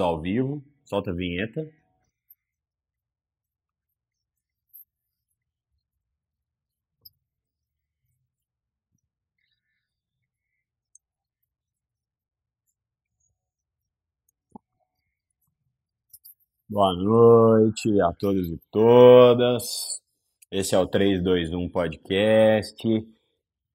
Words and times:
ao 0.00 0.20
vivo. 0.20 0.62
Solta 0.84 1.10
a 1.10 1.14
vinheta. 1.14 1.68
Boa 16.68 16.92
noite 16.94 18.00
a 18.00 18.12
todos 18.14 18.48
e 18.48 18.58
todas. 18.72 20.00
Esse 20.50 20.74
é 20.74 20.78
o 20.78 20.86
321 20.86 21.68
Podcast, 21.68 22.84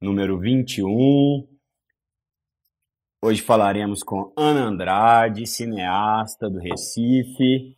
número 0.02 0.38
21. 0.40 1.59
Hoje 3.22 3.42
falaremos 3.42 4.02
com 4.02 4.32
Ana 4.34 4.62
Andrade, 4.62 5.46
cineasta 5.46 6.50
do 6.50 6.58
Recife, 6.58 7.76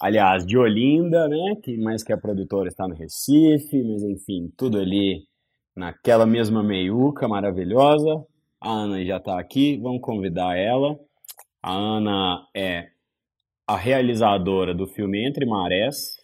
aliás, 0.00 0.44
de 0.44 0.58
Olinda, 0.58 1.28
né? 1.28 1.54
Que 1.62 1.76
mais 1.76 2.02
que 2.02 2.12
a 2.12 2.18
produtora 2.18 2.68
está 2.68 2.88
no 2.88 2.94
Recife, 2.96 3.84
mas 3.84 4.02
enfim, 4.02 4.52
tudo 4.56 4.80
ali 4.80 5.28
naquela 5.76 6.26
mesma 6.26 6.60
meiuca 6.60 7.28
maravilhosa. 7.28 8.26
A 8.60 8.68
Ana 8.68 9.04
já 9.04 9.18
está 9.18 9.38
aqui, 9.38 9.78
vamos 9.78 10.00
convidar 10.00 10.58
ela. 10.58 10.98
A 11.62 11.72
Ana 11.72 12.44
é 12.52 12.90
a 13.68 13.76
realizadora 13.76 14.74
do 14.74 14.88
filme 14.88 15.24
Entre 15.24 15.46
Marés, 15.46 16.16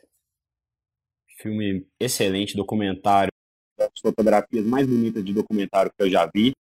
filme 1.39 1.87
excelente, 2.01 2.57
documentário, 2.57 3.31
das 3.79 3.93
fotografias 4.03 4.67
mais 4.67 4.89
bonitas 4.89 5.25
de 5.25 5.33
documentário 5.33 5.93
que 5.97 6.03
eu 6.03 6.11
já 6.11 6.29
vi. 6.35 6.53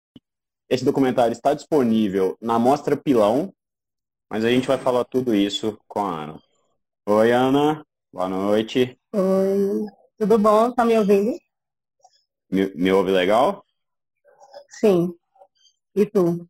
Esse 0.69 0.85
documentário 0.85 1.33
está 1.33 1.55
disponível 1.55 2.37
na 2.41 2.59
Mostra 2.59 2.97
Pilão, 2.97 3.53
mas 4.29 4.45
a 4.45 4.51
gente 4.51 4.69
vai 4.69 4.77
falar 4.77 5.05
tudo 5.05 5.35
isso 5.35 5.79
com 5.89 6.01
a 6.01 6.25
Ana. 6.25 6.43
Oi, 7.07 7.33
Ana. 7.33 7.85
Boa 8.13 8.29
noite. 8.29 8.99
Oi. 9.15 9.87
Tudo 10.19 10.39
bom? 10.39 10.71
Tá 10.73 10.85
me 10.85 10.99
ouvindo? 10.99 11.39
Me, 12.51 12.71
me 12.75 12.93
ouve 12.93 13.11
legal? 13.13 13.65
Sim. 14.81 15.15
E 15.95 16.05
tu? 16.07 16.47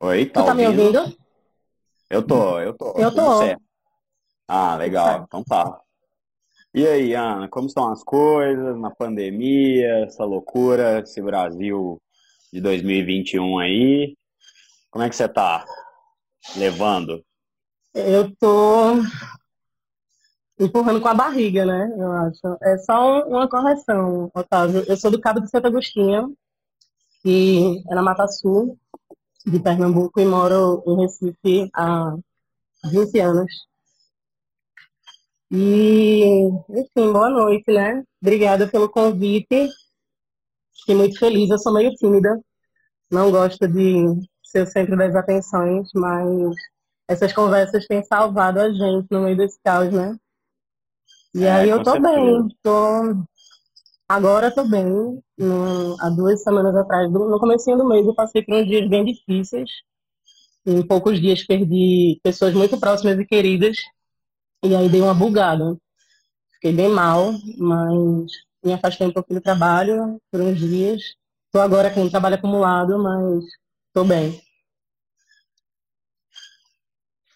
Oi, 0.00 0.26
tá 0.26 0.42
Tu 0.42 0.46
tá 0.46 0.54
me 0.54 0.66
ouvindo? 0.66 0.98
ouvindo? 1.00 1.18
Eu 2.08 2.26
tô, 2.26 2.60
eu 2.60 2.72
tô. 2.74 2.92
Eu 2.98 3.14
tô. 3.14 3.38
certo. 3.38 3.62
Ah, 4.48 4.76
legal. 4.76 5.24
Então 5.24 5.44
tá. 5.44 5.80
E 6.74 6.86
aí, 6.86 7.14
Ana, 7.14 7.48
como 7.48 7.68
estão 7.68 7.92
as 7.92 8.02
coisas 8.02 8.76
na 8.80 8.90
pandemia, 8.90 10.04
essa 10.04 10.24
loucura, 10.24 11.00
esse 11.00 11.22
Brasil 11.22 12.00
de 12.52 12.60
2021 12.60 13.58
aí? 13.60 14.16
Como 14.90 15.04
é 15.04 15.08
que 15.08 15.14
você 15.14 15.28
tá 15.28 15.64
levando? 16.56 17.24
Eu 17.94 18.34
tô 18.36 18.96
empurrando 20.58 21.00
com 21.00 21.08
a 21.08 21.14
barriga, 21.14 21.64
né? 21.64 21.94
Eu 21.96 22.10
acho. 22.10 22.58
É 22.62 22.76
só 22.78 23.20
um- 23.20 23.28
uma 23.28 23.48
correção, 23.48 24.30
Otávio. 24.34 24.84
Eu 24.88 24.96
sou 24.96 25.12
do 25.12 25.20
Cabo 25.20 25.40
de 25.40 25.48
Santo 25.48 25.68
Agostinho, 25.68 26.36
que 27.22 27.84
é 27.88 27.94
na 27.94 28.02
Mata 28.02 28.26
Sul, 28.26 28.76
de 29.46 29.60
Pernambuco, 29.60 30.20
e 30.20 30.24
moro 30.24 30.82
em 30.88 31.02
Recife 31.02 31.70
há 31.72 32.16
20 32.90 33.20
anos. 33.20 33.52
E, 35.54 36.48
enfim, 36.68 37.12
boa 37.12 37.30
noite, 37.30 37.72
né? 37.72 38.02
Obrigada 38.20 38.66
pelo 38.68 38.88
convite. 38.90 39.68
Fiquei 40.80 40.94
muito 40.94 41.18
feliz. 41.18 41.50
Eu 41.50 41.58
sou 41.58 41.72
meio 41.74 41.90
tímida, 41.94 42.40
não 43.10 43.30
gosto 43.32 43.68
de 43.68 44.06
ser 44.44 44.62
o 44.64 44.66
centro 44.66 44.96
das 44.96 45.14
atenções, 45.16 45.88
mas 45.94 46.54
essas 47.08 47.32
conversas 47.32 47.86
têm 47.86 48.04
salvado 48.04 48.60
a 48.60 48.70
gente 48.72 49.06
no 49.10 49.22
meio 49.22 49.36
desse 49.36 49.58
caos, 49.64 49.92
né? 49.92 50.16
E 51.34 51.46
É, 51.46 51.46
aí 51.46 51.68
eu 51.68 51.82
tô 51.82 52.00
certeza. 52.00 52.00
bem, 52.00 52.48
tô... 52.62 53.24
Agora 54.08 54.50
tô 54.54 54.64
bem. 54.66 55.20
No- 55.38 55.96
Há 56.00 56.08
duas 56.10 56.42
semanas 56.42 56.74
atrás, 56.76 57.10
no 57.12 57.38
comecinho 57.38 57.76
do 57.76 57.88
mês, 57.88 58.06
eu 58.06 58.14
passei 58.14 58.42
por 58.42 58.54
uns 58.54 58.66
dias 58.66 58.88
bem 58.88 59.04
difíceis. 59.04 59.70
Em 60.66 60.86
poucos 60.86 61.20
dias 61.20 61.44
perdi 61.46 62.20
pessoas 62.22 62.54
muito 62.54 62.78
próximas 62.80 63.18
e 63.18 63.24
queridas, 63.26 63.76
e 64.64 64.74
aí 64.74 64.88
dei 64.88 65.00
uma 65.00 65.14
bugada. 65.14 65.76
Fiquei 66.54 66.72
bem 66.72 66.88
mal, 66.88 67.32
mas 67.58 68.32
me 68.64 68.72
afastei 68.72 69.06
um 69.06 69.12
pouquinho 69.12 69.38
do 69.38 69.42
trabalho 69.42 70.18
por 70.32 70.40
uns 70.40 70.58
dias. 70.58 71.02
Tô 71.52 71.60
agora 71.60 71.90
com 71.90 72.02
um 72.02 72.10
trabalho 72.10 72.36
acumulado, 72.36 72.98
mas 72.98 73.44
tô 73.92 74.04
bem. 74.04 74.40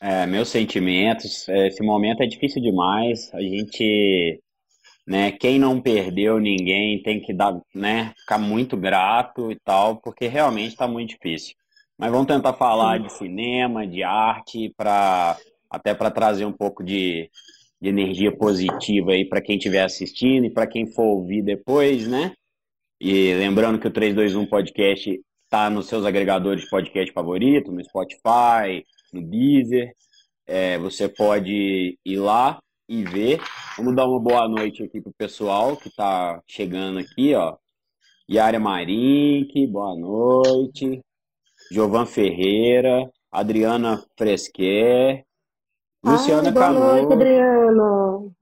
É, 0.00 0.26
meus 0.26 0.48
sentimentos, 0.48 1.48
é, 1.48 1.66
esse 1.66 1.82
momento 1.82 2.22
é 2.22 2.26
difícil 2.26 2.62
demais. 2.62 3.32
A 3.34 3.40
gente, 3.40 4.40
né, 5.06 5.32
quem 5.32 5.58
não 5.58 5.80
perdeu 5.80 6.38
ninguém 6.38 7.02
tem 7.02 7.20
que 7.20 7.34
dar, 7.34 7.60
né, 7.74 8.14
ficar 8.20 8.38
muito 8.38 8.76
grato 8.76 9.52
e 9.52 9.56
tal, 9.56 10.00
porque 10.00 10.26
realmente 10.28 10.68
está 10.68 10.88
muito 10.88 11.10
difícil. 11.10 11.54
Mas 11.98 12.10
vamos 12.10 12.28
tentar 12.28 12.54
falar 12.54 12.98
de 12.98 13.12
cinema, 13.12 13.86
de 13.86 14.04
arte, 14.04 14.72
para 14.76 15.36
até 15.70 15.94
para 15.94 16.10
trazer 16.10 16.44
um 16.44 16.52
pouco 16.52 16.82
de, 16.82 17.30
de 17.80 17.88
energia 17.88 18.36
positiva 18.36 19.12
aí 19.12 19.24
para 19.24 19.40
quem 19.40 19.56
estiver 19.56 19.82
assistindo 19.82 20.46
e 20.46 20.50
para 20.50 20.66
quem 20.66 20.86
for 20.86 21.04
ouvir 21.04 21.42
depois, 21.42 22.06
né? 22.06 22.32
E 23.00 23.32
lembrando 23.34 23.78
que 23.78 23.86
o 23.86 23.92
321 23.92 24.46
Podcast 24.46 25.20
está 25.44 25.70
nos 25.70 25.86
seus 25.86 26.04
agregadores 26.04 26.64
de 26.64 26.70
podcast 26.70 27.12
favorito, 27.12 27.72
no 27.72 27.82
Spotify, 27.82 28.84
no 29.12 29.22
Deezer. 29.22 29.92
É, 30.46 30.78
você 30.78 31.08
pode 31.08 31.98
ir 32.04 32.16
lá 32.16 32.58
e 32.88 33.04
ver. 33.04 33.40
Vamos 33.76 33.94
dar 33.94 34.06
uma 34.06 34.18
boa 34.18 34.48
noite 34.48 34.82
aqui 34.82 35.00
pro 35.00 35.12
pessoal 35.16 35.76
que 35.76 35.88
está 35.88 36.42
chegando 36.46 36.98
aqui, 36.98 37.34
ó. 37.34 37.56
Yara 38.30 38.58
Marink, 38.58 39.66
boa 39.66 39.94
noite. 39.96 41.00
Jovan 41.70 42.06
Ferreira, 42.06 43.10
Adriana 43.30 44.02
Fresquer, 44.16 45.24
Luciana 46.04 46.48
Ai, 46.48 46.52
boa 46.52 46.70
noite. 46.70 47.12
Adriano. 47.12 48.32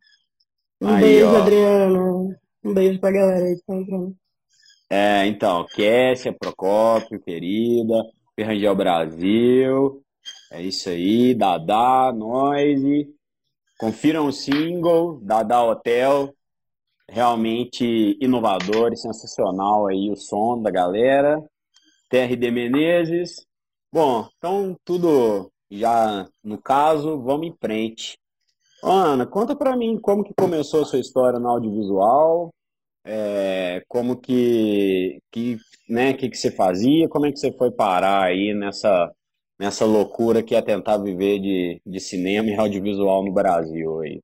Um 0.80 0.88
Aí, 0.88 1.00
beijo, 1.00 1.26
ó. 1.26 1.36
Adriano. 1.42 2.36
Um 2.64 2.74
beijo 2.74 3.00
pra 3.00 3.10
galera 3.10 3.44
aí 3.44 3.56
que 3.56 3.62
tá 3.62 3.74
entrando. 3.74 4.16
É, 4.90 5.26
então, 5.26 5.66
Kessia 5.74 6.32
Procópio, 6.32 7.20
querida, 7.20 8.04
Ferrangel 8.36 8.74
Brasil, 8.76 10.02
é 10.52 10.62
isso 10.62 10.88
aí, 10.88 11.34
Dadá, 11.34 12.12
Noise, 12.14 13.08
confiram 13.78 14.26
o 14.26 14.32
single, 14.32 15.18
Dadá 15.22 15.64
Hotel, 15.64 16.32
realmente 17.08 18.16
inovador 18.20 18.92
e 18.92 18.96
sensacional 18.96 19.88
aí 19.88 20.08
o 20.08 20.16
som 20.16 20.62
da 20.62 20.70
galera, 20.70 21.42
TRD 22.08 22.50
Menezes, 22.52 23.44
bom, 23.92 24.28
então 24.38 24.76
tudo 24.84 25.50
já 25.70 26.28
no 26.42 26.60
caso, 26.60 27.20
vamos 27.20 27.48
em 27.48 27.56
frente. 27.60 28.18
Ana, 28.82 29.26
conta 29.26 29.56
pra 29.56 29.76
mim 29.76 29.98
como 29.98 30.22
que 30.22 30.34
começou 30.34 30.82
a 30.82 30.84
sua 30.84 30.98
história 30.98 31.38
no 31.38 31.48
audiovisual, 31.48 32.50
é, 33.04 33.82
como 33.88 34.16
que, 34.16 35.20
que, 35.30 35.58
né, 35.88 36.12
que 36.12 36.28
que 36.28 36.36
você 36.36 36.50
fazia, 36.50 37.08
como 37.08 37.26
é 37.26 37.32
que 37.32 37.38
você 37.38 37.50
foi 37.52 37.70
parar 37.70 38.22
aí 38.22 38.54
nessa, 38.54 39.12
nessa 39.58 39.84
loucura 39.84 40.42
que 40.42 40.54
é 40.54 40.62
tentar 40.62 40.98
viver 40.98 41.40
de, 41.40 41.80
de 41.84 42.00
cinema 42.00 42.48
e 42.48 42.56
audiovisual 42.56 43.24
no 43.24 43.32
Brasil 43.32 44.00
aí. 44.00 44.20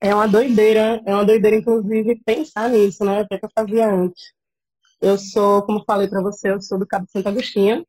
É 0.00 0.14
uma 0.14 0.28
doideira, 0.28 1.02
é 1.06 1.14
uma 1.14 1.24
doideira, 1.24 1.56
inclusive, 1.56 2.20
pensar 2.26 2.68
nisso, 2.68 3.04
né? 3.06 3.22
O 3.22 3.26
que 3.26 3.34
é 3.34 3.40
eu 3.42 3.50
fazia 3.54 3.90
antes? 3.90 4.34
Eu 5.00 5.16
sou, 5.16 5.62
como 5.62 5.82
falei 5.86 6.08
pra 6.08 6.20
você, 6.20 6.50
eu 6.50 6.60
sou 6.60 6.78
do 6.78 6.86
Cabo 6.86 7.06
Santo 7.08 7.26
Agostinho. 7.26 7.86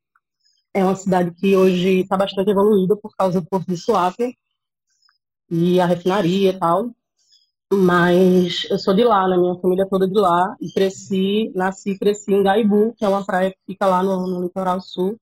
É 0.75 0.83
uma 0.83 0.93
cidade 0.93 1.31
que 1.31 1.55
hoje 1.55 2.01
está 2.01 2.17
bastante 2.17 2.51
evoluída 2.51 2.97
por 2.97 3.15
causa 3.15 3.39
do 3.39 3.47
Porto 3.47 3.65
de 3.65 3.77
Suape 3.77 4.37
e 5.49 5.79
a 5.79 5.85
refinaria 5.85 6.49
e 6.49 6.59
tal. 6.59 6.91
Mas 7.71 8.67
eu 8.69 8.77
sou 8.77 8.93
de 8.93 9.01
lá, 9.05 9.25
né? 9.25 9.37
Minha 9.37 9.55
família 9.55 9.83
é 9.83 9.87
toda 9.87 10.05
de 10.05 10.19
lá. 10.19 10.53
E 10.59 10.69
cresci, 10.73 11.49
nasci 11.55 11.91
e 11.91 11.97
cresci 11.97 12.33
em 12.33 12.43
Gaibu, 12.43 12.93
que 12.97 13.05
é 13.05 13.07
uma 13.07 13.25
praia 13.25 13.51
que 13.51 13.57
fica 13.65 13.85
lá 13.85 14.03
no, 14.03 14.27
no 14.27 14.43
litoral 14.43 14.81
sul. 14.81 15.17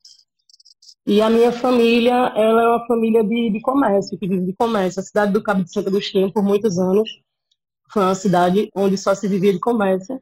E 1.05 1.21
a 1.21 1.29
minha 1.29 1.51
família, 1.51 2.33
ela 2.35 2.63
é 2.63 2.67
uma 2.69 2.87
família 2.87 3.23
de, 3.23 3.51
de 3.51 3.61
comércio, 3.61 4.17
que 4.17 4.27
vive 4.27 4.47
de 4.47 4.53
comércio. 4.55 5.01
A 5.01 5.03
cidade 5.03 5.33
do 5.33 5.43
Cabo 5.43 5.63
de 5.63 5.71
Santo 5.71 5.89
Agostinho, 5.89 6.33
por 6.33 6.41
muitos 6.41 6.79
anos, 6.79 7.07
foi 7.91 8.01
uma 8.01 8.15
cidade 8.15 8.71
onde 8.75 8.97
só 8.97 9.13
se 9.13 9.27
vivia 9.27 9.53
de 9.53 9.59
comércio. 9.59 10.19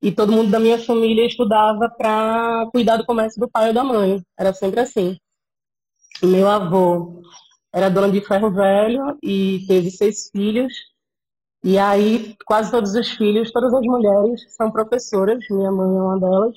E 0.00 0.12
todo 0.12 0.32
mundo 0.32 0.50
da 0.50 0.60
minha 0.60 0.78
família 0.78 1.26
estudava 1.26 1.88
para 1.88 2.68
cuidar 2.72 2.96
do 2.96 3.06
comércio 3.06 3.40
do 3.40 3.50
pai 3.50 3.68
ou 3.68 3.74
da 3.74 3.82
mãe. 3.82 4.22
Era 4.38 4.52
sempre 4.52 4.80
assim. 4.80 5.16
Meu 6.22 6.48
avô 6.48 7.22
era 7.72 7.88
dono 7.88 8.12
de 8.12 8.20
ferro 8.20 8.50
velho 8.50 9.18
e 9.22 9.64
teve 9.66 9.90
seis 9.90 10.30
filhos. 10.30 10.72
E 11.64 11.76
aí, 11.78 12.36
quase 12.46 12.70
todos 12.70 12.94
os 12.94 13.10
filhos, 13.10 13.50
todas 13.50 13.74
as 13.74 13.82
mulheres 13.82 14.44
são 14.54 14.70
professoras. 14.70 15.44
Minha 15.50 15.72
mãe 15.72 15.88
é 15.88 16.02
uma 16.02 16.20
delas. 16.20 16.54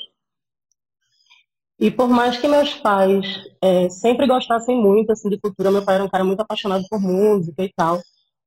E 1.79 1.89
por 1.89 2.07
mais 2.07 2.37
que 2.37 2.47
meus 2.47 2.75
pais 2.75 3.25
é, 3.59 3.89
sempre 3.89 4.27
gostassem 4.27 4.79
muito 4.79 5.11
assim 5.11 5.29
de 5.29 5.39
cultura, 5.39 5.71
meu 5.71 5.83
pai 5.83 5.95
era 5.95 6.03
um 6.03 6.09
cara 6.09 6.23
muito 6.23 6.39
apaixonado 6.39 6.85
por 6.87 7.01
música 7.01 7.63
e 7.63 7.73
tal, 7.75 7.99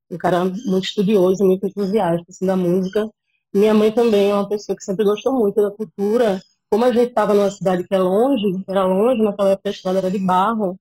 um 0.09 0.17
cara 0.17 0.45
muito 0.45 0.85
estudioso, 0.85 1.43
muito 1.43 1.67
entusiasta 1.67 2.25
assim, 2.29 2.45
da 2.45 2.55
música. 2.55 3.09
Minha 3.55 3.73
mãe 3.73 3.89
também 3.89 4.31
é 4.31 4.33
uma 4.35 4.49
pessoa 4.49 4.75
que 4.75 4.83
sempre 4.83 5.05
gostou 5.05 5.31
muito 5.31 5.61
da 5.61 5.71
cultura. 5.71 6.41
Como 6.69 6.83
a 6.83 6.91
gente 6.91 7.07
estava 7.07 7.33
numa 7.33 7.49
cidade 7.49 7.87
que 7.87 7.95
é 7.95 7.97
longe, 7.97 8.43
era 8.67 8.83
longe, 8.83 9.21
naquela 9.21 9.51
época 9.51 9.69
a 9.69 9.71
estrada 9.71 9.99
era 9.99 10.11
de 10.11 10.19
barro, 10.19 10.77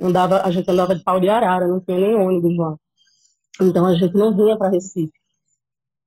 andava, 0.00 0.40
a 0.40 0.50
gente 0.50 0.70
andava 0.70 0.94
de 0.94 1.04
pau 1.04 1.20
de 1.20 1.28
arara, 1.28 1.68
não 1.68 1.80
tinha 1.80 1.98
nem 1.98 2.14
ônibus 2.14 2.56
lá. 2.56 2.76
Então 3.60 3.84
a 3.84 3.94
gente 3.94 4.14
não 4.14 4.34
vinha 4.34 4.56
para 4.56 4.70
Recife. 4.70 5.12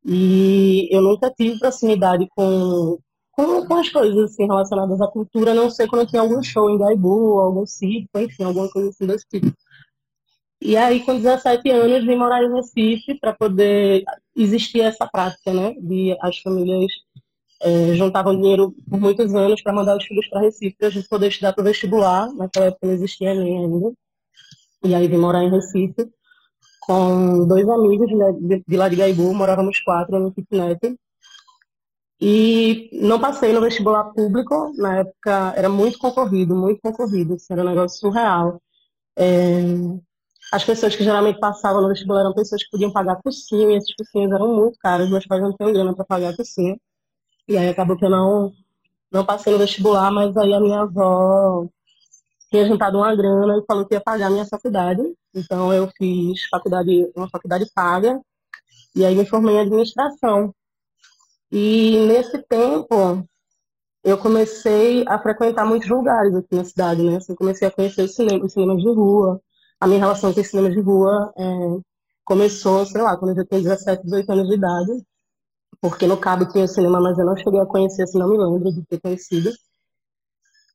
E 0.04 0.88
eu 0.92 1.04
nunca 1.04 1.30
tive 1.30 1.60
proximidade 1.60 2.28
com, 2.36 2.98
com, 3.32 3.68
com, 3.68 3.76
as 3.76 3.90
coisas 3.90 4.32
assim, 4.32 4.48
relacionadas 4.48 5.00
à 5.00 5.08
cultura, 5.08 5.54
não 5.54 5.70
sei 5.70 5.86
quando 5.86 6.08
tinha 6.08 6.22
algum 6.24 6.42
show 6.42 6.68
em 6.68 6.80
Gaibu, 6.80 7.40
algum 7.40 7.66
circo, 7.68 8.18
enfim, 8.18 8.44
alguma 8.44 8.68
coisa 8.72 8.90
assim 8.90 9.06
desse 9.06 9.26
tipo. 9.30 9.54
E 10.60 10.76
aí, 10.76 11.06
com 11.06 11.16
17 11.16 11.70
anos, 11.70 12.06
vim 12.06 12.16
morar 12.16 12.44
em 12.44 12.52
Recife 12.52 13.20
para 13.20 13.34
poder 13.34 14.04
existir 14.38 14.82
essa 14.82 15.08
prática, 15.08 15.54
né? 15.54 15.74
De 15.80 16.16
as 16.22 16.38
famílias 16.40 16.92
é, 17.62 17.96
juntavam 17.96 18.36
dinheiro 18.36 18.74
por 18.90 19.00
muitos 19.00 19.34
anos 19.34 19.62
para 19.62 19.74
mandar 19.74 19.98
os 19.98 20.06
filhos 20.06 20.28
para 20.30 20.42
Recife 20.42 20.76
para 20.78 20.88
a 20.88 20.92
gente 20.92 21.08
poder 21.08 21.28
estudar 21.28 21.54
para 21.54 21.62
o 21.62 21.66
vestibular. 21.66 22.32
Naquela 22.34 22.68
época 22.68 22.88
não 22.88 22.94
existia 22.94 23.34
nem 23.34 23.58
ainda. 23.58 23.92
E 24.84 24.96
aí 24.96 25.08
vim 25.08 25.18
morar 25.18 25.44
em 25.44 25.50
Recife 25.50 26.10
com 26.88 27.46
dois 27.46 27.68
amigos 27.68 28.10
né, 28.12 28.32
de, 28.40 28.64
de 28.66 28.78
lá 28.78 28.88
de 28.88 28.96
Gaibu, 28.96 29.34
morávamos 29.34 29.80
quatro 29.82 30.18
no 30.20 30.32
kitnet. 30.32 30.80
E 32.20 32.90
não 32.94 33.20
passei 33.20 33.54
no 33.54 33.62
vestibular 33.62 34.06
público, 34.06 34.74
na 34.78 35.00
época 35.00 35.54
era 35.56 35.70
muito 35.70 36.00
concorrido, 36.00 36.56
muito 36.56 36.82
concorrido, 36.82 37.36
era 37.52 37.62
um 37.62 37.66
negócio 37.66 38.00
surreal. 38.00 38.60
É, 39.16 39.62
as 40.52 40.64
pessoas 40.64 40.96
que 40.96 41.04
geralmente 41.04 41.40
passavam 41.40 41.82
no 41.82 41.90
vestibular 41.90 42.22
eram 42.22 42.34
pessoas 42.34 42.64
que 42.64 42.70
podiam 42.70 42.92
pagar 42.92 43.22
cursinho, 43.22 43.72
e 43.72 43.78
esses 43.78 43.94
cursinhos 43.96 44.32
eram 44.32 44.56
muito 44.56 44.78
caros, 44.80 45.10
meus 45.10 45.26
pais 45.26 45.42
não 45.42 45.54
tinham 45.56 45.74
grana 45.74 45.94
para 45.96 46.06
pagar 46.06 46.36
cursinho. 46.36 46.80
E 47.48 47.58
aí 47.58 47.70
acabou 47.70 47.98
que 47.98 48.06
eu 48.06 48.10
não, 48.10 48.54
não 49.12 49.26
passei 49.26 49.54
no 49.54 49.60
vestibular, 49.60 50.12
mas 50.12 50.36
aí 50.38 50.54
a 50.54 50.60
minha 50.60 50.82
avó 50.82 51.68
tinha 52.50 52.66
juntado 52.66 52.98
uma 52.98 53.16
grana 53.16 53.58
e 53.58 53.66
falou 53.66 53.86
que 53.86 53.96
ia 53.96 54.02
pagar 54.02 54.28
a 54.28 54.30
minha 54.30 54.46
faculdade. 54.46 55.02
Então 55.34 55.74
eu 55.74 55.90
fiz 55.98 56.44
faculdade, 56.50 57.12
uma 57.16 57.30
faculdade 57.30 57.66
paga, 57.74 58.20
e 58.96 59.06
aí 59.06 59.16
me 59.16 59.26
formei 59.26 59.56
em 59.56 59.60
administração. 59.60 60.54
E 61.52 62.06
nesse 62.08 62.38
tempo 62.40 63.26
eu 64.04 64.18
comecei 64.18 65.04
a 65.08 65.20
frequentar 65.20 65.66
muitos 65.66 65.90
lugares 65.90 66.34
aqui 66.36 66.56
na 66.56 66.64
cidade, 66.64 67.04
né? 67.04 67.18
Assim, 67.18 67.36
comecei 67.36 67.68
a 67.68 67.72
conhecer 67.72 68.04
os 68.04 68.16
cinemas, 68.16 68.46
os 68.46 68.54
cinemas 68.54 68.82
de 68.82 68.90
rua. 68.90 69.42
A 69.80 69.88
minha 69.88 70.00
relação 70.00 70.34
com 70.34 70.42
os 70.42 70.48
cinemas 70.48 70.74
de 70.74 70.82
rua 70.82 71.34
é, 71.38 71.44
começou, 72.26 72.86
sei 72.86 73.02
lá, 73.02 73.18
quando 73.18 73.32
eu 73.32 73.38
já 73.38 73.46
tinha 73.46 73.62
17, 73.62 74.04
18 74.04 74.32
anos 74.32 74.48
de 74.48 74.56
idade. 74.56 75.04
Porque 75.82 76.08
no 76.08 76.18
Cabo 76.18 76.48
tinha 76.48 76.66
o 76.66 76.68
cinema, 76.68 77.00
mas 77.00 77.18
eu 77.18 77.26
não 77.26 77.38
cheguei 77.38 77.60
a 77.60 77.66
conhecer, 77.66 78.04
assim, 78.04 78.18
não 78.18 78.30
me 78.30 78.38
lembro 78.38 78.72
de 78.72 78.84
ter 78.86 79.00
conhecido. 79.00 79.52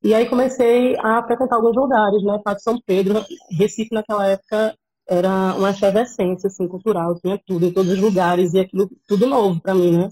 E 0.02 0.14
aí 0.14 0.28
comecei 0.28 0.96
a 0.98 1.22
frequentar 1.24 1.56
alguns 1.56 1.76
lugares, 1.76 2.22
né? 2.24 2.38
Pátio 2.44 2.62
São 2.62 2.80
Pedro, 2.84 3.24
Recife 3.50 3.94
naquela 3.94 4.26
época 4.26 4.76
era 5.08 5.54
uma 5.56 5.70
efervescência 5.70 6.48
assim, 6.48 6.66
cultural, 6.68 7.18
tinha 7.20 7.40
tudo 7.46 7.66
em 7.66 7.72
todos 7.72 7.92
os 7.92 7.98
lugares 8.00 8.52
e 8.54 8.60
aquilo 8.60 8.88
tudo 9.06 9.26
novo 9.26 9.60
para 9.60 9.74
mim, 9.74 9.98
né? 9.98 10.08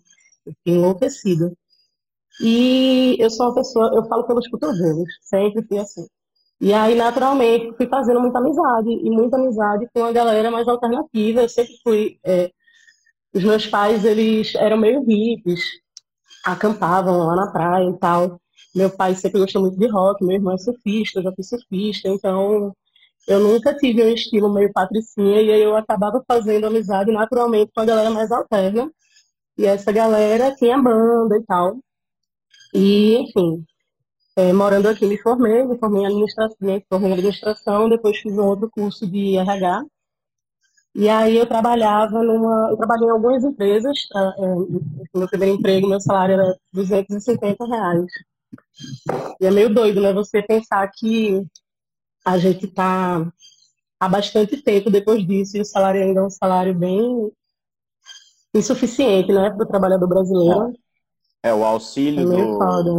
Eu 0.46 0.52
fiquei 0.54 0.74
enlouquecida. 0.74 1.52
E 2.40 3.16
eu 3.18 3.30
sou 3.30 3.46
uma 3.46 3.54
pessoa, 3.54 3.92
eu 3.94 4.04
falo 4.06 4.26
pelos 4.26 4.48
cotovelos, 4.48 5.08
sempre 5.22 5.62
fui 5.66 5.78
assim. 5.78 6.06
E 6.60 6.72
aí, 6.72 6.94
naturalmente, 6.94 7.74
fui 7.76 7.86
fazendo 7.88 8.20
muita 8.20 8.38
amizade, 8.38 8.90
e 8.90 9.10
muita 9.10 9.36
amizade 9.36 9.88
com 9.94 10.04
a 10.04 10.12
galera 10.12 10.50
mais 10.50 10.68
alternativa. 10.68 11.42
Eu 11.42 11.48
sempre 11.48 11.74
fui. 11.82 12.18
É, 12.24 12.50
os 13.34 13.44
meus 13.44 13.66
pais, 13.66 14.04
eles 14.04 14.54
eram 14.56 14.76
meio 14.76 15.02
hippies, 15.04 15.60
acampavam 16.44 17.18
lá 17.26 17.36
na 17.36 17.52
praia 17.52 17.88
e 17.88 17.98
tal. 17.98 18.40
Meu 18.74 18.90
pai 18.90 19.14
sempre 19.14 19.40
gostou 19.40 19.62
muito 19.62 19.78
de 19.78 19.86
rock, 19.88 20.24
meu 20.24 20.36
irmão 20.36 20.54
é 20.54 20.58
surfista, 20.58 21.20
eu 21.20 21.24
já 21.24 21.32
fui 21.32 21.44
surfista, 21.44 22.08
então 22.08 22.74
eu 23.28 23.40
nunca 23.40 23.74
tive 23.76 24.02
um 24.04 24.08
estilo 24.08 24.52
meio 24.52 24.72
patricinha 24.72 25.42
e 25.42 25.52
aí 25.52 25.62
eu 25.62 25.76
acabava 25.76 26.22
fazendo 26.26 26.66
amizade 26.66 27.12
naturalmente 27.12 27.72
com 27.74 27.80
a 27.82 27.84
galera 27.84 28.10
mais 28.10 28.30
alterna. 28.32 28.90
E 29.58 29.66
essa 29.66 29.92
galera 29.92 30.54
tinha 30.56 30.80
banda 30.80 31.36
e 31.36 31.42
tal. 31.44 31.78
E, 32.74 33.16
enfim, 33.18 33.64
é, 34.40 34.52
morando 34.52 34.88
aqui 34.88 35.06
me 35.06 35.18
formei, 35.18 35.64
me 35.64 35.78
formei 35.78 36.02
em 36.02 36.06
administração, 36.06 36.56
me 36.60 36.84
formei 36.88 37.10
em 37.10 37.12
administração, 37.12 37.88
depois 37.88 38.16
fiz 38.18 38.32
um 38.32 38.44
outro 38.44 38.70
curso 38.70 39.06
de 39.06 39.36
RH. 39.36 39.84
E 40.94 41.08
aí 41.08 41.36
eu 41.36 41.46
trabalhava 41.46 42.22
numa, 42.22 42.70
eu 42.70 42.76
trabalhei 42.76 43.06
em 43.06 43.10
algumas 43.10 43.44
empresas, 43.44 44.08
tá? 44.08 44.34
é, 44.38 45.18
meu 45.18 45.28
primeiro 45.28 45.56
emprego, 45.56 45.88
meu 45.88 46.00
salário 46.00 46.34
era 46.34 46.56
250 46.72 47.66
reais. 47.66 48.06
E 49.40 49.46
é 49.46 49.50
meio 49.50 49.72
doido, 49.72 50.00
né? 50.00 50.12
Você 50.12 50.42
pensar 50.42 50.90
que 50.90 51.44
a 52.24 52.38
gente 52.38 52.66
está 52.66 53.30
há 54.00 54.08
bastante 54.08 54.56
tempo 54.62 54.90
depois 54.90 55.26
disso 55.26 55.56
e 55.56 55.60
o 55.60 55.64
salário 55.64 56.02
ainda 56.02 56.20
é 56.20 56.24
um 56.24 56.30
salário 56.30 56.74
bem 56.74 57.30
insuficiente, 58.54 59.32
né, 59.32 59.50
para 59.50 59.64
o 59.64 59.68
trabalhador 59.68 60.08
brasileiro. 60.08 60.72
É, 61.42 61.54
o 61.54 61.64
auxílio 61.64 62.32
é 62.32 62.36
do. 62.36 62.58
Foda. 62.58 62.90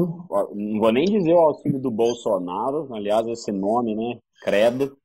Não 0.55 0.79
vou 0.79 0.91
nem 0.91 1.05
dizer 1.05 1.33
o 1.33 1.39
auxílio 1.39 1.79
do 1.79 1.91
Bolsonaro, 1.91 2.91
aliás, 2.93 3.27
esse 3.27 3.51
nome, 3.51 3.95
né? 3.95 4.19
Credo. 4.41 4.97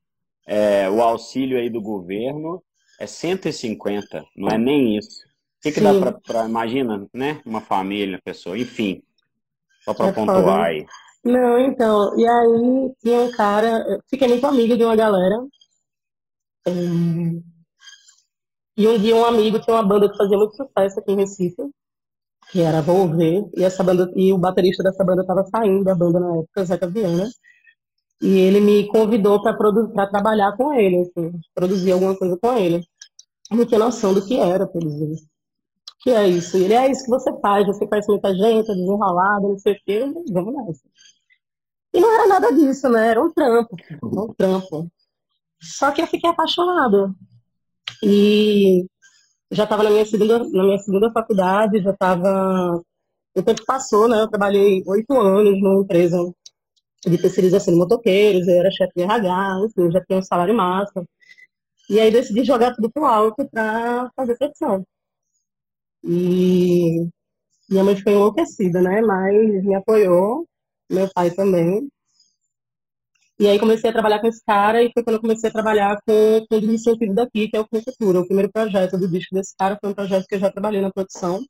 É, 0.46 0.88
o 0.88 1.02
auxílio 1.02 1.58
aí 1.58 1.68
do 1.68 1.80
governo 1.80 2.62
é 2.98 3.06
150, 3.06 4.24
não 4.36 4.48
é 4.48 4.56
nem 4.56 4.96
isso. 4.96 5.26
O 5.58 5.62
que, 5.62 5.72
que 5.72 5.80
dá 5.80 5.92
para. 6.24 6.46
Imagina, 6.46 7.06
né? 7.12 7.40
Uma 7.44 7.60
família, 7.60 8.20
pessoa, 8.24 8.56
enfim. 8.56 9.02
Só 9.84 9.92
para 9.92 10.08
é 10.08 10.12
pontuar 10.12 10.42
foda. 10.42 10.62
aí. 10.62 10.86
Não, 11.24 11.58
então, 11.58 12.16
e 12.18 12.26
aí 12.26 12.94
tinha 13.00 13.20
um 13.20 13.32
cara, 13.32 14.00
fiquei 14.08 14.28
muito 14.28 14.46
amiga 14.46 14.76
de 14.76 14.84
uma 14.84 14.94
galera. 14.94 15.44
É, 16.66 16.72
e 18.76 18.86
um 18.86 18.98
dia 18.98 19.16
um 19.16 19.24
amigo 19.24 19.58
tinha 19.58 19.74
uma 19.74 19.82
banda 19.82 20.10
que 20.10 20.16
fazia 20.16 20.36
muito 20.36 20.54
sucesso 20.54 21.00
aqui 21.00 21.12
em 21.12 21.16
Recife, 21.16 21.62
que 22.50 22.62
era 22.62 22.82
Volver, 22.82 23.44
e 23.56 23.64
essa 23.64 23.82
banda, 23.82 24.10
e 24.14 24.32
o 24.32 24.38
baterista 24.38 24.82
dessa 24.82 25.04
banda 25.04 25.22
estava 25.22 25.44
saindo 25.44 25.84
da 25.84 25.94
banda 25.94 26.20
na 26.20 26.38
época, 26.38 26.64
Zeca 26.64 26.88
Viana. 26.88 27.28
E 28.22 28.38
ele 28.38 28.60
me 28.60 28.86
convidou 28.88 29.42
para 29.42 30.06
trabalhar 30.08 30.56
com 30.56 30.72
ele, 30.72 31.02
assim, 31.02 31.32
produzir 31.54 31.92
alguma 31.92 32.16
coisa 32.16 32.38
com 32.40 32.56
ele. 32.56 32.82
Eu 33.50 33.58
não 33.58 33.66
tinha 33.66 33.78
noção 33.78 34.14
do 34.14 34.24
que 34.24 34.38
era 34.38 34.66
produzir 34.66 35.16
que 36.06 36.10
é 36.10 36.28
isso? 36.28 36.56
Ele 36.56 36.72
é 36.72 36.88
isso 36.88 37.02
que 37.02 37.10
você 37.10 37.36
faz, 37.40 37.66
você 37.66 37.84
faz 37.88 38.06
muita 38.06 38.32
gente, 38.32 38.70
é 38.70 38.74
não 38.76 39.58
sei 39.58 39.72
o 39.72 39.80
quê, 39.84 40.04
vamos 40.30 40.54
nessa. 40.54 40.82
E 41.92 42.00
não 42.00 42.12
era 42.14 42.28
nada 42.28 42.52
disso, 42.52 42.88
né? 42.88 43.08
Era 43.08 43.20
um 43.20 43.32
trampo, 43.32 43.76
um 44.04 44.32
trampo. 44.32 44.88
Só 45.60 45.90
que 45.90 46.00
eu 46.00 46.06
fiquei 46.06 46.30
apaixonada. 46.30 47.12
E 48.04 48.86
já 49.50 49.64
estava 49.64 49.82
na 49.82 49.90
minha 49.90 50.04
segunda, 50.06 50.38
na 50.38 50.64
minha 50.64 50.78
segunda 50.78 51.12
faculdade, 51.12 51.82
já 51.82 51.90
estava. 51.92 52.82
O 53.36 53.42
tempo 53.42 53.64
passou, 53.66 54.08
né? 54.08 54.20
Eu 54.20 54.28
trabalhei 54.28 54.82
oito 54.86 55.12
anos 55.14 55.60
numa 55.60 55.82
empresa 55.82 56.18
de 57.06 57.18
terceirização 57.18 57.72
de 57.74 57.78
motoqueiros, 57.80 58.48
eu 58.48 58.58
era 58.58 58.70
chefe 58.70 58.92
de 58.96 59.02
RH, 59.02 59.60
enfim, 59.66 59.90
já 59.92 60.04
tinha 60.04 60.18
um 60.18 60.22
salário 60.22 60.54
massa. 60.54 61.04
E 61.90 62.00
aí 62.00 62.10
decidi 62.10 62.44
jogar 62.44 62.74
tudo 62.74 62.90
pro 62.90 63.04
alto 63.04 63.48
para 63.50 64.10
fazer 64.16 64.36
secção. 64.36 64.84
E 66.04 67.08
minha 67.70 67.84
mãe 67.84 67.96
ficou 67.96 68.12
enlouquecida, 68.12 68.80
né? 68.82 69.00
Mas 69.02 69.64
me 69.64 69.74
apoiou, 69.74 70.46
meu 70.90 71.08
pai 71.14 71.30
também. 71.30 71.88
E 73.38 73.46
aí 73.46 73.58
comecei 73.58 73.90
a 73.90 73.92
trabalhar 73.92 74.18
com 74.20 74.28
esse 74.28 74.42
cara 74.44 74.82
e 74.82 74.90
foi 74.92 75.02
quando 75.02 75.16
eu 75.16 75.20
comecei 75.20 75.50
a 75.50 75.52
trabalhar 75.52 75.98
com, 76.06 76.46
com 76.48 76.56
o 76.56 76.72
incentivo 76.72 77.14
daqui, 77.14 77.48
que 77.48 77.56
é 77.56 77.60
o 77.60 77.68
Cultura. 77.68 78.20
O 78.20 78.26
primeiro 78.26 78.50
projeto 78.50 78.96
do 78.96 79.06
disco 79.06 79.34
desse 79.34 79.54
cara 79.56 79.76
foi 79.78 79.90
um 79.90 79.94
projeto 79.94 80.26
que 80.26 80.36
eu 80.36 80.38
já 80.38 80.50
trabalhei 80.50 80.80
na 80.80 80.90
produção. 80.90 81.44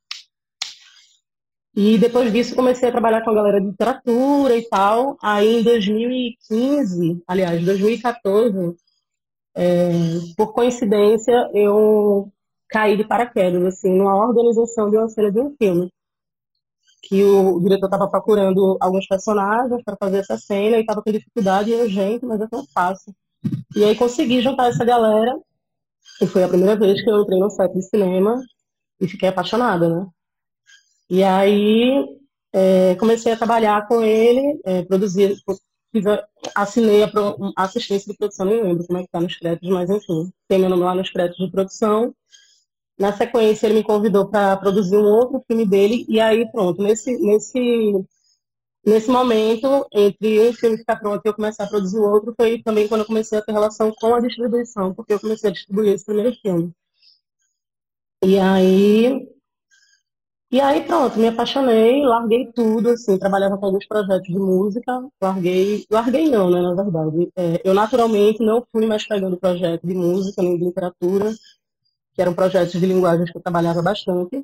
E 1.76 1.96
depois 1.98 2.32
disso 2.32 2.56
comecei 2.56 2.88
a 2.88 2.92
trabalhar 2.92 3.22
com 3.22 3.30
a 3.30 3.34
galera 3.34 3.60
de 3.60 3.68
literatura 3.68 4.56
e 4.56 4.62
tal. 4.68 5.16
Aí 5.22 5.60
em 5.60 5.62
2015, 5.62 7.22
aliás, 7.28 7.64
2014, 7.64 8.76
é, 9.54 9.92
por 10.36 10.52
coincidência, 10.54 11.50
eu 11.54 12.32
caí 12.68 12.96
de 12.96 13.06
paraquedas, 13.06 13.62
assim, 13.64 13.96
numa 13.96 14.16
organização 14.16 14.90
de 14.90 14.96
uma 14.96 15.08
cena 15.08 15.30
de 15.30 15.40
um 15.40 15.54
filme. 15.56 15.90
Que 17.02 17.22
o 17.22 17.60
diretor 17.60 17.86
estava 17.86 18.08
procurando 18.08 18.76
alguns 18.80 19.06
personagens 19.06 19.82
para 19.84 19.96
fazer 19.96 20.18
essa 20.18 20.36
cena 20.36 20.76
e 20.76 20.80
estava 20.80 21.02
com 21.02 21.12
dificuldade, 21.12 21.70
e 21.70 21.74
eu, 21.74 21.88
gente, 21.88 22.24
mas 22.24 22.40
é 22.40 22.48
tão 22.48 22.64
fácil. 22.74 23.14
E 23.76 23.84
aí 23.84 23.94
consegui 23.94 24.40
juntar 24.40 24.68
essa 24.68 24.84
galera, 24.84 25.38
e 26.20 26.26
foi 26.26 26.42
a 26.42 26.48
primeira 26.48 26.76
vez 26.76 27.02
que 27.02 27.10
eu 27.10 27.22
entrei 27.22 27.38
no 27.38 27.50
set 27.50 27.72
de 27.72 27.82
cinema 27.82 28.42
e 29.00 29.06
fiquei 29.06 29.28
apaixonada, 29.28 29.88
né? 29.88 30.06
E 31.08 31.22
aí 31.22 32.04
é, 32.52 32.94
comecei 32.96 33.32
a 33.32 33.36
trabalhar 33.36 33.86
com 33.86 34.02
ele, 34.02 34.60
é, 34.64 34.82
produzir, 34.82 35.36
fiz 35.92 36.06
a, 36.06 36.26
assinei 36.54 37.02
a, 37.02 37.08
pro, 37.08 37.36
a, 37.56 37.64
assistência 37.64 38.10
de 38.10 38.18
produção, 38.18 38.46
nem 38.46 38.62
lembro 38.62 38.86
como 38.86 38.98
é 38.98 39.02
que 39.02 39.08
está 39.08 39.20
nos 39.20 39.36
créditos, 39.36 39.68
mas 39.68 39.90
enfim, 39.90 40.32
tem 40.48 40.58
meu 40.58 40.70
nome 40.70 40.82
lá 40.82 40.94
nos 40.94 41.10
créditos 41.10 41.44
de 41.44 41.52
produção. 41.52 42.14
Na 42.98 43.12
sequência, 43.12 43.66
ele 43.66 43.76
me 43.76 43.84
convidou 43.84 44.26
para 44.28 44.56
produzir 44.56 44.96
um 44.96 45.04
outro 45.04 45.42
filme 45.46 45.66
dele, 45.66 46.06
e 46.08 46.18
aí 46.18 46.50
pronto, 46.50 46.82
nesse, 46.82 47.16
nesse, 47.18 47.60
nesse 48.84 49.10
momento, 49.10 49.86
entre 49.92 50.40
um 50.48 50.52
filme 50.54 50.78
ficar 50.78 50.96
pronto 50.96 51.20
e 51.24 51.28
eu 51.28 51.34
começar 51.34 51.64
a 51.64 51.68
produzir 51.68 51.98
o 51.98 52.10
outro, 52.10 52.34
foi 52.36 52.62
também 52.62 52.88
quando 52.88 53.02
eu 53.02 53.06
comecei 53.06 53.38
a 53.38 53.42
ter 53.42 53.52
relação 53.52 53.92
com 54.00 54.14
a 54.14 54.20
distribuição, 54.20 54.94
porque 54.94 55.12
eu 55.12 55.20
comecei 55.20 55.50
a 55.50 55.52
distribuir 55.52 55.92
esse 55.92 56.04
primeiro 56.06 56.34
filme. 56.40 56.72
E 58.24 58.38
aí, 58.38 59.28
e 60.50 60.60
aí 60.60 60.84
pronto, 60.86 61.18
me 61.18 61.28
apaixonei, 61.28 62.02
larguei 62.02 62.50
tudo, 62.52 62.90
assim, 62.90 63.18
trabalhava 63.18 63.58
com 63.58 63.66
alguns 63.66 63.86
projetos 63.86 64.28
de 64.28 64.38
música, 64.38 65.06
larguei, 65.20 65.84
larguei 65.90 66.28
não, 66.30 66.50
né, 66.50 66.62
na 66.62 66.74
verdade. 66.74 67.30
É, 67.36 67.60
eu 67.64 67.74
naturalmente 67.74 68.42
não 68.42 68.64
fui 68.72 68.86
mais 68.86 69.06
pegando 69.06 69.36
projeto 69.36 69.86
de 69.86 69.94
música 69.94 70.42
nem 70.42 70.56
de 70.56 70.64
literatura, 70.64 71.32
que 72.16 72.22
eram 72.22 72.34
projetos 72.34 72.72
de 72.72 72.86
linguagens 72.86 73.30
que 73.30 73.36
eu 73.36 73.42
trabalhava 73.42 73.82
bastante. 73.82 74.42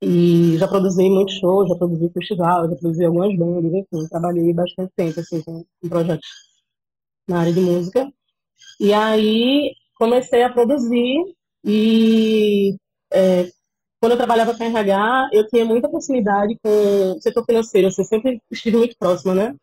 E 0.00 0.56
já 0.58 0.68
produzi 0.68 1.08
muitos 1.08 1.34
shows, 1.38 1.68
já 1.68 1.74
produzi 1.74 2.08
festival, 2.12 2.68
já 2.70 2.76
produzi 2.76 3.04
algumas 3.04 3.36
bandas, 3.36 3.72
enfim, 3.72 4.08
trabalhei 4.08 4.52
bastante 4.52 4.92
tempo, 4.94 5.18
assim, 5.18 5.42
com, 5.42 5.64
com 5.80 5.88
projetos 5.88 6.28
na 7.26 7.40
área 7.40 7.52
de 7.52 7.60
música. 7.60 8.08
E 8.78 8.92
aí 8.92 9.72
comecei 9.96 10.42
a 10.44 10.52
produzir 10.52 11.34
e 11.64 12.76
é, 13.12 13.50
quando 14.00 14.12
eu 14.12 14.18
trabalhava 14.18 14.56
com 14.56 14.62
RH, 14.62 15.30
eu 15.32 15.48
tinha 15.48 15.64
muita 15.64 15.88
proximidade 15.88 16.56
com 16.62 17.12
o 17.16 17.20
setor 17.20 17.44
financeiro. 17.44 17.88
Assim, 17.88 18.04
sempre 18.04 18.40
estive 18.50 18.76
muito 18.76 18.96
próxima, 18.96 19.34
né? 19.34 19.56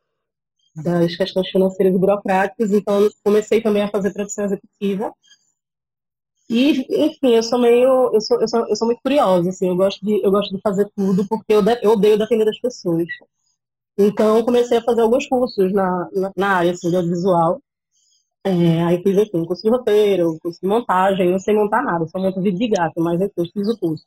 Das 0.76 1.16
questões 1.16 1.50
financeiras 1.50 1.96
e 1.96 2.00
burocráticas. 2.00 2.72
Então, 2.72 3.10
comecei 3.24 3.62
também 3.62 3.84
a 3.84 3.90
fazer 3.90 4.12
produção 4.12 4.44
executiva. 4.44 5.14
E, 6.50 6.86
enfim, 7.06 7.36
eu 7.36 7.44
sou 7.44 7.60
meio, 7.60 8.12
eu 8.14 8.22
sou, 8.22 8.40
eu 8.42 8.48
sou, 8.48 8.68
eu 8.68 8.76
sou 8.76 8.88
muito 8.88 9.02
curiosa, 9.02 9.50
assim, 9.50 9.68
eu 9.68 9.76
gosto 9.76 10.06
de, 10.06 10.22
eu 10.24 10.32
gosto 10.32 10.56
de 10.56 10.62
fazer 10.62 10.90
tudo 10.96 11.28
porque 11.28 11.54
eu, 11.54 11.62
de, 11.62 11.80
eu 11.84 11.92
odeio 11.92 12.18
depender 12.18 12.46
das 12.46 12.60
pessoas. 12.60 13.08
Então, 13.98 14.44
comecei 14.44 14.78
a 14.78 14.84
fazer 14.84 15.02
alguns 15.02 15.28
cursos 15.28 15.74
na, 15.74 16.10
na, 16.14 16.32
na 16.36 16.48
área, 16.58 16.72
assim, 16.72 16.90
de 16.90 16.96
audiovisual. 16.98 17.62
É, 18.44 18.84
aí 18.84 19.02
fiz, 19.04 19.18
enfim, 19.18 19.46
curso 19.46 19.64
de 19.64 19.70
roteiro, 19.70 20.38
curso 20.42 20.60
de 20.62 20.68
montagem, 20.68 21.32
não 21.32 21.40
sei 21.40 21.56
montar 21.56 21.84
nada, 21.84 22.08
só 22.08 22.20
monto 22.20 22.42
vídeo 22.42 22.60
de 22.60 22.68
gato, 22.70 23.02
mas 23.02 23.20
enfim, 23.22 23.34
eu 23.38 23.46
fiz 23.46 23.68
o 23.68 23.78
curso 23.80 24.06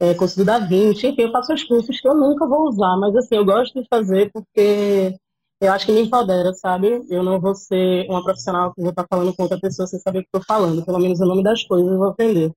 é, 0.00 0.14
curso 0.14 0.36
do 0.36 0.44
Da 0.44 0.58
Vinci, 0.58 1.06
enfim, 1.08 1.22
eu 1.22 1.32
faço 1.32 1.52
os 1.52 1.64
cursos 1.64 2.00
que 2.00 2.08
eu 2.08 2.14
nunca 2.14 2.46
vou 2.46 2.68
usar, 2.68 2.96
mas 2.96 3.14
assim, 3.16 3.36
eu 3.36 3.44
gosto 3.44 3.80
de 3.80 3.88
fazer 3.88 4.30
porque 4.32 5.16
eu 5.64 5.72
acho 5.72 5.86
que 5.86 5.92
me 5.92 6.02
empodera, 6.02 6.52
sabe? 6.54 7.04
Eu 7.08 7.22
não 7.22 7.40
vou 7.40 7.54
ser 7.54 8.06
uma 8.08 8.22
profissional 8.22 8.72
que 8.74 8.80
vou 8.80 8.90
estar 8.90 9.06
falando 9.08 9.34
com 9.34 9.42
outra 9.42 9.58
pessoa 9.58 9.86
sem 9.86 9.98
saber 10.00 10.20
o 10.20 10.22
que 10.22 10.28
estou 10.28 10.42
falando, 10.46 10.84
pelo 10.84 10.98
menos 10.98 11.20
o 11.20 11.26
nome 11.26 11.42
das 11.42 11.62
coisas 11.64 11.90
eu 11.90 11.98
vou 11.98 12.08
aprender. 12.08 12.52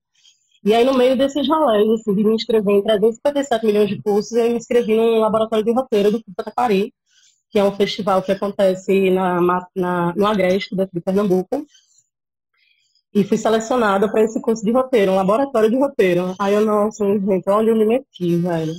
E 0.64 0.74
aí, 0.74 0.84
no 0.84 0.94
meio 0.94 1.16
desses 1.16 1.48
rolês, 1.48 1.88
assim, 2.00 2.14
de 2.14 2.24
me 2.24 2.34
inscrever 2.34 2.74
em 2.74 2.82
357 2.82 3.64
milhões 3.64 3.88
de 3.88 4.02
cursos, 4.02 4.32
eu 4.32 4.50
me 4.50 4.56
inscrevi 4.56 4.96
num 4.96 5.20
laboratório 5.20 5.64
de 5.64 5.72
roteiro 5.72 6.10
do 6.10 6.22
Catapari, 6.36 6.92
que 7.50 7.58
é 7.58 7.64
um 7.64 7.72
festival 7.72 8.22
que 8.22 8.32
acontece 8.32 9.10
na, 9.10 9.40
na, 9.74 10.14
no 10.14 10.26
Agreste, 10.26 10.74
daqui 10.74 10.94
de 10.94 11.00
Pernambuco, 11.00 11.64
e 13.14 13.24
fui 13.24 13.38
selecionada 13.38 14.10
para 14.10 14.22
esse 14.22 14.40
curso 14.40 14.64
de 14.64 14.72
roteiro, 14.72 15.12
um 15.12 15.16
laboratório 15.16 15.70
de 15.70 15.78
roteiro. 15.78 16.34
Aí 16.38 16.54
eu, 16.54 16.64
nossa, 16.64 17.04
gente, 17.04 17.48
onde 17.48 17.70
eu 17.70 17.76
me 17.76 17.84
meti, 17.84 18.36
velho. 18.36 18.74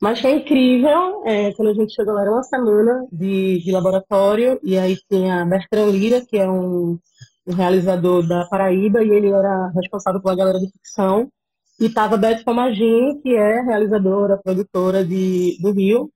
Mas 0.00 0.20
foi 0.20 0.32
incrível, 0.32 1.22
é, 1.26 1.52
quando 1.52 1.68
a 1.68 1.74
gente 1.74 1.94
chegou 1.94 2.14
lá, 2.14 2.22
era 2.22 2.32
uma 2.32 2.42
semana 2.42 3.06
de, 3.12 3.58
de 3.62 3.70
laboratório, 3.70 4.58
e 4.62 4.78
aí 4.78 4.96
tinha 5.10 5.44
Bertrand 5.44 5.90
Lira, 5.90 6.24
que 6.24 6.38
é 6.38 6.50
um, 6.50 6.98
um, 7.46 7.52
realizador 7.54 8.26
da 8.26 8.46
Paraíba, 8.46 9.02
e 9.04 9.10
ele 9.10 9.28
era 9.28 9.68
responsável 9.74 10.22
pela 10.22 10.34
galera 10.34 10.58
de 10.58 10.70
ficção, 10.72 11.30
e 11.78 11.86
estava 11.86 12.16
Beth 12.16 12.42
Pomagini, 12.44 13.20
que 13.20 13.36
é 13.36 13.60
realizadora, 13.60 14.40
produtora 14.42 15.04
de, 15.04 15.58
do 15.60 15.70
Rio, 15.70 16.10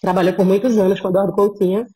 trabalhou 0.00 0.34
por 0.34 0.44
muitos 0.44 0.76
anos 0.76 1.00
com 1.00 1.08
Eduardo 1.08 1.32
Coutinho, 1.32 1.86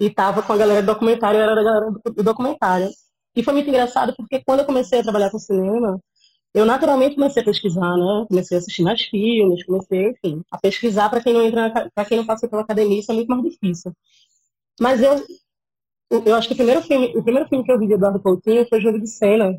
e 0.00 0.06
estava 0.06 0.42
com 0.42 0.52
a 0.52 0.56
galera 0.56 0.82
do 0.82 0.86
documentário, 0.86 1.38
era 1.38 1.54
da 1.54 1.62
galera 1.62 1.90
do 1.90 2.22
documentário. 2.24 2.88
E 3.36 3.42
foi 3.42 3.54
muito 3.54 3.68
engraçado 3.68 4.14
porque 4.16 4.42
quando 4.44 4.60
eu 4.60 4.66
comecei 4.66 4.98
a 4.98 5.02
trabalhar 5.02 5.30
com 5.30 5.38
cinema, 5.38 6.00
eu 6.54 6.64
naturalmente 6.64 7.14
comecei 7.14 7.42
a 7.42 7.44
pesquisar, 7.44 7.96
né? 7.96 8.26
Comecei 8.28 8.56
a 8.56 8.60
assistir 8.60 8.82
mais 8.82 9.02
filmes, 9.02 9.64
comecei, 9.64 10.10
enfim, 10.10 10.42
a 10.50 10.58
pesquisar 10.58 11.08
para 11.10 11.22
quem 11.22 11.32
não 11.32 11.42
entra, 11.42 11.90
para 11.94 12.04
quem 12.04 12.16
não 12.18 12.26
passa 12.26 12.48
pela 12.48 12.62
academia, 12.62 13.00
isso 13.00 13.12
é 13.12 13.14
muito 13.14 13.28
mais 13.28 13.42
difícil. 13.42 13.92
Mas 14.80 15.02
eu, 15.02 15.24
eu 16.24 16.34
acho 16.34 16.48
que 16.48 16.54
o 16.54 16.56
primeiro 16.56 16.82
filme, 16.82 17.12
o 17.16 17.22
primeiro 17.22 17.48
filme 17.48 17.64
que 17.64 17.72
eu 17.72 17.78
vi 17.78 17.86
de 17.86 17.94
Eduardo 17.94 18.20
Coutinho 18.20 18.66
foi 18.68 18.80
Jogo 18.80 19.00
de 19.00 19.08
Cena. 19.08 19.58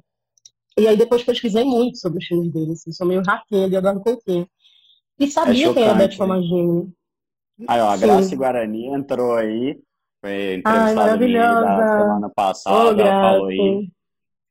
E 0.77 0.87
aí 0.87 0.95
depois 0.95 1.23
pesquisei 1.23 1.63
muito 1.63 1.97
sobre 1.97 2.19
os 2.19 2.25
filmes 2.25 2.51
dele, 2.51 2.73
assim, 2.73 2.91
sou 2.91 3.07
meio 3.07 3.23
raquinha 3.25 3.69
de 3.69 3.75
Eduardo 3.75 4.01
Coutinho. 4.01 4.47
E 5.19 5.27
sabia 5.27 5.69
é 5.69 5.73
quem 5.73 5.83
era 5.83 5.95
Beth 5.95 6.15
Famagini. 6.15 6.93
Aí, 7.67 7.81
ó, 7.81 7.89
a 7.89 7.97
Graça 7.97 8.35
Guarani 8.35 8.85
entrou 8.85 9.35
aí. 9.35 9.79
Foi 10.21 10.55
entrevistada 10.55 11.17
da 11.17 11.99
semana 11.99 12.31
passada, 12.35 13.01
ela 13.01 13.21
falou 13.21 13.47
aí. 13.47 13.89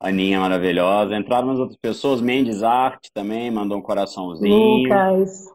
Aninha 0.01 0.41
maravilhosa. 0.41 1.17
Entraram 1.17 1.49
umas 1.49 1.59
outras 1.59 1.79
pessoas, 1.79 2.21
Mendes 2.21 2.63
Arte 2.63 3.11
também, 3.13 3.51
mandou 3.51 3.79
um 3.79 3.83
coraçãozinho. 3.83 4.83
Lucas. 4.83 5.47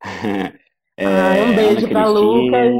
é, 0.96 1.04
ah, 1.06 1.44
um 1.44 1.56
beijo 1.56 1.88
para 1.88 2.08
Lucas. 2.08 2.74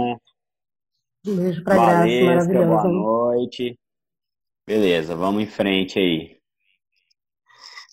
Um 1.26 1.36
beijo 1.36 1.64
para 1.64 1.74
Graça, 1.74 2.24
maravilhosa. 2.24 2.88
Boa 2.88 2.88
noite. 2.88 3.78
Beleza, 4.66 5.16
vamos 5.16 5.42
em 5.42 5.46
frente 5.46 5.98
aí. 5.98 6.38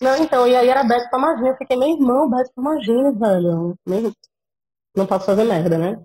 Não, 0.00 0.16
então, 0.16 0.48
e 0.48 0.56
aí 0.56 0.68
era 0.68 0.82
Beto 0.82 1.10
Tomagini. 1.10 1.48
Eu 1.48 1.56
fiquei, 1.56 1.76
meu 1.76 1.88
irmão, 1.88 2.28
Beto 2.28 2.50
Tomagini, 2.54 3.12
velho. 3.12 3.76
Não 4.96 5.06
posso 5.06 5.26
fazer 5.26 5.44
merda, 5.44 5.78
né? 5.78 6.02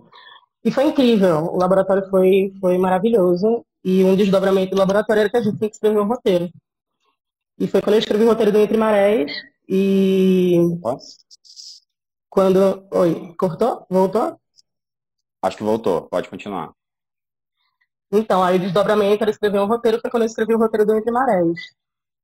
E 0.64 0.72
foi 0.72 0.86
incrível, 0.86 1.46
o 1.46 1.58
laboratório 1.58 2.10
foi, 2.10 2.54
foi 2.60 2.78
maravilhoso. 2.78 3.66
E 3.88 4.04
um 4.04 4.18
desdobramento 4.18 4.72
do 4.72 4.80
laboratório 4.80 5.22
era 5.22 5.30
que 5.30 5.38
a 5.38 5.42
gente 5.42 5.58
tinha 5.58 5.70
que 5.70 5.78
escrever 5.78 5.98
um 5.98 6.08
roteiro. 6.08 6.52
E 7.58 7.68
foi 7.68 7.82
quando 7.82 7.94
eu 7.94 8.00
escrevi 8.00 8.26
o 8.26 8.28
roteiro 8.28 8.52
do 8.52 8.58
Entre 8.58 8.76
Marés. 8.76 9.32
E. 9.66 10.58
Posso? 10.82 11.16
Quando. 12.30 12.86
Oi, 12.92 13.34
cortou? 13.38 13.88
Voltou? 13.90 14.38
Acho 15.42 15.56
que 15.56 15.64
voltou, 15.64 16.02
pode 16.10 16.28
continuar. 16.28 16.74
Então, 18.12 18.44
aí 18.44 18.58
o 18.58 18.60
desdobramento 18.60 19.24
era 19.24 19.32
escrever 19.32 19.62
um 19.62 19.68
roteiro, 19.68 20.02
foi 20.02 20.12
quando 20.12 20.24
eu 20.24 20.28
escrevi 20.28 20.54
o 20.54 20.58
roteiro 20.58 20.86
do 20.86 20.94
Entre 20.94 21.10
Marés. 21.10 21.58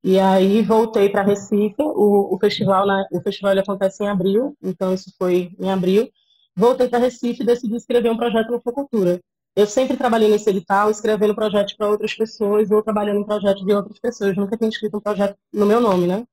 E 0.04 0.20
aí 0.20 0.62
voltei 0.64 1.08
para 1.08 1.22
Recife, 1.22 1.76
o, 1.80 2.36
o 2.36 2.38
festival, 2.40 2.86
né, 2.86 3.08
o 3.10 3.22
festival 3.22 3.58
acontece 3.58 4.04
em 4.04 4.10
abril, 4.10 4.54
então 4.62 4.94
isso 4.94 5.14
foi 5.18 5.56
em 5.58 5.72
abril 5.72 6.12
voltei 6.56 6.88
para 6.88 7.00
Recife 7.00 7.42
e 7.42 7.46
decidi 7.46 7.76
escrever 7.76 8.12
um 8.12 8.18
projeto 8.18 8.52
no 8.52 8.62
Focultura. 8.62 9.20
Eu 9.56 9.68
sempre 9.68 9.96
trabalhei 9.96 10.30
nesse 10.30 10.50
edital, 10.50 10.90
escrevendo 10.90 11.36
projetos 11.36 11.74
para 11.76 11.90
outras 11.90 12.14
pessoas 12.14 12.72
ou 12.72 12.82
trabalhando 12.82 13.20
em 13.20 13.26
projetos 13.26 13.64
de 13.64 13.74
outras 13.74 14.00
pessoas. 14.00 14.36
Nunca 14.36 14.58
tinha 14.58 14.70
escrito 14.70 14.98
um 14.98 15.02
projeto 15.02 15.38
no 15.54 15.66
meu 15.66 15.80
nome, 15.80 16.08
né? 16.08 16.26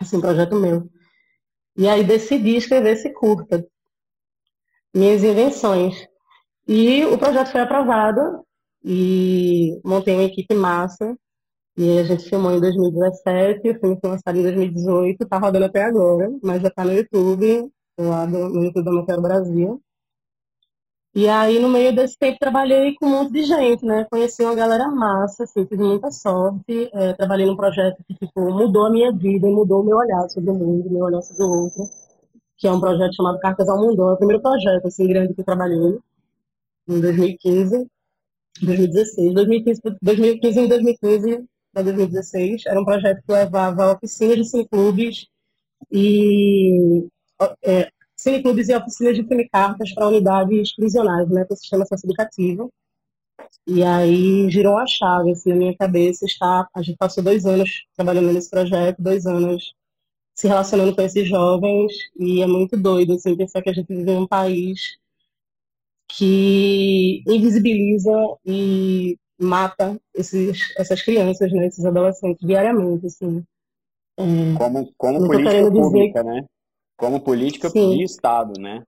Assim, 0.00 0.18
um 0.18 0.20
projeto 0.20 0.54
meu. 0.54 0.88
E 1.76 1.88
aí 1.88 2.04
decidi 2.04 2.56
escrever 2.56 2.92
esse 2.92 3.12
curta, 3.12 3.66
Minhas 4.94 5.24
Invenções. 5.24 6.06
E 6.68 7.04
o 7.06 7.18
projeto 7.18 7.50
foi 7.50 7.60
aprovado 7.60 8.44
e 8.84 9.80
montei 9.84 10.14
uma 10.14 10.24
equipe 10.24 10.54
massa. 10.54 11.16
E 11.76 11.98
a 11.98 12.04
gente 12.04 12.28
filmou 12.28 12.52
em 12.52 12.60
2017, 12.60 13.70
o 13.70 13.80
filme 13.80 13.98
foi 14.00 14.10
lançado 14.10 14.38
em 14.38 14.42
2018, 14.42 15.26
tá 15.26 15.38
rodando 15.38 15.64
até 15.64 15.82
agora, 15.82 16.30
mas 16.40 16.62
já 16.62 16.70
tá 16.70 16.84
no 16.84 16.92
YouTube, 16.92 17.68
lá 17.98 18.26
do, 18.26 18.48
no 18.48 18.64
YouTube 18.64 18.84
da 18.84 18.92
Matéria 18.92 19.20
Brasil. 19.20 19.82
E 21.14 21.28
aí, 21.28 21.60
no 21.60 21.68
meio 21.68 21.94
desse 21.94 22.18
tempo, 22.18 22.38
trabalhei 22.40 22.94
com 22.96 23.06
um 23.06 23.10
monte 23.10 23.32
de 23.32 23.44
gente, 23.44 23.84
né? 23.86 24.04
Conheci 24.10 24.42
uma 24.42 24.54
galera 24.54 24.88
massa, 24.88 25.44
assim, 25.44 25.64
tive 25.64 25.84
muita 25.84 26.10
sorte. 26.10 26.90
É, 26.92 27.12
trabalhei 27.12 27.46
num 27.46 27.56
projeto 27.56 28.02
que, 28.04 28.14
tipo, 28.14 28.50
mudou 28.52 28.86
a 28.86 28.90
minha 28.90 29.12
vida 29.12 29.46
e 29.48 29.52
mudou 29.52 29.82
o 29.82 29.84
meu 29.84 29.96
olhar 29.96 30.28
sobre 30.28 30.50
o 30.50 30.54
mundo, 30.54 30.90
meu 30.90 31.04
olhar 31.04 31.22
sobre 31.22 31.44
o 31.44 31.48
outro, 31.48 31.84
que 32.58 32.66
é 32.66 32.72
um 32.72 32.80
projeto 32.80 33.14
chamado 33.14 33.38
Cartas 33.38 33.68
ao 33.68 33.78
Mundo. 33.78 34.02
É 34.08 34.12
o 34.14 34.16
primeiro 34.16 34.42
projeto, 34.42 34.86
assim, 34.86 35.06
grande 35.06 35.34
que 35.34 35.40
eu 35.40 35.44
trabalhei, 35.44 35.98
em 36.88 37.00
2015, 37.00 37.86
2016. 38.62 39.34
2015, 39.34 39.80
2015 40.02 40.60
e 40.60 40.68
2015 40.68 41.44
para 41.72 41.82
2016. 41.84 42.66
Era 42.66 42.80
um 42.80 42.84
projeto 42.84 43.22
que 43.24 43.32
levava 43.32 43.92
oficinas 43.92 44.36
de 44.36 44.44
cineclubes 44.50 45.26
e 45.92 47.06
é, 47.62 47.90
cineclubes 48.24 48.70
e 48.70 48.74
oficinas 48.74 49.14
de 49.14 49.22
filme 49.22 49.46
cartas 49.50 49.92
para 49.92 50.08
unidades 50.08 50.74
prisionais, 50.74 51.28
né, 51.28 51.44
para 51.44 51.54
o 51.54 51.56
sistema 51.56 51.84
socioeducativo. 51.84 52.72
E 53.66 53.82
aí 53.82 54.50
girou 54.50 54.78
a 54.78 54.86
chave, 54.86 55.32
assim, 55.32 55.50
na 55.50 55.56
minha 55.56 55.76
cabeça 55.76 56.24
está... 56.24 56.66
A 56.74 56.82
gente 56.82 56.96
passou 56.96 57.22
dois 57.22 57.44
anos 57.44 57.84
trabalhando 57.94 58.32
nesse 58.32 58.48
projeto, 58.48 59.00
dois 59.00 59.26
anos 59.26 59.74
se 60.34 60.48
relacionando 60.48 60.94
com 60.96 61.02
esses 61.02 61.28
jovens 61.28 61.92
e 62.18 62.42
é 62.42 62.46
muito 62.46 62.76
doido 62.76 63.12
assim, 63.12 63.36
pensar 63.36 63.62
que 63.62 63.70
a 63.70 63.72
gente 63.72 63.86
vive 63.86 64.10
em 64.10 64.18
um 64.18 64.26
país 64.26 64.98
que 66.08 67.22
invisibiliza 67.26 68.12
e 68.44 69.16
mata 69.38 70.00
esses, 70.14 70.72
essas 70.76 71.02
crianças, 71.02 71.52
né, 71.52 71.66
esses 71.66 71.84
adolescentes 71.84 72.46
diariamente, 72.46 73.06
assim. 73.06 73.44
É, 74.16 74.24
como 74.56 74.92
como 74.96 75.26
política 75.26 75.70
pública, 75.70 76.22
né? 76.22 76.46
Como 76.96 77.20
política 77.20 77.68
Sim. 77.68 77.96
de 77.96 78.04
Estado, 78.04 78.60
né? 78.60 78.82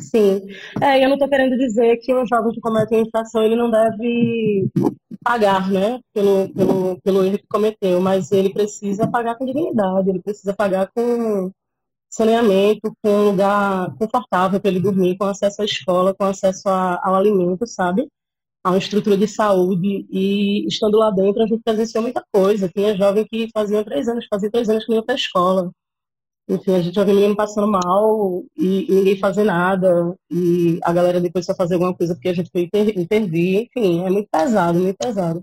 Sim. 0.00 0.46
É, 0.80 1.02
eu 1.02 1.08
não 1.08 1.14
estou 1.14 1.28
querendo 1.28 1.56
dizer 1.58 1.96
que 1.98 2.14
um 2.14 2.26
jovem 2.26 2.52
que 2.52 2.60
comete 2.60 2.94
uma 2.94 3.02
infração 3.02 3.42
ele 3.42 3.56
não 3.56 3.70
deve 3.70 4.68
pagar, 5.22 5.68
né, 5.70 6.00
pelo, 6.14 6.48
pelo, 6.54 7.00
pelo 7.02 7.24
erro 7.24 7.38
que 7.38 7.46
cometeu, 7.48 8.00
mas 8.00 8.30
ele 8.30 8.50
precisa 8.50 9.08
pagar 9.08 9.34
com 9.34 9.44
dignidade, 9.44 10.08
ele 10.08 10.22
precisa 10.22 10.54
pagar 10.54 10.88
com 10.94 11.50
saneamento, 12.08 12.92
com 13.02 13.10
um 13.10 13.30
lugar 13.30 13.94
confortável 13.96 14.60
para 14.60 14.70
ele 14.70 14.80
dormir, 14.80 15.16
com 15.18 15.24
acesso 15.24 15.62
à 15.62 15.64
escola, 15.64 16.14
com 16.14 16.24
acesso 16.24 16.68
a, 16.68 17.00
ao 17.02 17.14
alimento, 17.14 17.66
sabe? 17.66 18.08
A 18.64 18.70
uma 18.70 18.78
estrutura 18.78 19.16
de 19.16 19.28
saúde. 19.28 20.06
E 20.10 20.66
estando 20.66 20.98
lá 20.98 21.10
dentro, 21.10 21.42
a 21.42 21.46
gente 21.46 21.62
presenciou 21.62 22.02
muita 22.02 22.24
coisa. 22.32 22.68
Tinha 22.68 22.96
jovem 22.96 23.26
que 23.26 23.48
fazia 23.52 23.84
três 23.84 24.08
anos, 24.08 24.26
fazia 24.30 24.50
três 24.50 24.68
anos 24.68 24.84
que 24.84 24.90
não 24.90 24.98
ia 24.98 25.04
para 25.04 25.14
a 25.14 25.18
escola. 25.18 25.70
Enfim, 26.48 26.74
a 26.74 26.80
gente 26.80 26.94
já 26.94 27.04
viu 27.04 27.14
menino 27.14 27.36
passando 27.36 27.68
mal 27.68 28.42
e, 28.56 28.90
e, 28.90 28.94
ninguém 28.94 29.18
fazer 29.18 29.44
nada. 29.44 30.16
E 30.30 30.78
a 30.82 30.92
galera 30.92 31.20
depois 31.20 31.44
só 31.44 31.54
fazer 31.54 31.74
alguma 31.74 31.94
coisa 31.94 32.14
porque 32.14 32.28
a 32.28 32.34
gente 32.34 32.50
foi 32.50 32.62
inter, 32.62 32.98
intervir. 32.98 33.68
Enfim, 33.76 34.04
é 34.04 34.10
muito 34.10 34.28
pesado, 34.30 34.78
muito 34.78 34.96
pesado. 34.96 35.42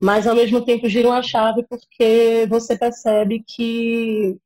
Mas 0.00 0.26
ao 0.26 0.34
mesmo 0.34 0.64
tempo 0.64 0.88
gira 0.88 1.08
uma 1.08 1.22
chave 1.22 1.64
porque 1.68 2.46
você 2.48 2.76
percebe 2.76 3.44
que 3.46 4.36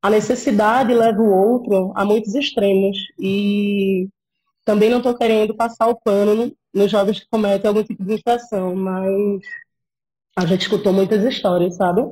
a 0.00 0.10
necessidade 0.10 0.92
leva 0.94 1.20
o 1.20 1.30
outro 1.32 1.92
a 1.94 2.04
muitos 2.04 2.34
extremos. 2.34 2.96
E 3.18 4.08
também 4.64 4.90
não 4.90 4.98
estou 4.98 5.16
querendo 5.16 5.54
passar 5.54 5.88
o 5.88 6.00
pano 6.00 6.52
nos 6.74 6.90
jovens 6.90 7.20
que 7.20 7.28
cometem 7.30 7.68
algum 7.68 7.82
tipo 7.84 8.04
de 8.04 8.14
infração, 8.14 8.74
mas 8.74 9.40
a 10.36 10.46
gente 10.46 10.62
escutou 10.62 10.92
muitas 10.92 11.22
histórias, 11.24 11.76
sabe? 11.76 12.02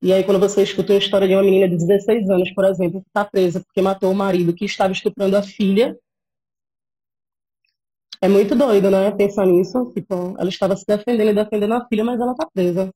E 0.00 0.12
aí, 0.12 0.22
quando 0.24 0.38
você 0.38 0.62
escuta 0.62 0.92
uma 0.92 0.98
história 0.98 1.26
de 1.26 1.34
uma 1.34 1.42
menina 1.42 1.68
de 1.68 1.76
16 1.76 2.30
anos, 2.30 2.52
por 2.54 2.64
exemplo, 2.64 3.02
que 3.02 3.08
está 3.08 3.24
presa 3.24 3.60
porque 3.60 3.82
matou 3.82 4.12
o 4.12 4.14
marido 4.14 4.54
que 4.54 4.64
estava 4.64 4.92
estuprando 4.92 5.36
a 5.36 5.42
filha, 5.42 5.96
é 8.20 8.28
muito 8.28 8.54
doido, 8.54 8.90
né? 8.90 9.10
Pensar 9.12 9.46
nisso. 9.46 9.92
Tipo, 9.94 10.34
ela 10.38 10.48
estava 10.48 10.76
se 10.76 10.84
defendendo 10.86 11.30
e 11.30 11.34
defendendo 11.34 11.74
a 11.74 11.86
filha, 11.86 12.04
mas 12.04 12.20
ela 12.20 12.32
está 12.32 12.46
presa, 12.52 12.92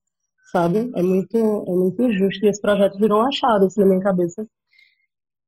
sabe? 0.53 0.91
É 0.95 1.03
muito, 1.03 1.37
é 1.37 1.71
muito 1.73 2.03
injusto. 2.03 2.45
E 2.45 2.49
esse 2.49 2.61
projeto 2.61 2.99
virou 2.99 3.21
um 3.21 3.27
achado, 3.27 3.67
assim, 3.67 3.81
na 3.81 3.87
minha 3.87 4.01
cabeça. 4.01 4.47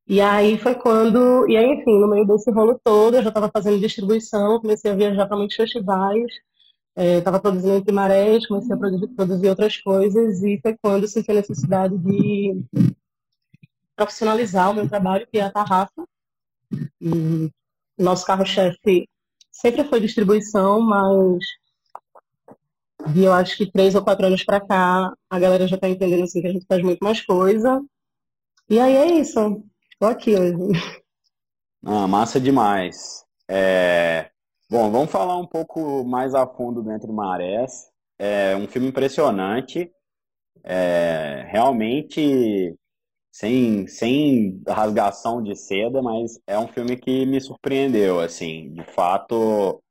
E 0.06 0.20
aí 0.20 0.58
foi 0.58 0.74
quando, 0.74 1.48
e 1.48 1.56
aí, 1.56 1.66
enfim, 1.66 1.98
no 1.98 2.08
meio 2.08 2.26
desse 2.26 2.50
rolo 2.50 2.78
todo, 2.84 3.16
eu 3.16 3.22
já 3.22 3.28
estava 3.28 3.50
fazendo 3.50 3.80
distribuição, 3.80 4.60
comecei 4.60 4.90
a 4.90 4.94
viajar 4.94 5.26
para 5.26 5.36
muitos 5.36 5.56
festivais, 5.56 6.26
estava 6.96 7.38
é, 7.38 7.40
produzindo 7.40 7.74
entre 7.74 7.92
marés, 7.92 8.46
comecei 8.46 8.74
a 8.74 8.78
produzir, 8.78 9.08
produzir, 9.08 9.48
outras 9.48 9.76
coisas 9.78 10.42
e 10.42 10.60
foi 10.62 10.76
quando 10.80 11.08
senti 11.08 11.30
a 11.30 11.34
necessidade 11.34 11.96
de 11.98 12.64
profissionalizar 13.96 14.70
o 14.70 14.74
meu 14.74 14.88
trabalho, 14.88 15.26
que 15.30 15.38
é 15.38 15.42
a 15.42 15.50
Tarrafa. 15.50 16.06
E 17.00 17.50
nosso 17.98 18.24
carro-chefe 18.24 19.08
sempre 19.50 19.84
foi 19.84 20.00
distribuição, 20.00 20.80
mas 20.80 21.44
de 23.12 23.24
eu 23.24 23.32
acho 23.32 23.56
que 23.56 23.70
três 23.70 23.94
ou 23.94 24.02
quatro 24.02 24.26
anos 24.26 24.44
para 24.44 24.60
cá, 24.60 25.12
a 25.28 25.38
galera 25.38 25.66
já 25.66 25.76
está 25.76 25.88
entendendo 25.88 26.24
assim, 26.24 26.40
que 26.40 26.46
a 26.46 26.52
gente 26.52 26.66
faz 26.66 26.82
muito 26.82 27.04
mais 27.04 27.20
coisa. 27.24 27.82
E 28.68 28.78
aí 28.78 28.96
é 28.96 29.06
isso. 29.18 29.62
Estou 29.92 30.08
aqui 30.08 30.34
hoje. 30.34 30.56
Ah, 31.84 32.06
massa 32.06 32.40
demais. 32.40 33.24
É... 33.46 34.30
Bom, 34.70 34.90
vamos 34.90 35.10
falar 35.10 35.36
um 35.36 35.46
pouco 35.46 36.04
mais 36.04 36.34
a 36.34 36.46
fundo 36.46 36.82
do 36.82 36.90
Entre 36.90 37.12
Marés. 37.12 37.90
É 38.18 38.56
um 38.56 38.66
filme 38.66 38.88
impressionante, 38.88 39.90
é, 40.62 41.46
realmente 41.48 42.74
sem, 43.30 43.86
sem 43.86 44.62
rasgação 44.66 45.42
de 45.42 45.54
seda, 45.56 46.00
mas 46.00 46.40
é 46.46 46.58
um 46.58 46.68
filme 46.68 46.96
que 46.96 47.26
me 47.26 47.40
surpreendeu, 47.40 48.20
assim, 48.20 48.72
de 48.72 48.84
fato, 48.84 49.82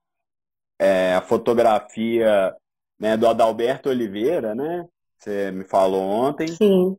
é, 0.79 1.13
a 1.13 1.21
fotografia 1.21 2.55
né, 2.99 3.17
do 3.17 3.27
Adalberto 3.27 3.89
Oliveira, 3.89 4.55
né? 4.55 4.87
Você 5.17 5.51
me 5.51 5.63
falou 5.65 6.01
ontem. 6.01 6.47
Sim. 6.47 6.97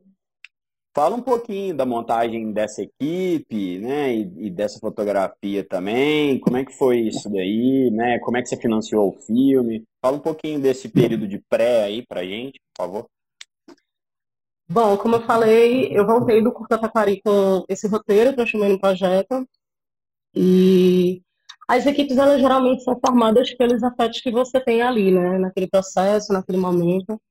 Fala 0.95 1.13
um 1.13 1.21
pouquinho 1.21 1.75
da 1.75 1.85
montagem 1.85 2.53
dessa 2.53 2.81
equipe, 2.81 3.79
né, 3.79 4.15
e, 4.15 4.47
e, 4.47 4.49
dessa 4.49 4.79
fotografia 4.79 5.61
também. 5.61 6.39
Como 6.39 6.55
é 6.55 6.63
que 6.63 6.71
foi 6.71 6.99
isso 6.99 7.29
daí, 7.29 7.91
né? 7.91 8.17
Como 8.19 8.37
é 8.37 8.41
que 8.41 8.47
você 8.47 8.55
financiou 8.55 9.09
o 9.09 9.21
filme? 9.21 9.83
Fala 10.01 10.15
um 10.15 10.21
pouquinho 10.21 10.57
desse 10.57 10.87
período 10.87 11.27
de 11.27 11.37
pré 11.49 11.83
aí 11.83 12.05
pra 12.07 12.23
gente, 12.23 12.61
por 12.73 12.85
favor. 12.85 13.05
Bom, 14.69 14.95
como 14.97 15.17
eu 15.17 15.21
falei, 15.23 15.89
eu 15.91 16.07
voltei 16.07 16.41
do 16.41 16.53
Curta 16.53 16.77
Taquari 16.77 17.21
com 17.21 17.65
esse 17.67 17.87
roteiro, 17.89 18.33
transformei 18.33 18.69
no 18.69 18.79
projeto. 18.79 19.45
E 20.33 21.21
as 21.67 21.85
equipes, 21.85 22.17
elas 22.17 22.39
geralmente 22.39 22.83
são 22.83 22.97
formadas 23.05 23.53
pelos 23.53 23.83
afetos 23.83 24.21
que 24.21 24.31
você 24.31 24.61
tem 24.61 24.81
ali, 24.81 25.11
né? 25.11 25.39
Naquele 25.39 25.67
processo, 25.67 26.31
naquele 26.31 26.57
momento. 26.57 27.21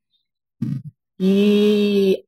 E 1.19 2.25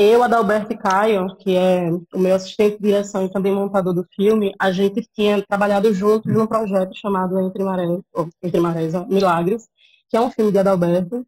eu, 0.00 0.22
Adalberto 0.22 0.72
e 0.72 0.78
Caio, 0.78 1.36
que 1.36 1.54
é 1.54 1.90
o 2.14 2.18
meu 2.18 2.34
assistente 2.34 2.78
de 2.78 2.84
direção 2.84 3.26
e 3.26 3.30
também 3.30 3.52
montador 3.52 3.92
do 3.92 4.06
filme, 4.14 4.54
a 4.58 4.72
gente 4.72 5.06
tinha 5.14 5.42
trabalhado 5.46 5.92
juntos 5.92 6.32
num 6.32 6.46
projeto 6.46 6.94
chamado 6.96 7.38
Entre 7.38 7.62
Marés, 7.62 8.00
ou 8.14 8.28
Entre 8.42 8.60
Marés, 8.60 8.94
Milagres, 9.08 9.68
que 10.08 10.16
é 10.16 10.20
um 10.20 10.30
filme 10.30 10.50
de 10.50 10.58
Adalberto. 10.58 11.26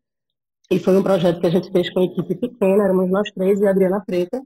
E 0.71 0.79
foi 0.79 0.97
um 0.97 1.03
projeto 1.03 1.39
que 1.41 1.47
a 1.47 1.51
gente 1.51 1.71
fez 1.71 1.93
com 1.93 2.01
uma 2.01 2.07
equipe 2.07 2.35
pequena, 2.35 2.85
éramos 2.85 3.11
nós 3.11 3.31
três 3.33 3.61
e 3.61 3.67
a 3.67 3.71
Adriana 3.71 4.03
Preta. 4.07 4.43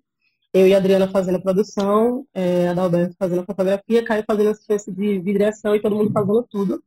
Eu 0.53 0.67
e 0.67 0.75
a 0.75 0.79
Adriana 0.79 1.09
fazendo 1.09 1.37
a 1.37 1.41
produção, 1.41 2.27
é, 2.35 2.69
Adalberto 2.69 3.15
fazendo 3.19 3.43
a 3.43 3.45
fotografia, 3.45 4.05
Caio 4.05 4.25
fazendo 4.27 4.51
assistência 4.51 4.93
de, 4.93 5.21
de 5.21 5.33
direção 5.33 5.77
e 5.77 5.81
todo 5.81 5.95
mundo 5.95 6.12
fazendo 6.12 6.43
tudo. 6.51 6.83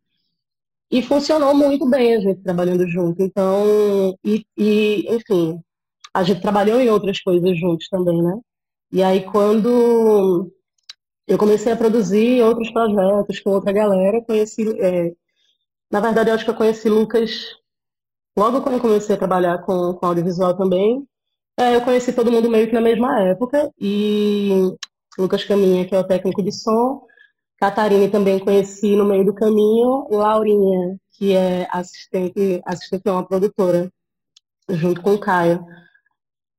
E 0.91 1.02
funcionou 1.02 1.56
muito 1.56 1.89
bem 1.89 2.15
a 2.15 2.19
gente 2.19 2.41
trabalhando 2.41 2.86
junto. 2.88 3.21
Então, 3.21 4.17
e, 4.25 4.45
e 4.58 5.06
enfim, 5.15 5.62
a 6.19 6.23
gente 6.23 6.41
trabalhou 6.41 6.79
em 6.79 6.89
outras 6.89 7.21
coisas 7.21 7.58
juntos 7.60 7.88
também, 7.89 8.21
né? 8.21 8.39
E 8.91 9.03
aí 9.03 9.23
quando 9.23 10.51
eu 11.27 11.38
comecei 11.38 11.71
a 11.71 11.77
produzir 11.77 12.41
outros 12.43 12.71
projetos 12.71 13.39
com 13.39 13.51
outra 13.51 13.71
galera, 13.71 14.21
conheci, 14.25 14.63
é, 14.79 15.13
na 15.91 15.99
verdade 16.01 16.29
eu 16.29 16.36
acho 16.36 16.45
que 16.45 16.51
eu 16.51 16.55
conheci 16.55 16.89
Lucas 16.89 17.32
logo 18.38 18.62
quando 18.62 18.75
eu 18.75 18.82
comecei 18.82 19.15
a 19.15 19.19
trabalhar 19.19 19.60
com, 19.60 19.93
com 19.95 20.05
audiovisual 20.05 20.55
também. 20.58 21.08
É, 21.58 21.75
eu 21.75 21.82
conheci 21.82 22.13
todo 22.13 22.32
mundo 22.32 22.49
meio 22.49 22.67
que 22.67 22.73
na 22.73 22.82
mesma 22.82 23.21
época 23.21 23.71
e 23.79 24.71
Lucas 25.17 25.43
Caminha, 25.45 25.86
que 25.88 25.95
é 25.95 25.99
o 25.99 26.08
técnico 26.08 26.41
de 26.41 26.51
som, 26.51 27.05
Catarina 27.60 28.10
também 28.10 28.39
conheci 28.39 28.95
no 28.95 29.05
meio 29.05 29.25
do 29.25 29.34
caminho, 29.34 30.08
Laurinha, 30.10 30.97
que 31.12 31.34
é 31.34 31.67
assistente, 31.69 32.62
assistente 32.65 33.03
é 33.05 33.12
uma 33.12 33.27
produtora, 33.27 33.91
junto 34.69 35.01
com 35.01 35.15
o 35.15 35.19
Caio. 35.19 35.65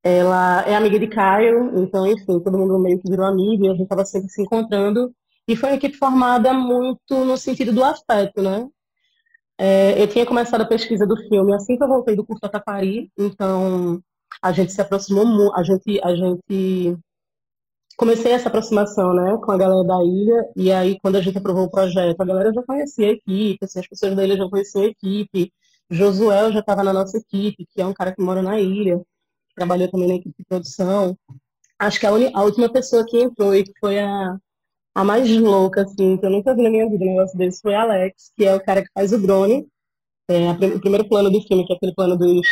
Ela 0.03 0.63
é 0.67 0.75
amiga 0.75 0.99
de 0.99 1.07
Caio, 1.07 1.79
então, 1.83 2.07
enfim, 2.07 2.39
todo 2.39 2.57
mundo 2.57 2.79
meio 2.79 2.99
que 2.99 3.09
virou 3.09 3.25
amigo 3.25 3.65
a 3.67 3.73
gente 3.73 3.83
estava 3.83 4.05
sempre 4.05 4.29
se 4.29 4.41
encontrando. 4.41 5.13
E 5.47 5.55
foi 5.55 5.69
uma 5.69 5.75
equipe 5.75 5.97
formada 5.97 6.53
muito 6.53 7.25
no 7.25 7.37
sentido 7.37 7.71
do 7.73 7.83
afeto, 7.83 8.41
né? 8.41 8.67
É, 9.57 10.01
eu 10.01 10.07
tinha 10.07 10.25
começado 10.25 10.61
a 10.61 10.65
pesquisa 10.65 11.05
do 11.05 11.15
filme 11.27 11.53
assim 11.53 11.77
que 11.77 11.83
eu 11.83 11.87
voltei 11.87 12.15
do 12.15 12.25
curso 12.25 12.43
Atapari, 12.45 13.11
então 13.17 14.01
a 14.41 14.51
gente 14.51 14.71
se 14.71 14.81
aproximou, 14.81 15.53
a 15.55 15.61
gente, 15.63 16.01
a 16.03 16.15
gente 16.15 16.97
comecei 17.97 18.31
essa 18.31 18.49
aproximação, 18.49 19.13
né, 19.13 19.37
com 19.37 19.51
a 19.51 19.57
galera 19.57 19.83
da 19.83 20.03
ilha, 20.03 20.45
e 20.55 20.71
aí 20.71 20.99
quando 20.99 21.17
a 21.17 21.21
gente 21.21 21.37
aprovou 21.37 21.65
o 21.65 21.69
projeto, 21.69 22.19
a 22.19 22.25
galera 22.25 22.51
já 22.51 22.63
conhecia 22.63 23.07
a 23.07 23.11
equipe, 23.11 23.63
assim, 23.63 23.79
as 23.79 23.87
pessoas 23.87 24.15
da 24.15 24.23
ilha 24.25 24.37
já 24.37 24.49
conheciam 24.49 24.83
a 24.83 24.87
equipe, 24.87 25.53
Josué 25.91 26.51
já 26.51 26.59
estava 26.61 26.83
na 26.83 26.93
nossa 26.93 27.17
equipe, 27.17 27.67
que 27.69 27.81
é 27.81 27.85
um 27.85 27.93
cara 27.93 28.13
que 28.15 28.21
mora 28.21 28.41
na 28.41 28.59
ilha, 28.59 28.99
trabalhou 29.61 29.87
também 29.89 30.07
na 30.07 30.15
equipe 30.15 30.35
de 30.37 30.45
produção. 30.45 31.15
Acho 31.77 31.99
que 31.99 32.05
a, 32.05 32.09
a 32.09 32.43
última 32.43 32.71
pessoa 32.71 33.05
que 33.05 33.21
entrou 33.21 33.55
e 33.55 33.63
que 33.63 33.71
foi 33.79 33.99
a, 33.99 34.37
a 34.95 35.03
mais 35.03 35.29
louca, 35.29 35.83
assim, 35.83 36.17
que 36.17 36.25
eu 36.25 36.29
nunca 36.29 36.55
vi 36.55 36.63
na 36.63 36.69
minha 36.69 36.89
vida 36.89 37.05
um 37.05 37.09
negócio 37.09 37.37
desse, 37.37 37.61
foi 37.61 37.75
Alex, 37.75 38.31
que 38.35 38.45
é 38.45 38.55
o 38.55 38.63
cara 38.63 38.81
que 38.81 38.91
faz 38.93 39.13
o 39.13 39.21
drone. 39.21 39.67
É, 40.29 40.51
o 40.51 40.79
primeiro 40.79 41.07
plano 41.07 41.29
do 41.29 41.41
filme, 41.41 41.65
que 41.65 41.73
é 41.73 41.75
aquele 41.75 41.93
plano 41.93 42.17
dos, 42.17 42.47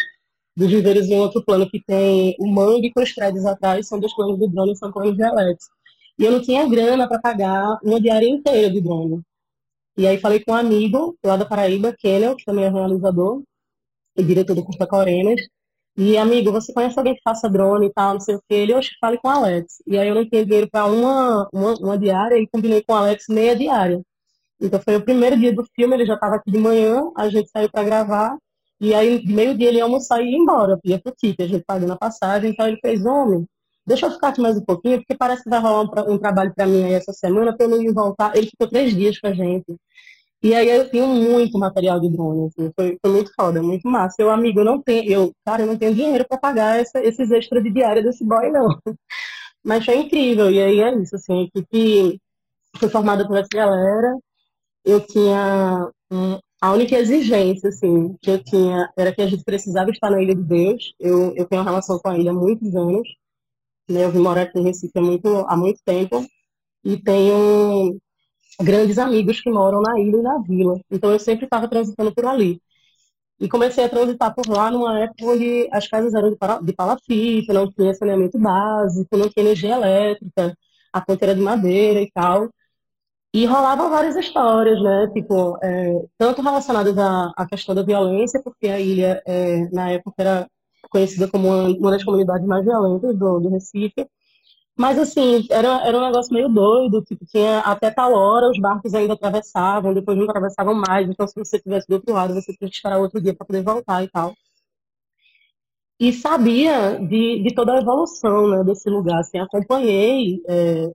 dos 0.55 0.69
viveiros, 0.69 1.07
e 1.07 1.13
um 1.13 1.19
outro 1.19 1.43
plano 1.43 1.69
que 1.69 1.81
tem 1.83 2.35
o 2.39 2.47
mangue 2.47 2.91
com 2.91 3.01
os 3.01 3.11
prédios 3.11 3.45
atrás, 3.45 3.87
são 3.87 3.99
dois 3.99 4.13
planos 4.13 4.37
do 4.37 4.47
drone, 4.47 4.75
são 4.75 4.91
planos 4.91 5.15
de 5.15 5.23
Alex. 5.23 5.65
E 6.17 6.25
eu 6.25 6.31
não 6.31 6.41
tinha 6.41 6.67
grana 6.67 7.07
para 7.07 7.19
pagar 7.19 7.79
uma 7.83 7.99
diária 7.99 8.27
inteira 8.27 8.69
de 8.69 8.81
drone. 8.81 9.21
E 9.97 10.05
aí 10.05 10.17
falei 10.19 10.41
com 10.43 10.51
um 10.51 10.55
amigo 10.55 11.17
lá 11.23 11.37
da 11.37 11.45
Paraíba, 11.45 11.95
Kennel, 11.97 12.35
que 12.35 12.45
também 12.45 12.65
é 12.65 12.69
realizador 12.69 13.41
e 14.17 14.23
diretor 14.23 14.55
do 14.55 14.63
Curta 14.63 14.85
Corenas, 14.85 15.39
E, 15.97 16.17
amigo, 16.17 16.51
você 16.51 16.73
conhece 16.73 16.97
alguém 16.97 17.15
que 17.15 17.21
faça 17.23 17.49
drone 17.49 17.87
e 17.87 17.93
tal, 17.93 18.13
não 18.13 18.21
sei 18.21 18.35
o 18.35 18.41
quê? 18.47 18.55
Ele, 18.55 18.73
oxe, 18.73 18.91
fale 19.01 19.17
com 19.17 19.27
o 19.27 19.31
Alex. 19.31 19.81
E 19.85 19.97
aí 19.97 20.07
eu 20.07 20.15
não 20.15 20.27
tinha 20.27 20.45
dinheiro 20.45 20.69
para 20.71 20.85
uma, 20.85 21.47
uma, 21.53 21.73
uma 21.75 21.97
diária 21.97 22.37
e 22.37 22.47
combinei 22.47 22.81
com 22.83 22.93
o 22.93 22.95
Alex 22.95 23.25
meia 23.29 23.55
diária. 23.55 24.01
Então 24.61 24.79
foi 24.81 24.95
o 24.95 25.01
primeiro 25.03 25.37
dia 25.37 25.53
do 25.53 25.65
filme, 25.75 25.95
ele 25.95 26.05
já 26.05 26.15
estava 26.15 26.35
aqui 26.35 26.51
de 26.51 26.57
manhã, 26.57 27.11
a 27.15 27.29
gente 27.29 27.49
saiu 27.49 27.69
para 27.71 27.83
gravar, 27.83 28.37
e 28.79 28.93
aí 28.93 29.25
meio-dia 29.25 29.69
ele 29.69 29.77
ia 29.77 29.83
almoçar 29.83 30.21
e 30.21 30.31
ia 30.31 30.37
embora, 30.37 30.79
ia 30.83 30.99
pro 30.99 31.13
ticket, 31.13 31.39
a 31.41 31.47
gente 31.47 31.63
pagando 31.65 31.93
a 31.93 31.97
passagem, 31.97 32.51
então 32.51 32.67
ele 32.67 32.77
fez, 32.81 33.05
homem, 33.05 33.45
deixa 33.85 34.05
eu 34.05 34.11
ficar 34.11 34.29
aqui 34.29 34.41
mais 34.41 34.57
um 34.57 34.65
pouquinho, 34.65 34.97
porque 34.99 35.15
parece 35.17 35.43
que 35.43 35.49
vai 35.49 35.59
rolar 35.59 35.83
um, 35.83 36.13
um 36.13 36.17
trabalho 36.17 36.53
para 36.55 36.65
mim 36.67 36.83
aí 36.83 36.93
essa 36.93 37.13
semana, 37.13 37.55
para 37.55 37.65
eu 37.65 37.69
não 37.69 37.81
ir 37.81 37.93
voltar. 37.93 38.35
Ele 38.35 38.47
ficou 38.47 38.67
três 38.67 38.93
dias 38.95 39.19
com 39.19 39.27
a 39.27 39.33
gente. 39.33 39.75
E 40.41 40.53
aí 40.55 40.69
eu 40.69 40.89
tenho 40.89 41.07
muito 41.07 41.57
material 41.59 41.99
de 41.99 42.09
drone, 42.09 42.47
assim, 42.47 42.71
foi, 42.75 42.97
foi 43.01 43.11
muito 43.11 43.31
foda, 43.35 43.61
muito 43.61 43.87
massa. 43.89 44.15
Eu, 44.19 44.29
amigo, 44.29 44.61
eu 44.61 44.65
não 44.65 44.81
tenho, 44.81 45.11
eu, 45.11 45.31
cara, 45.45 45.63
eu 45.63 45.67
não 45.67 45.77
tenho 45.77 45.93
dinheiro 45.93 46.25
para 46.27 46.37
pagar 46.39 46.79
essa, 46.79 47.03
esses 47.03 47.29
extras 47.31 47.63
de 47.63 47.71
diária 47.71 48.01
desse 48.03 48.23
boy, 48.23 48.49
não. 48.49 48.67
Mas 49.63 49.85
foi 49.85 49.97
incrível, 49.97 50.49
e 50.51 50.61
aí 50.61 50.79
é 50.79 50.95
isso, 50.97 51.15
assim, 51.15 51.41
a 51.41 51.43
equipe 51.43 52.21
foi 52.77 52.89
formada 52.89 53.27
por 53.27 53.37
essa 53.37 53.49
galera, 53.53 54.15
eu 54.85 55.05
tinha 55.05 55.89
um, 56.11 56.39
a 56.61 56.71
única 56.73 56.95
exigência, 56.97 57.69
assim, 57.69 58.15
que 58.21 58.31
eu 58.31 58.43
tinha 58.43 58.91
era 58.97 59.13
que 59.13 59.21
a 59.21 59.27
gente 59.27 59.43
precisava 59.43 59.91
estar 59.91 60.09
na 60.09 60.21
Ilha 60.21 60.35
de 60.35 60.43
Deus. 60.43 60.93
Eu, 60.99 61.33
eu 61.35 61.45
tenho 61.47 61.61
uma 61.61 61.69
relação 61.69 61.99
com 61.99 62.09
a 62.09 62.17
ilha 62.17 62.31
há 62.31 62.33
muitos 62.33 62.75
anos, 62.75 63.07
né? 63.89 64.05
Eu 64.05 64.11
vim 64.11 64.19
morar 64.19 64.43
aqui 64.43 64.59
em 64.59 64.63
Recife 64.63 64.93
há 64.97 65.01
muito, 65.01 65.27
há 65.47 65.57
muito 65.57 65.79
tempo 65.85 66.25
e 66.83 66.97
tenho 67.01 67.99
grandes 68.61 68.97
amigos 68.97 69.39
que 69.41 69.49
moram 69.49 69.81
na 69.81 69.99
ilha 69.99 70.17
e 70.17 70.21
na 70.21 70.37
vila. 70.39 70.79
Então 70.91 71.11
eu 71.11 71.19
sempre 71.19 71.45
estava 71.45 71.67
transitando 71.67 72.13
por 72.13 72.25
ali. 72.25 72.61
E 73.39 73.47
comecei 73.47 73.85
a 73.85 73.89
transitar 73.89 74.33
por 74.35 74.47
lá 74.47 74.69
numa 74.69 74.99
época 74.99 75.25
onde 75.25 75.69
as 75.71 75.87
casas 75.87 76.13
eram 76.13 76.35
de 76.61 76.73
palafita, 76.73 77.53
não 77.53 77.71
tinha 77.71 77.93
saneamento 77.93 78.37
básico, 78.37 79.17
não 79.17 79.29
tinha 79.29 79.45
energia 79.45 79.75
elétrica, 79.75 80.57
a 80.91 81.01
ponte 81.01 81.23
era 81.23 81.35
de 81.35 81.41
madeira 81.41 82.01
e 82.01 82.11
tal. 82.11 82.49
E 83.33 83.45
rolavam 83.45 83.89
várias 83.91 84.15
histórias, 84.15 84.81
né? 84.81 85.07
Tipo, 85.13 85.57
é, 85.63 85.93
tanto 86.17 86.41
relacionadas 86.41 86.97
à, 86.97 87.31
à, 87.37 87.45
questão 87.47 87.75
da 87.75 87.83
violência, 87.83 88.41
porque 88.43 88.67
a 88.67 88.79
ilha, 88.79 89.21
é, 89.25 89.69
na 89.71 89.91
época, 89.91 90.15
era 90.17 90.47
conhecida 90.89 91.27
como 91.27 91.47
uma, 91.47 91.69
uma 91.69 91.91
das 91.91 92.03
comunidades 92.03 92.47
mais 92.47 92.65
violentas 92.65 93.15
do, 93.17 93.39
do 93.39 93.49
Recife. 93.49 94.07
Mas, 94.79 94.97
assim, 94.97 95.45
era, 95.51 95.85
era 95.85 95.97
um 95.97 96.05
negócio 96.05 96.33
meio 96.33 96.47
doido, 96.47 97.03
tipo, 97.03 97.25
tinha 97.25 97.59
até 97.59 97.91
tal 97.91 98.13
hora 98.13 98.49
os 98.49 98.57
barcos 98.57 98.93
ainda 98.93 99.11
atravessavam, 99.13 99.93
depois 99.93 100.17
não 100.17 100.23
atravessavam 100.23 100.73
mais, 100.73 101.05
então 101.09 101.27
se 101.27 101.35
você 101.35 101.57
estivesse 101.57 101.85
do 101.85 101.95
outro 101.95 102.13
lado, 102.13 102.33
você 102.33 102.53
tinha 102.53 102.69
que 102.69 102.75
esperar 102.77 102.97
outro 102.97 103.19
dia 103.21 103.35
para 103.35 103.45
poder 103.45 103.61
voltar 103.61 104.01
e 104.05 104.07
tal. 104.07 104.33
E 105.99 106.13
sabia 106.13 106.97
de, 106.97 107.43
de 107.43 107.53
toda 107.53 107.73
a 107.73 107.81
evolução 107.81 108.47
né, 108.51 108.63
desse 108.63 108.89
lugar, 108.89 109.19
assim, 109.19 109.37
acompanhei 109.37 110.41
é, 110.47 110.89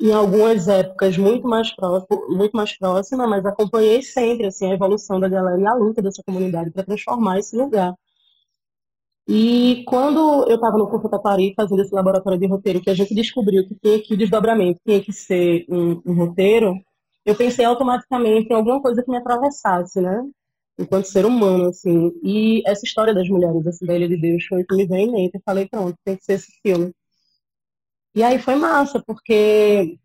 em 0.00 0.12
algumas 0.12 0.68
épocas 0.68 1.18
muito 1.18 1.48
mais, 1.48 1.74
próximo, 1.74 2.28
muito 2.28 2.56
mais 2.56 2.78
próxima, 2.78 3.26
mas 3.26 3.44
acompanhei 3.44 4.02
sempre 4.02 4.46
assim, 4.46 4.70
a 4.70 4.74
evolução 4.74 5.18
da 5.18 5.28
galera 5.28 5.60
e 5.60 5.66
a 5.66 5.74
luta 5.74 6.00
dessa 6.00 6.22
comunidade 6.24 6.70
para 6.70 6.84
transformar 6.84 7.40
esse 7.40 7.56
lugar. 7.56 7.92
E 9.28 9.84
quando 9.86 10.48
eu 10.48 10.56
estava 10.56 10.76
no 10.76 10.88
Curso 10.88 11.08
Taquari 11.08 11.54
fazendo 11.56 11.82
esse 11.82 11.94
laboratório 11.94 12.38
de 12.38 12.46
roteiro, 12.46 12.80
que 12.80 12.90
a 12.90 12.94
gente 12.94 13.14
descobriu 13.14 13.66
que 13.66 13.74
tinha 13.76 14.02
que 14.02 14.14
o 14.14 14.16
desdobramento 14.16 14.80
tinha 14.84 15.00
que 15.00 15.12
ser 15.12 15.64
um, 15.68 16.00
um, 16.04 16.14
roteiro, 16.14 16.74
eu 17.24 17.34
pensei 17.36 17.64
automaticamente 17.64 18.48
em 18.50 18.54
alguma 18.54 18.80
coisa 18.82 19.02
que 19.02 19.10
me 19.10 19.18
atravessasse, 19.18 20.00
né? 20.00 20.22
Enquanto 20.78 21.04
ser 21.06 21.26
humano, 21.26 21.68
assim. 21.68 22.12
E 22.22 22.62
essa 22.66 22.84
história 22.84 23.14
das 23.14 23.28
mulheres, 23.28 23.66
assim, 23.66 23.86
da 23.86 23.94
Ilha 23.94 24.08
de 24.08 24.16
Deus, 24.16 24.44
foi 24.46 24.62
o 24.62 24.66
que 24.66 24.74
me 24.74 24.86
veio 24.86 25.08
em 25.08 25.12
mente. 25.12 25.34
Eu 25.36 25.42
falei, 25.44 25.68
pronto, 25.68 25.96
tem 26.04 26.16
que 26.16 26.24
ser 26.24 26.34
esse 26.34 26.52
filme. 26.62 26.92
E 28.14 28.22
aí 28.22 28.38
foi 28.38 28.56
massa, 28.56 29.00
porque 29.06 29.98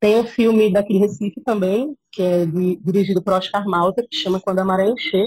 tem 0.00 0.16
um 0.18 0.24
filme 0.24 0.72
daqui 0.72 0.94
de 0.94 0.98
Recife 0.98 1.40
também, 1.42 1.96
que 2.12 2.22
é 2.22 2.46
de, 2.46 2.76
dirigido 2.76 3.22
por 3.22 3.34
Oscar 3.34 3.66
Malta, 3.66 4.06
que 4.08 4.16
chama 4.16 4.40
Quando 4.40 4.58
a 4.58 4.64
Maré 4.64 4.88
Encher. 4.90 5.26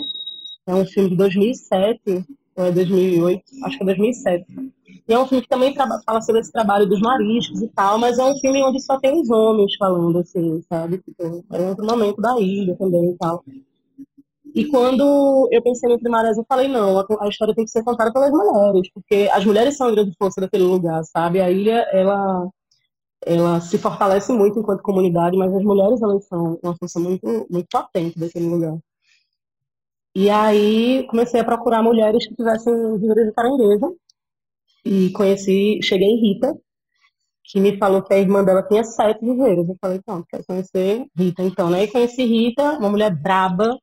É 0.67 0.73
um 0.75 0.85
filme 0.85 1.09
de 1.11 1.15
2007, 1.15 2.01
ou 2.07 2.23
é 2.55 2.71
2008, 2.71 3.43
acho 3.65 3.77
que 3.77 3.83
é 3.83 3.85
2007. 3.85 4.45
E 5.07 5.13
é 5.13 5.19
um 5.19 5.27
filme 5.27 5.41
que 5.41 5.49
também 5.49 5.73
fala 5.75 6.21
sobre 6.21 6.41
esse 6.41 6.51
trabalho 6.51 6.87
dos 6.87 7.01
mariscos 7.01 7.61
e 7.61 7.67
tal, 7.69 7.97
mas 7.97 8.17
é 8.17 8.23
um 8.23 8.37
filme 8.39 8.63
onde 8.63 8.81
só 8.81 8.97
tem 8.99 9.19
os 9.19 9.29
homens 9.29 9.75
falando, 9.75 10.19
assim, 10.19 10.61
sabe? 10.69 10.99
Tipo, 10.99 11.43
é 11.51 11.69
outro 11.69 11.85
momento 11.85 12.21
da 12.21 12.39
ilha 12.39 12.75
também 12.77 13.11
e 13.11 13.17
tal. 13.17 13.43
E 14.55 14.65
quando 14.65 15.49
eu 15.51 15.61
pensei 15.63 15.91
em 15.91 15.99
Primárias, 15.99 16.37
eu 16.37 16.45
falei, 16.47 16.67
não, 16.67 16.99
a, 16.99 17.27
história 17.27 17.55
tem 17.55 17.65
que 17.65 17.71
ser 17.71 17.83
contada 17.83 18.13
pelas 18.13 18.31
mulheres, 18.31 18.87
porque 18.93 19.27
as 19.33 19.43
mulheres 19.43 19.75
são 19.75 19.87
a 19.87 19.91
grande 19.91 20.13
força 20.17 20.39
daquele 20.39 20.63
lugar, 20.63 21.03
sabe? 21.05 21.41
A 21.41 21.49
ilha, 21.49 21.87
ela, 21.91 22.47
ela 23.25 23.59
se 23.61 23.77
fortalece 23.79 24.31
muito 24.31 24.59
enquanto 24.59 24.83
comunidade, 24.83 25.35
mas 25.35 25.53
as 25.53 25.63
mulheres, 25.63 26.01
elas 26.01 26.25
são 26.27 26.59
uma 26.63 26.75
força 26.77 26.99
muito, 26.99 27.47
muito 27.49 27.67
potente 27.71 28.19
daquele 28.19 28.47
lugar. 28.47 28.77
E 30.15 30.29
aí 30.29 31.05
comecei 31.07 31.39
a 31.39 31.43
procurar 31.43 31.81
mulheres 31.83 32.27
que 32.27 32.35
tivessem 32.35 32.73
viveiro 32.99 33.25
de 33.25 33.33
caranguejo, 33.33 33.97
e 34.85 35.11
conheci, 35.11 35.79
cheguei 35.81 36.07
em 36.07 36.21
Rita, 36.21 36.55
que 37.45 37.59
me 37.59 37.77
falou 37.77 38.03
que 38.03 38.13
a 38.13 38.19
irmã 38.19 38.43
dela 38.43 38.63
tinha 38.63 38.83
sete 38.83 39.21
viveiros. 39.25 39.67
Eu 39.67 39.77
falei, 39.81 40.01
pronto, 40.05 40.25
quero 40.29 40.45
conhecer 40.45 41.05
Rita, 41.17 41.43
então, 41.43 41.69
né? 41.69 41.83
E 41.83 41.87
conheci 41.91 42.25
Rita, 42.25 42.77
uma 42.79 42.89
mulher 42.89 43.15
braba, 43.15 43.77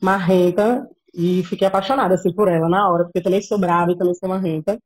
marrenta 0.00 0.88
e 1.14 1.42
fiquei 1.44 1.66
apaixonada 1.66 2.14
assim 2.14 2.32
por 2.34 2.48
ela 2.48 2.68
na 2.68 2.88
hora, 2.90 3.04
porque 3.04 3.20
também 3.20 3.42
sou 3.42 3.58
brava 3.58 3.92
e 3.92 3.98
também 3.98 4.14
sou 4.14 4.28
marrenta. 4.28 4.78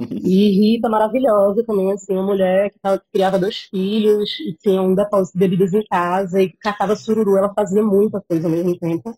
E 0.00 0.50
Rita, 0.50 0.88
maravilhosa 0.88 1.64
também, 1.64 1.92
assim, 1.92 2.14
uma 2.14 2.24
mulher 2.24 2.70
que, 2.70 2.78
tava, 2.80 2.98
que 2.98 3.06
criava 3.12 3.38
dois 3.38 3.58
filhos 3.70 4.38
e 4.40 4.54
tinha 4.56 4.82
um 4.82 4.94
depósito 4.94 5.38
de 5.38 5.48
bebidas 5.48 5.72
em 5.72 5.84
casa 5.86 6.42
e 6.42 6.52
catava 6.58 6.96
sururu, 6.96 7.36
ela 7.36 7.52
fazia 7.54 7.82
muita 7.82 8.20
coisa 8.28 8.46
ao 8.46 8.52
mesmo 8.52 8.76
tempo. 8.78 9.14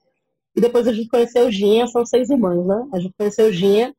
E 0.56 0.60
depois 0.60 0.86
a 0.86 0.92
gente 0.92 1.08
conheceu 1.08 1.50
Ginha, 1.50 1.86
são 1.86 2.04
seis 2.04 2.30
irmãs, 2.30 2.64
né? 2.66 2.88
A 2.92 3.00
gente 3.00 3.14
conheceu 3.16 3.52
Ginha, 3.52 3.94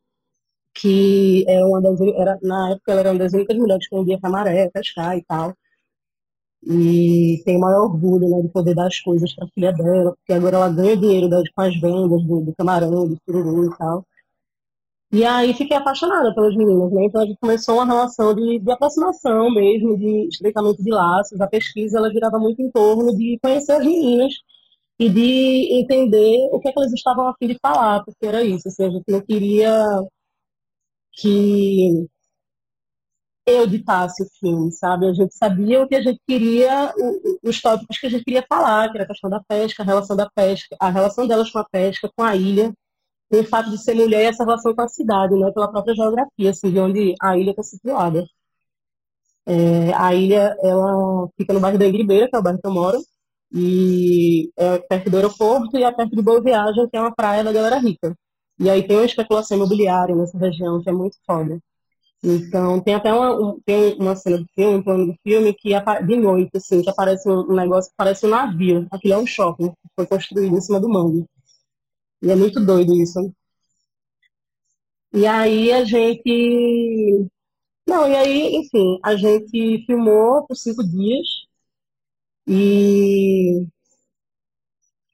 que 0.73 1.45
é 1.47 1.63
uma 1.65 1.81
das, 1.81 1.99
era, 2.01 2.39
na 2.41 2.71
época 2.71 2.91
ela 2.91 3.01
era 3.01 3.11
uma 3.11 3.19
das 3.19 3.33
únicas 3.33 3.57
mulheres 3.57 3.87
que 3.87 3.95
vendia 3.95 4.19
camaré, 4.19 4.69
pescar 4.69 5.17
e 5.17 5.23
tal. 5.25 5.53
E 6.63 7.41
tem 7.43 7.59
maior 7.59 7.85
orgulho 7.85 8.29
né, 8.29 8.41
de 8.43 8.49
poder 8.49 8.75
dar 8.75 8.87
as 8.87 8.99
coisas 8.99 9.33
para 9.33 9.45
a 9.45 9.47
filha 9.49 9.73
dela, 9.73 10.15
porque 10.15 10.33
agora 10.33 10.57
ela 10.57 10.69
ganha 10.69 10.95
dinheiro 10.95 11.29
com 11.55 11.61
as 11.61 11.73
vendas 11.79 12.23
do, 12.23 12.41
do 12.41 12.55
camarão, 12.55 13.07
do 13.07 13.17
sururu 13.25 13.65
e 13.65 13.77
tal. 13.77 14.05
E 15.13 15.25
aí 15.25 15.53
fiquei 15.53 15.75
apaixonada 15.75 16.33
pelas 16.33 16.55
meninas, 16.55 16.91
né? 16.93 17.05
Então 17.05 17.21
a 17.21 17.25
gente 17.25 17.37
começou 17.39 17.75
uma 17.75 17.85
relação 17.85 18.33
de, 18.33 18.59
de 18.59 18.71
aproximação 18.71 19.51
mesmo, 19.51 19.97
de 19.97 20.27
estreitamento 20.29 20.81
de 20.81 20.89
laços. 20.89 21.39
A 21.41 21.47
pesquisa 21.47 21.97
ela 21.97 22.09
girava 22.09 22.39
muito 22.39 22.61
em 22.61 22.71
torno 22.71 23.15
de 23.17 23.37
conhecer 23.43 23.73
as 23.73 23.85
meninas 23.85 24.33
e 25.01 25.09
de 25.09 25.79
entender 25.79 26.47
o 26.51 26.59
que, 26.59 26.69
é 26.69 26.71
que 26.71 26.79
elas 26.79 26.93
estavam 26.93 27.27
a 27.27 27.33
fim 27.35 27.47
de 27.47 27.57
falar, 27.59 28.03
porque 28.05 28.23
era 28.25 28.43
isso, 28.43 28.67
assim, 28.67 28.85
a 28.85 28.89
gente 28.91 29.05
não 29.07 29.21
queria 29.21 29.83
que 31.13 32.07
eu 33.45 33.65
ditasse 33.67 34.23
o 34.23 34.27
filme, 34.39 34.71
sabe? 34.71 35.07
A 35.07 35.13
gente 35.13 35.35
sabia 35.35 35.81
o 35.81 35.87
que 35.87 35.95
a 35.95 36.01
gente 36.01 36.19
queria, 36.27 36.93
os 37.43 37.61
tópicos 37.61 37.97
que 37.99 38.07
a 38.07 38.09
gente 38.11 38.23
queria 38.23 38.45
falar, 38.47 38.91
que 38.91 38.97
era 38.97 39.05
a 39.05 39.07
questão 39.07 39.29
da 39.29 39.41
pesca, 39.43 39.83
a 39.83 39.85
relação 39.85 40.15
da 40.15 40.29
pesca, 40.29 40.75
a 40.79 40.89
relação 40.89 41.27
delas 41.27 41.49
com 41.51 41.59
a 41.59 41.65
pesca, 41.65 42.11
com 42.15 42.23
a 42.23 42.35
ilha, 42.35 42.71
e 43.31 43.37
o 43.39 43.43
fato 43.47 43.71
de 43.71 43.77
ser 43.79 43.95
mulher 43.95 44.23
e 44.23 44.25
essa 44.27 44.43
relação 44.43 44.75
com 44.75 44.81
a 44.83 44.87
cidade, 44.89 45.35
né? 45.35 45.51
Pela 45.51 45.71
própria 45.71 45.95
geografia, 45.95 46.51
assim, 46.51 46.71
de 46.71 46.79
onde 46.79 47.15
a 47.21 47.37
ilha 47.37 47.51
está 47.51 47.63
situada. 47.63 48.25
É, 49.45 49.93
a 49.95 50.13
ilha, 50.13 50.55
ela 50.61 51.27
fica 51.37 51.53
no 51.53 51.59
bairro 51.59 51.77
da 51.79 51.87
Ingribeira, 51.87 52.29
que 52.29 52.35
é 52.35 52.39
o 52.39 52.43
bairro 52.43 52.59
que 52.61 52.67
eu 52.67 52.71
moro, 52.71 52.99
e 53.53 54.51
é 54.57 54.77
perto 54.79 55.09
do 55.09 55.17
aeroporto 55.17 55.77
e 55.77 55.83
é 55.83 55.91
perto 55.91 56.15
de 56.15 56.21
Boa 56.21 56.41
Viagem, 56.41 56.87
que 56.89 56.97
é 56.97 57.01
uma 57.01 57.13
praia 57.13 57.43
da 57.43 57.51
galera 57.51 57.77
rica. 57.77 58.15
E 58.59 58.69
aí 58.69 58.87
tem 58.87 58.97
uma 58.97 59.05
especulação 59.05 59.57
imobiliária 59.57 60.15
nessa 60.15 60.37
região 60.37 60.81
que 60.81 60.89
é 60.89 60.93
muito 60.93 61.17
foda. 61.25 61.59
Então, 62.23 62.79
tem 62.81 62.93
até 62.93 63.11
uma, 63.11 63.33
um, 63.35 63.59
tem 63.65 63.95
uma 63.99 64.15
cena 64.15 64.37
do 64.37 64.45
filme, 64.53 64.77
um 64.77 64.83
plano 64.83 65.07
do 65.07 65.15
filme, 65.23 65.53
que 65.53 65.69
de 66.05 66.15
noite, 66.15 66.51
assim, 66.55 66.81
que 66.81 66.89
aparece 66.89 67.27
um, 67.29 67.53
negócio 67.55 67.89
que 67.91 67.97
parece 67.97 68.25
um 68.27 68.29
navio. 68.29 68.87
Aquilo 68.91 69.15
é 69.15 69.17
um 69.17 69.25
shopping 69.25 69.69
que 69.69 69.75
foi 69.95 70.05
construído 70.07 70.55
em 70.55 70.61
cima 70.61 70.79
do 70.79 70.89
mangue. 70.89 71.25
E 72.21 72.31
é 72.31 72.35
muito 72.35 72.59
doido 72.63 72.93
isso. 72.95 73.19
E 75.13 75.25
aí 75.25 75.71
a 75.71 75.83
gente. 75.85 77.27
Não, 77.87 78.07
e 78.07 78.15
aí, 78.15 78.55
enfim, 78.55 78.99
a 79.03 79.15
gente 79.15 79.83
filmou 79.85 80.45
por 80.47 80.55
cinco 80.55 80.83
dias. 80.83 81.27
E 82.51 83.65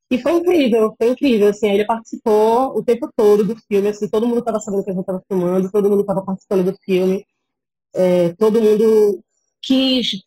e 0.10 0.18
foi 0.22 0.34
incrível, 0.34 0.94
foi 0.98 1.10
incrível, 1.12 1.50
assim, 1.50 1.68
ele 1.70 1.86
participou 1.86 2.78
o 2.78 2.84
tempo 2.84 3.10
todo 3.16 3.44
do 3.44 3.56
filme, 3.68 3.90
assim, 3.90 4.08
todo 4.08 4.26
mundo 4.26 4.40
estava 4.40 4.60
sabendo 4.60 4.84
que 4.84 4.90
a 4.90 4.94
gente 4.94 5.02
estava 5.02 5.22
filmando, 5.28 5.70
todo 5.72 5.90
mundo 5.90 6.02
estava 6.02 6.22
participando 6.24 6.72
do 6.72 6.78
filme, 6.86 7.26
é, 7.94 8.30
todo 8.36 8.62
mundo 8.62 9.22
quis 9.62 10.24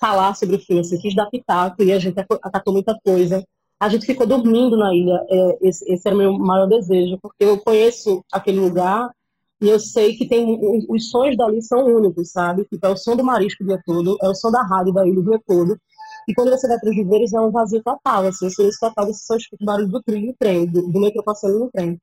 falar 0.00 0.34
sobre 0.34 0.56
o 0.56 0.58
filme, 0.60 0.82
assim, 0.82 0.98
quis 0.98 1.14
dar 1.14 1.30
pitaco, 1.30 1.82
e 1.82 1.92
a 1.92 1.98
gente 1.98 2.18
acatou 2.20 2.72
muita 2.74 2.98
coisa. 3.04 3.42
a 3.80 3.88
gente 3.88 4.06
ficou 4.06 4.26
dormindo 4.26 4.76
na 4.76 4.94
ilha. 4.94 5.26
É, 5.28 5.58
esse, 5.68 5.92
esse 5.92 6.06
era 6.06 6.14
o 6.14 6.18
meu 6.18 6.38
maior 6.38 6.66
desejo, 6.68 7.18
porque 7.20 7.44
eu 7.44 7.58
conheço 7.58 8.24
aquele 8.32 8.60
lugar 8.60 9.10
e 9.60 9.68
eu 9.68 9.78
sei 9.80 10.16
que 10.16 10.26
tem 10.28 10.58
os 10.88 11.10
sons 11.10 11.36
dali 11.36 11.62
são 11.62 11.84
únicos, 11.86 12.30
sabe? 12.32 12.64
Tipo, 12.64 12.86
é 12.86 12.90
o 12.90 12.96
som 12.96 13.16
do 13.16 13.24
marisco 13.24 13.62
o 13.64 13.66
dia 13.66 13.80
todo, 13.86 14.16
é 14.22 14.28
o 14.28 14.34
som 14.34 14.50
da 14.50 14.62
rádio 14.62 14.92
da 14.92 15.06
ilha 15.06 15.20
o 15.20 15.24
dia 15.24 15.40
todo. 15.46 15.76
E 16.28 16.34
quando 16.34 16.50
você 16.50 16.68
vai 16.68 16.78
para 16.78 16.90
os 16.90 16.96
viveiros 16.96 17.32
é 17.32 17.40
um 17.40 17.50
vazio 17.50 17.82
total, 17.82 18.26
assim, 18.26 18.46
o 18.46 18.50
silêncio 18.50 18.80
total, 18.80 19.06
você 19.06 19.24
só 19.24 19.36
escuta 19.36 19.62
o 19.62 19.66
barulho 19.66 19.88
do 19.88 20.02
trilho 20.02 20.32
do 20.32 20.36
trem, 20.38 20.66
do, 20.66 20.82
do 20.82 21.00
metrô 21.00 21.22
passando 21.22 21.58
no 21.58 21.70
trem. 21.70 22.00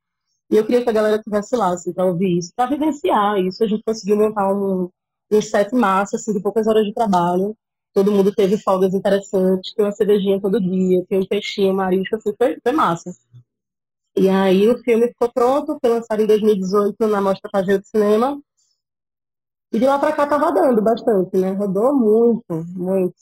E 0.51 0.55
eu 0.57 0.65
queria 0.65 0.83
que 0.83 0.89
a 0.89 0.93
galera 0.93 1.17
estivesse 1.17 1.55
lá, 1.55 1.73
assim, 1.73 1.93
para 1.93 2.05
ouvir 2.05 2.37
isso, 2.37 2.51
para 2.55 2.69
vivenciar 2.69 3.37
isso. 3.39 3.63
A 3.63 3.67
gente 3.67 3.83
conseguiu 3.83 4.17
montar 4.17 4.51
um, 4.53 4.89
um 5.31 5.41
set 5.41 5.73
massa, 5.73 6.15
assim, 6.17 6.33
de 6.33 6.41
poucas 6.41 6.67
horas 6.67 6.85
de 6.85 6.93
trabalho. 6.93 7.55
Todo 7.93 8.11
mundo 8.11 8.33
teve 8.33 8.57
folgas 8.57 8.93
interessantes, 8.93 9.73
tem 9.73 9.85
uma 9.85 9.91
cervejinha 9.91 10.41
todo 10.41 10.59
dia, 10.59 11.05
tem 11.07 11.19
um 11.19 11.25
peixinho, 11.25 11.73
marisco, 11.73 12.15
assim, 12.15 12.33
foi, 12.37 12.57
foi 12.61 12.71
massa. 12.71 13.11
E 14.15 14.27
aí 14.27 14.67
o 14.67 14.77
filme 14.83 15.07
ficou 15.07 15.31
pronto, 15.31 15.77
foi 15.79 15.89
lançado 15.89 16.21
em 16.21 16.27
2018 16.27 17.07
na 17.07 17.21
Mostra 17.21 17.49
Pageu 17.51 17.79
de 17.79 17.87
Cinema. 17.87 18.41
E 19.71 19.79
de 19.79 19.85
lá 19.85 19.99
pra 19.99 20.11
cá 20.13 20.25
tá 20.27 20.37
rodando 20.37 20.81
bastante, 20.81 21.37
né? 21.37 21.51
Rodou 21.51 21.95
muito, 21.95 22.65
muito. 22.75 23.15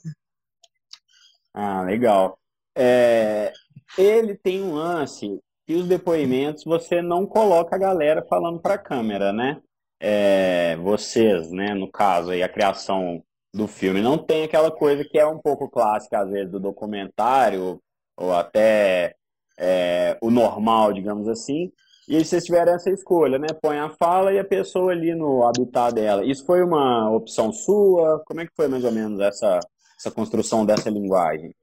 Ah, 1.60 1.82
legal. 1.82 2.38
É, 2.78 3.52
ele 3.98 4.36
tem 4.36 4.62
um 4.62 4.76
lance 4.76 5.39
e 5.67 5.74
os 5.74 5.88
depoimentos 5.88 6.63
você 6.63 7.02
não 7.02 7.26
coloca 7.26 7.76
a 7.76 7.80
galera 7.80 8.24
falando 8.30 8.60
para 8.62 8.76
a 8.76 8.78
câmera, 8.78 9.34
né? 9.34 9.60
É, 10.00 10.76
vocês, 10.78 11.52
né, 11.52 11.74
no 11.74 11.91
caso 11.91 12.30
aí, 12.30 12.43
a 12.43 12.50
criação 12.50 13.24
do 13.52 13.67
filme, 13.67 14.02
não 14.02 14.20
tem 14.20 14.43
aquela 14.43 14.70
coisa 14.70 15.04
que 15.04 15.17
é 15.17 15.26
um 15.26 15.39
pouco 15.39 15.67
clássica, 15.67 16.20
às 16.20 16.30
vezes, 16.30 16.52
do 16.52 16.60
documentário, 16.60 17.82
ou 18.15 18.34
até 18.36 19.15
é, 19.58 20.15
o 20.22 20.30
normal, 20.30 20.93
digamos 20.93 21.28
assim, 21.28 21.72
e 22.08 22.24
vocês 22.24 22.46
tiveram 22.46 22.74
essa 22.74 22.91
escolha, 22.91 23.39
né? 23.39 23.48
Põe 23.60 23.80
a 23.80 23.89
fala 23.89 24.32
e 24.32 24.38
a 24.38 24.46
pessoa 24.46 24.91
ali 24.91 25.15
no 25.15 25.43
habitat 25.43 25.93
dela. 25.96 26.24
Isso 26.24 26.46
foi 26.46 26.63
uma 26.63 27.10
opção 27.12 27.52
sua? 27.52 28.22
Como 28.28 28.41
é 28.41 28.46
que 28.46 28.54
foi 28.56 28.67
mais 28.67 28.86
ou 28.86 28.91
menos 28.91 29.20
essa, 29.20 29.60
essa 29.97 30.12
construção 30.12 30.65
dessa 30.65 30.89
linguagem? 30.89 31.53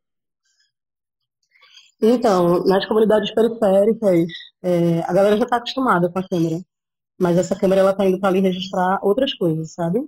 Então, 2.02 2.64
nas 2.64 2.84
comunidades 2.86 3.32
periféricas, 3.32 4.28
é, 4.62 5.00
a 5.00 5.12
galera 5.12 5.36
já 5.36 5.44
está 5.44 5.56
acostumada 5.56 6.10
com 6.10 6.18
a 6.18 6.28
câmera. 6.28 6.60
Mas 7.18 7.38
essa 7.38 7.56
câmera, 7.56 7.80
ela 7.80 7.94
tá 7.94 8.04
indo 8.04 8.18
para 8.18 8.28
ali 8.28 8.40
registrar 8.40 8.98
outras 9.02 9.32
coisas, 9.34 9.72
sabe? 9.72 10.00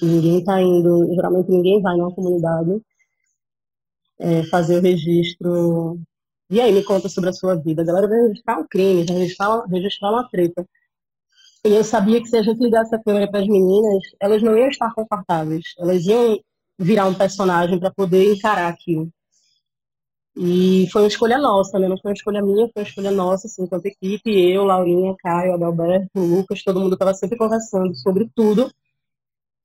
Ninguém 0.00 0.38
está 0.40 0.60
indo, 0.60 1.14
geralmente 1.14 1.50
ninguém 1.50 1.80
vai 1.82 1.96
numa 1.96 2.14
comunidade 2.14 2.82
é, 4.18 4.42
fazer 4.44 4.78
o 4.78 4.82
registro. 4.82 6.00
E 6.50 6.60
aí, 6.60 6.72
me 6.72 6.82
conta 6.84 7.08
sobre 7.08 7.30
a 7.30 7.32
sua 7.32 7.54
vida. 7.56 7.82
A 7.82 7.84
galera 7.84 8.08
vai 8.08 8.18
registrar 8.22 8.58
um 8.58 8.66
crime, 8.66 9.04
vai 9.04 9.16
registrar, 9.18 9.64
registrar 9.66 10.10
uma 10.10 10.28
treta. 10.28 10.66
E 11.64 11.68
eu 11.68 11.84
sabia 11.84 12.20
que 12.20 12.28
se 12.28 12.36
a 12.36 12.42
gente 12.42 12.62
ligasse 12.62 12.94
a 12.94 13.02
câmera 13.02 13.30
para 13.30 13.40
as 13.40 13.48
meninas, 13.48 14.02
elas 14.20 14.42
não 14.42 14.56
iam 14.56 14.68
estar 14.68 14.92
confortáveis. 14.94 15.64
Elas 15.78 16.04
iam 16.06 16.38
virar 16.78 17.06
um 17.06 17.14
personagem 17.14 17.78
para 17.78 17.90
poder 17.90 18.32
encarar 18.34 18.68
aquilo. 18.68 19.10
E 20.38 20.86
foi 20.92 21.02
uma 21.02 21.08
escolha 21.08 21.38
nossa, 21.38 21.78
né? 21.78 21.88
Não 21.88 21.96
foi 21.96 22.10
uma 22.10 22.14
escolha 22.14 22.42
minha, 22.42 22.68
foi 22.72 22.82
uma 22.82 22.88
escolha 22.88 23.10
nossa, 23.10 23.46
assim, 23.46 23.62
enquanto 23.62 23.86
equipe. 23.86 24.30
Eu, 24.30 24.64
Laurinha, 24.64 25.14
Caio, 25.18 25.54
Adalberto, 25.54 26.10
Lucas, 26.20 26.62
todo 26.62 26.78
mundo 26.78 26.92
estava 26.92 27.14
sempre 27.14 27.38
conversando 27.38 27.94
sobre 27.94 28.28
tudo. 28.34 28.70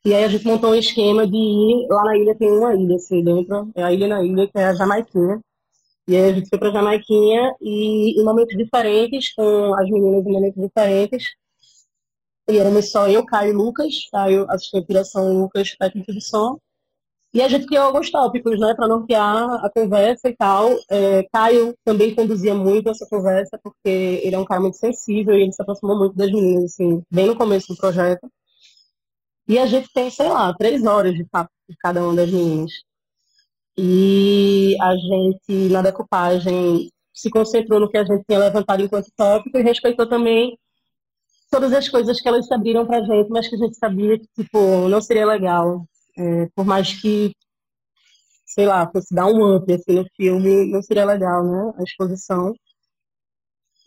E 0.06 0.14
aí 0.14 0.24
a 0.24 0.28
gente 0.30 0.46
montou 0.48 0.72
um 0.72 0.76
esquema 0.76 1.28
de 1.28 1.36
ir. 1.36 1.88
Lá 1.90 2.06
na 2.06 2.18
ilha 2.18 2.36
tem 2.36 2.50
uma 2.52 2.74
ilha, 2.74 2.96
assim, 2.96 3.22
dentro. 3.24 3.70
É 3.76 3.84
a 3.84 3.92
ilha 3.92 4.08
na 4.08 4.24
ilha, 4.24 4.48
que 4.48 4.58
é 4.58 4.66
a 4.66 4.74
Jamaiquinha. 4.74 5.42
E 6.08 6.16
aí 6.16 6.32
a 6.32 6.34
gente 6.34 6.50
foi 6.50 6.58
pra 6.58 6.72
Jamaiquinha 6.72 7.54
e 7.62 8.20
em 8.20 8.24
momentos 8.24 8.58
diferentes, 8.58 9.34
com 9.34 9.76
as 9.76 9.90
meninas 9.90 10.26
em 10.26 10.32
momentos 10.32 10.62
diferentes. 10.62 11.26
E 12.50 12.58
éramos 12.58 12.92
só 12.92 13.08
eu, 13.10 13.26
Caio 13.26 13.52
e 13.52 13.54
Lucas. 13.54 14.10
Caio 14.12 14.46
assistiu 14.50 14.80
a 14.80 14.84
direção, 14.84 15.42
Lucas 15.42 15.76
técnico 15.78 16.12
de 16.14 16.22
som. 16.22 16.58
E 17.34 17.42
a 17.42 17.48
gente 17.48 17.66
criou 17.66 17.86
alguns 17.86 18.12
tópicos, 18.12 18.60
né, 18.60 18.74
para 18.76 18.90
nortear 18.90 19.64
a 19.66 19.70
conversa 19.70 20.28
e 20.28 20.36
tal. 20.36 20.70
É, 20.90 21.24
Caio 21.32 21.74
também 21.86 22.14
conduzia 22.14 22.54
muito 22.54 22.90
essa 22.90 23.08
conversa, 23.10 23.58
porque 23.64 24.22
ele 24.24 24.36
é 24.36 24.40
um 24.40 24.44
cara 24.46 24.60
muito 24.60 24.78
sensível 24.78 25.38
e 25.38 25.44
ele 25.44 25.54
se 25.54 25.62
aproximou 25.62 25.98
muito 25.98 26.16
das 26.16 26.30
meninas, 26.32 26.74
assim, 26.74 27.02
bem 27.10 27.28
no 27.28 27.36
começo 27.38 27.74
do 27.74 27.78
projeto. 27.78 28.30
E 29.48 29.58
a 29.58 29.66
gente 29.66 29.88
tem, 29.94 30.10
sei 30.10 30.28
lá, 30.28 30.54
três 30.54 30.86
horas 30.86 31.14
de 31.16 31.26
papo 31.26 31.52
de 31.70 31.76
cada 31.78 32.04
uma 32.04 32.16
das 32.16 32.30
meninas. 32.30 32.72
E 33.78 34.76
a 34.82 34.96
gente, 34.96 35.70
na 35.72 35.82
decupagem, 35.82 36.92
se 37.14 37.30
concentrou 37.30 37.80
no 37.80 37.90
que 37.90 37.98
a 37.98 38.04
gente 38.04 38.24
tinha 38.26 38.40
levantado 38.40 38.82
enquanto 38.84 39.12
tópico 39.16 39.58
e 39.58 39.64
respeitou 39.64 40.08
também 40.08 40.58
todas 41.50 41.74
as 41.74 41.88
coisas 41.90 42.20
que 42.22 42.28
elas 42.28 42.50
abriram 42.52 42.86
pra 42.86 43.02
gente, 43.02 43.30
mas 43.30 43.48
que 43.48 43.56
a 43.56 43.58
gente 43.58 43.78
sabia 43.78 44.18
que, 44.20 44.28
tipo, 44.36 44.88
não 44.90 45.02
seria 45.02 45.26
legal 45.26 45.86
é, 46.18 46.48
por 46.56 46.66
mais 46.66 46.94
que, 47.02 47.34
sei 48.46 48.66
lá, 48.66 48.90
fosse 48.92 49.14
dar 49.14 49.28
um 49.28 49.56
up 49.56 49.72
assim, 49.74 49.94
no 49.94 50.06
filme, 50.16 50.72
não 50.72 50.82
seria 50.82 51.06
legal, 51.06 51.44
né? 51.44 51.74
A 51.78 51.84
exposição. 51.84 52.54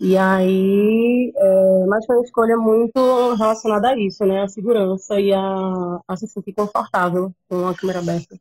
E 0.01 0.17
aí, 0.17 1.33
é, 1.37 1.87
mas 1.87 2.05
foi 2.05 2.17
uma 2.17 2.25
escolha 2.25 2.57
muito 2.57 3.35
relacionada 3.35 3.91
a 3.91 3.99
isso, 3.99 4.25
né? 4.27 4.43
A 4.43 4.49
segurança 4.49 5.21
e 5.21 5.33
a, 5.33 6.01
a 6.07 6.17
se 6.17 6.27
sentir 6.27 6.53
confortável 6.53 7.33
com 7.49 7.69
a 7.69 7.75
câmera 7.75 8.01
aberta. 8.01 8.37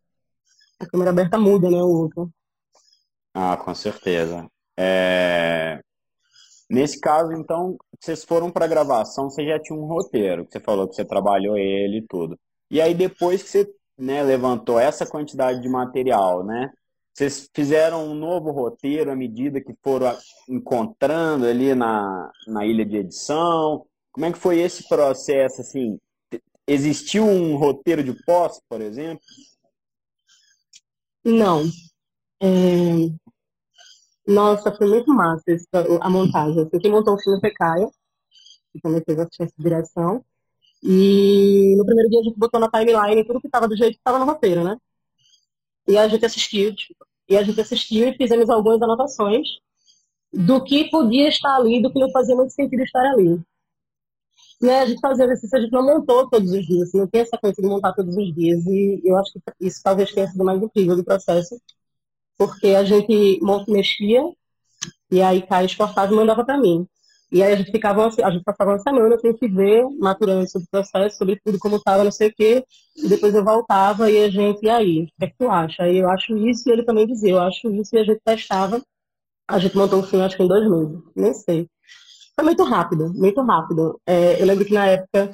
A 0.79 0.85
câmera 0.87 1.11
aberta 1.11 1.37
muda, 1.37 1.69
né? 1.69 1.77
O 1.77 1.89
outro. 1.89 2.31
Ah, 3.33 3.57
com 3.57 3.73
certeza. 3.73 4.47
É... 4.77 5.81
Nesse 6.69 6.99
caso, 6.99 7.33
então, 7.33 7.77
vocês 7.99 8.23
foram 8.23 8.49
para 8.51 8.67
gravação, 8.67 9.29
você 9.29 9.45
já 9.45 9.59
tinha 9.59 9.77
um 9.77 9.85
roteiro, 9.85 10.45
que 10.45 10.53
você 10.53 10.59
falou 10.59 10.87
que 10.87 10.95
você 10.95 11.05
trabalhou 11.05 11.57
ele 11.57 11.97
e 11.99 12.07
tudo. 12.07 12.37
E 12.73 12.81
aí, 12.81 12.95
depois 12.95 13.43
que 13.43 13.49
você 13.49 13.75
né, 13.95 14.23
levantou 14.23 14.79
essa 14.79 15.05
quantidade 15.05 15.61
de 15.61 15.69
material, 15.69 16.43
né? 16.43 16.73
Vocês 17.13 17.47
fizeram 17.53 18.03
um 18.03 18.15
novo 18.15 18.49
roteiro 18.49 19.11
à 19.11 19.15
medida 19.15 19.61
que 19.61 19.75
foram 19.83 20.17
encontrando 20.49 21.45
ali 21.45 21.75
na, 21.75 22.31
na 22.47 22.65
ilha 22.65 22.83
de 22.83 22.97
edição? 22.97 23.85
Como 24.11 24.25
é 24.25 24.31
que 24.31 24.39
foi 24.39 24.59
esse 24.59 24.89
processo, 24.89 25.61
assim? 25.61 25.99
Existiu 26.65 27.23
um 27.23 27.57
roteiro 27.57 28.03
de 28.03 28.13
pós, 28.25 28.59
por 28.67 28.81
exemplo? 28.81 29.21
Não. 31.23 31.61
É... 32.41 32.47
Nossa, 34.25 34.75
foi 34.75 34.87
muito 34.87 35.13
massa 35.13 35.43
a 36.01 36.09
montagem. 36.09 36.67
Quem 36.81 36.89
montou 36.89 37.13
o 37.13 37.21
filme 37.21 37.53
Caio, 37.53 37.91
que 38.71 38.81
também 38.81 39.03
fez 39.05 39.19
a 39.19 39.27
direção. 39.59 40.25
E 40.83 41.75
no 41.77 41.85
primeiro 41.85 42.09
dia 42.09 42.19
a 42.19 42.23
gente 42.23 42.37
botou 42.37 42.59
na 42.59 42.69
timeline 42.69 43.25
tudo 43.25 43.39
que 43.39 43.47
estava 43.47 43.67
do 43.67 43.77
jeito 43.77 43.93
que 43.93 43.99
estava 43.99 44.19
no 44.19 44.25
roteiro, 44.25 44.63
né? 44.63 44.77
E 45.87 45.97
a 45.97 46.07
gente 46.07 46.25
assistiu, 46.25 46.75
tipo, 46.75 47.05
e 47.29 47.37
a 47.37 47.43
gente 47.43 47.59
assistiu 47.59 48.07
e 48.07 48.17
fizemos 48.17 48.49
algumas 48.49 48.81
anotações 48.81 49.47
do 50.31 50.63
que 50.63 50.89
podia 50.89 51.29
estar 51.29 51.55
ali, 51.55 51.81
do 51.81 51.91
que 51.91 51.99
não 51.99 52.11
fazia 52.11 52.35
muito 52.35 52.53
sentido 52.53 52.83
estar 52.83 53.01
ali. 53.11 53.39
Né, 54.61 54.79
a 54.79 54.85
gente 54.85 54.99
fazia 54.99 55.25
exercício, 55.25 55.57
a 55.57 55.61
gente 55.61 55.71
não 55.71 55.85
montou 55.85 56.29
todos 56.29 56.51
os 56.51 56.65
dias, 56.65 56.87
assim, 56.87 56.97
não 56.97 57.07
tem 57.07 57.21
essa 57.21 57.37
coisa 57.37 57.61
de 57.61 57.67
montar 57.67 57.93
todos 57.93 58.15
os 58.15 58.33
dias, 58.33 58.65
e 58.65 59.01
eu 59.03 59.17
acho 59.17 59.33
que 59.33 59.41
isso 59.59 59.81
talvez 59.83 60.11
tenha 60.13 60.27
sido 60.27 60.43
mais 60.43 60.61
incrível 60.61 60.95
do 60.95 61.03
processo, 61.03 61.59
porque 62.37 62.67
a 62.67 62.83
gente 62.83 63.41
mexia, 63.67 64.21
e 65.11 65.21
aí 65.21 65.41
Caio 65.45 65.65
exportava 65.65 66.13
e 66.13 66.15
mandava 66.15 66.45
para 66.45 66.57
mim. 66.57 66.87
E 67.33 67.41
aí 67.41 67.53
a 67.53 67.55
gente 67.55 67.71
ficava, 67.71 68.05
a 68.05 68.31
gente 68.31 68.43
passava 68.43 68.73
uma 68.73 68.79
semana 68.79 69.17
sem 69.17 69.35
se 69.35 69.47
ver, 69.47 69.83
maturando 69.99 70.47
sobre 70.47 70.67
o 70.67 70.69
processo, 70.69 71.17
sobre 71.17 71.41
tudo 71.43 71.57
como 71.57 71.77
estava, 71.77 72.03
não 72.03 72.11
sei 72.11 72.27
o 72.29 72.33
quê. 72.35 72.63
E 72.95 73.07
depois 73.09 73.33
eu 73.33 73.43
voltava 73.43 74.11
e 74.11 74.23
a 74.23 74.29
gente, 74.29 74.63
e 74.63 74.69
aí, 74.69 75.01
o 75.01 75.05
que 75.07 75.25
é 75.25 75.27
que 75.27 75.35
tu 75.39 75.49
acha? 75.49 75.81
Aí 75.81 75.97
eu 75.97 76.07
acho 76.11 76.37
isso 76.37 76.69
e 76.69 76.71
ele 76.71 76.83
também 76.85 77.07
dizia, 77.07 77.31
eu 77.31 77.39
acho 77.39 77.71
isso 77.73 77.95
e 77.95 77.99
a 77.99 78.03
gente 78.03 78.21
testava. 78.23 78.79
A 79.49 79.57
gente 79.57 79.75
montou 79.75 79.99
um 79.99 80.03
filme 80.03 80.23
acho 80.23 80.37
que 80.37 80.43
em 80.43 80.47
dois 80.47 80.69
meses, 80.69 80.99
nem 81.15 81.33
sei. 81.33 81.67
Foi 82.35 82.45
muito 82.45 82.63
rápido, 82.63 83.11
muito 83.15 83.41
rápido. 83.41 83.99
É, 84.07 84.39
eu 84.39 84.45
lembro 84.45 84.63
que 84.63 84.73
na 84.73 84.85
época 84.85 85.33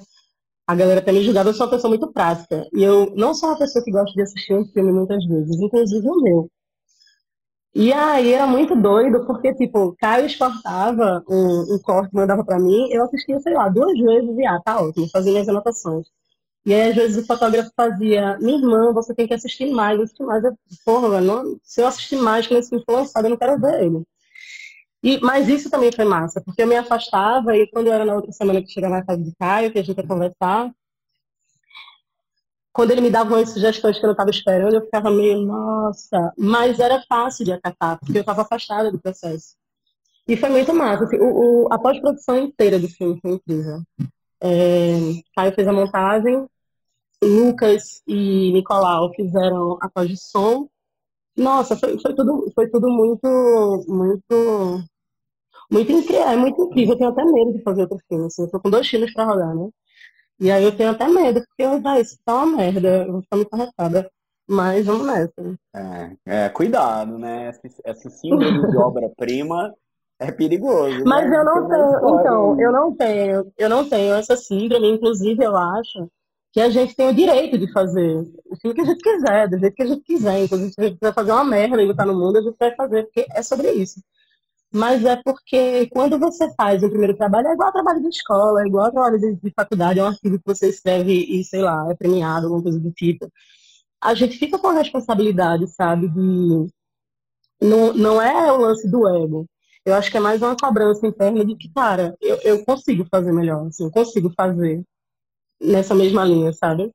a 0.65 0.75
galera 0.75 1.01
até 1.01 1.11
me 1.11 1.21
julgava, 1.21 1.49
eu 1.49 1.53
sou 1.53 1.65
uma 1.65 1.71
pessoa 1.71 1.89
muito 1.89 2.13
prática. 2.13 2.65
E 2.73 2.81
eu 2.81 3.13
não 3.17 3.33
sou 3.33 3.49
uma 3.49 3.59
pessoa 3.59 3.83
que 3.83 3.91
gosta 3.91 4.13
de 4.13 4.21
assistir 4.21 4.53
um 4.53 4.65
filme 4.67 4.93
muitas 4.93 5.25
vezes, 5.25 5.59
inclusive 5.59 6.07
o 6.07 6.21
meu. 6.21 6.49
E 7.73 7.93
aí 7.93 8.33
era 8.33 8.47
muito 8.47 8.75
doido, 8.75 9.25
porque, 9.25 9.53
tipo, 9.53 9.95
Caio 9.99 10.25
exportava 10.25 11.23
um, 11.29 11.75
um 11.75 11.79
corte, 11.79 12.13
mandava 12.13 12.43
pra 12.43 12.59
mim, 12.59 12.89
eu 12.91 13.03
assistia, 13.03 13.39
sei 13.39 13.53
lá, 13.53 13.69
duas 13.69 13.97
vezes 13.97 14.37
e, 14.37 14.45
ah, 14.45 14.59
tá 14.63 14.81
ótimo, 14.81 15.07
fazia 15.09 15.31
minhas 15.31 15.47
anotações. 15.49 16.07
E 16.65 16.73
aí, 16.73 16.89
às 16.89 16.95
vezes, 16.95 17.23
o 17.23 17.27
fotógrafo 17.27 17.71
fazia, 17.75 18.37
minha 18.39 18.57
irmã, 18.57 18.91
você 18.93 19.13
tem 19.15 19.27
que 19.27 19.33
assistir 19.33 19.71
mais, 19.71 19.99
assistir 19.99 20.23
mais. 20.23 20.43
Eu, 20.43 20.53
porra, 20.85 21.21
não, 21.21 21.57
se 21.63 21.81
eu 21.81 21.87
assistir 21.87 22.17
mais 22.17 22.47
quando 22.47 22.59
esse 22.59 22.69
filme 22.69 22.83
for 22.85 22.93
lançado, 22.93 23.25
eu 23.25 23.29
não 23.31 23.37
quero 23.37 23.59
ver 23.59 23.83
ele. 23.83 24.03
E, 25.03 25.19
mas 25.21 25.47
isso 25.47 25.69
também 25.69 25.91
foi 25.91 26.05
massa, 26.05 26.41
porque 26.41 26.61
eu 26.61 26.67
me 26.67 26.75
afastava 26.75 27.55
e 27.55 27.67
quando 27.71 27.87
eu 27.87 27.93
era 27.93 28.03
na 28.05 28.15
outra 28.15 28.31
semana 28.33 28.61
que 28.61 28.69
chegava 28.69 28.97
na 28.97 29.05
casa 29.05 29.23
de 29.23 29.33
Caio, 29.35 29.71
que 29.71 29.79
a 29.79 29.83
gente 29.83 29.97
ia 29.97 30.07
conversar, 30.07 30.71
quando 32.71 32.91
ele 32.91 33.01
me 33.01 33.09
dava 33.09 33.35
umas 33.35 33.49
sugestões 33.49 33.97
que 33.97 34.05
eu 34.05 34.07
não 34.07 34.13
estava 34.13 34.29
esperando, 34.29 34.75
eu 34.75 34.81
ficava 34.81 35.09
meio, 35.09 35.41
nossa, 35.41 36.33
mas 36.37 36.79
era 36.79 37.03
fácil 37.07 37.45
de 37.45 37.51
acatar, 37.51 37.99
porque 37.99 38.17
eu 38.17 38.21
estava 38.21 38.43
afastada 38.43 38.91
do 38.91 38.99
processo. 38.99 39.55
E 40.27 40.37
foi 40.37 40.49
muito 40.49 40.73
massa. 40.73 41.05
Assim, 41.05 41.17
o, 41.17 41.65
o, 41.65 41.73
a 41.73 41.79
pós-produção 41.79 42.37
inteira 42.37 42.77
do 42.77 42.87
filme 42.87 43.19
foi 43.19 43.31
incrível. 43.31 43.81
É, 44.41 44.99
Caio 45.35 45.53
fez 45.53 45.67
a 45.67 45.73
montagem, 45.73 46.47
Lucas 47.23 48.01
e 48.07 48.51
Nicolau 48.53 49.11
fizeram 49.13 49.77
a 49.81 49.89
pós 49.89 50.07
de 50.07 50.17
som. 50.17 50.67
Nossa, 51.35 51.75
foi, 51.75 51.99
foi, 51.99 52.13
tudo, 52.15 52.51
foi 52.53 52.69
tudo 52.69 52.89
muito, 52.89 53.27
muito, 53.87 54.83
muito 55.71 55.91
incrível. 55.91 56.27
É 56.27 56.35
muito 56.35 56.61
incrível. 56.63 56.93
Eu 56.93 56.97
tenho 56.97 57.09
até 57.09 57.23
medo 57.25 57.53
de 57.53 57.63
fazer 57.63 57.81
outro 57.81 57.99
filme. 58.07 58.27
Assim. 58.27 58.43
Eu 58.43 58.51
tô 58.51 58.59
com 58.59 58.69
dois 58.69 58.87
filmes 58.87 59.13
para 59.13 59.25
rodar, 59.25 59.55
né? 59.55 59.69
E 60.39 60.51
aí 60.51 60.63
eu 60.63 60.75
tenho 60.75 60.91
até 60.91 61.07
medo, 61.07 61.41
porque 61.41 61.63
eu, 61.63 61.81
ah, 61.85 61.99
isso 61.99 62.17
tá 62.23 62.35
uma 62.35 62.57
merda, 62.57 63.05
eu 63.05 63.11
vou 63.11 63.21
ficar 63.21 63.35
muito 63.35 63.53
arretada. 63.53 64.09
Mas 64.47 64.85
vamos 64.85 65.05
nessa. 65.05 65.59
É, 65.75 66.45
é 66.45 66.49
cuidado, 66.49 67.19
né? 67.19 67.49
Esse, 67.49 67.81
esse 67.85 68.09
síndrome 68.09 68.71
de 68.71 68.77
obra-prima 68.77 69.75
é 70.19 70.31
perigoso. 70.31 71.03
Mas 71.05 71.29
né? 71.29 71.37
eu 71.37 71.45
não 71.45 71.67
tenho, 71.67 72.19
então, 72.19 72.61
eu 72.61 72.71
não 72.71 72.95
tenho, 72.95 73.51
eu 73.57 73.69
não 73.69 73.87
tenho 73.87 74.15
essa 74.15 74.35
síndrome, 74.35 74.89
inclusive 74.89 75.43
eu 75.43 75.55
acho 75.55 76.09
que 76.51 76.59
a 76.59 76.69
gente 76.69 76.95
tem 76.95 77.07
o 77.09 77.13
direito 77.13 77.57
de 77.57 77.71
fazer 77.71 78.17
o 78.49 78.55
filme 78.59 78.75
que 78.75 78.81
a 78.81 78.85
gente 78.85 79.01
quiser, 79.03 79.47
do 79.47 79.59
jeito 79.59 79.75
que 79.75 79.83
a 79.83 79.87
gente 79.87 80.01
quiser. 80.01 80.43
Inclusive, 80.43 80.73
se 80.73 80.81
a 80.81 80.83
gente 80.85 80.99
quiser 80.99 81.13
fazer 81.13 81.31
uma 81.31 81.43
merda 81.43 81.81
e 81.81 81.87
botar 81.87 82.05
no 82.05 82.15
mundo, 82.15 82.37
a 82.37 82.41
gente 82.41 82.55
vai 82.59 82.75
fazer, 82.75 83.03
porque 83.03 83.27
é 83.31 83.43
sobre 83.43 83.71
isso. 83.71 84.01
Mas 84.71 85.03
é 85.03 85.15
porque 85.15 85.87
quando 85.87 86.19
você 86.19 86.53
faz 86.55 86.83
o 86.83 86.89
primeiro 86.89 87.15
trabalho, 87.17 87.47
é 87.47 87.53
igual 87.53 87.71
trabalho 87.71 88.01
de 88.01 88.09
escola, 88.09 88.61
é 88.61 88.67
igual 88.67 88.91
trabalho 88.91 89.19
de, 89.19 89.35
de 89.35 89.51
faculdade, 89.51 89.99
é 89.99 90.03
um 90.03 90.07
artigo 90.07 90.37
que 90.37 90.45
você 90.45 90.69
escreve 90.69 91.13
e, 91.13 91.43
sei 91.43 91.61
lá, 91.61 91.87
é 91.89 91.95
premiado, 91.95 92.45
alguma 92.45 92.63
coisa 92.63 92.79
do 92.79 92.91
tipo. 92.91 93.31
A 94.01 94.13
gente 94.13 94.37
fica 94.37 94.59
com 94.59 94.67
a 94.67 94.73
responsabilidade, 94.73 95.67
sabe, 95.67 96.07
de. 96.07 96.67
Não, 97.61 97.93
não 97.93 98.21
é 98.21 98.51
o 98.51 98.57
lance 98.57 98.89
do 98.89 99.07
ego. 99.07 99.45
Eu 99.85 99.95
acho 99.95 100.11
que 100.11 100.17
é 100.17 100.19
mais 100.19 100.41
uma 100.41 100.55
cobrança 100.55 101.07
interna 101.07 101.43
de 101.43 101.55
que, 101.55 101.69
cara, 101.73 102.15
eu, 102.21 102.37
eu 102.43 102.65
consigo 102.65 103.05
fazer 103.09 103.31
melhor, 103.33 103.67
assim, 103.67 103.85
eu 103.85 103.91
consigo 103.91 104.31
fazer 104.35 104.83
nessa 105.61 105.95
mesma 105.95 106.23
linha, 106.25 106.53
sabe? 106.53 106.91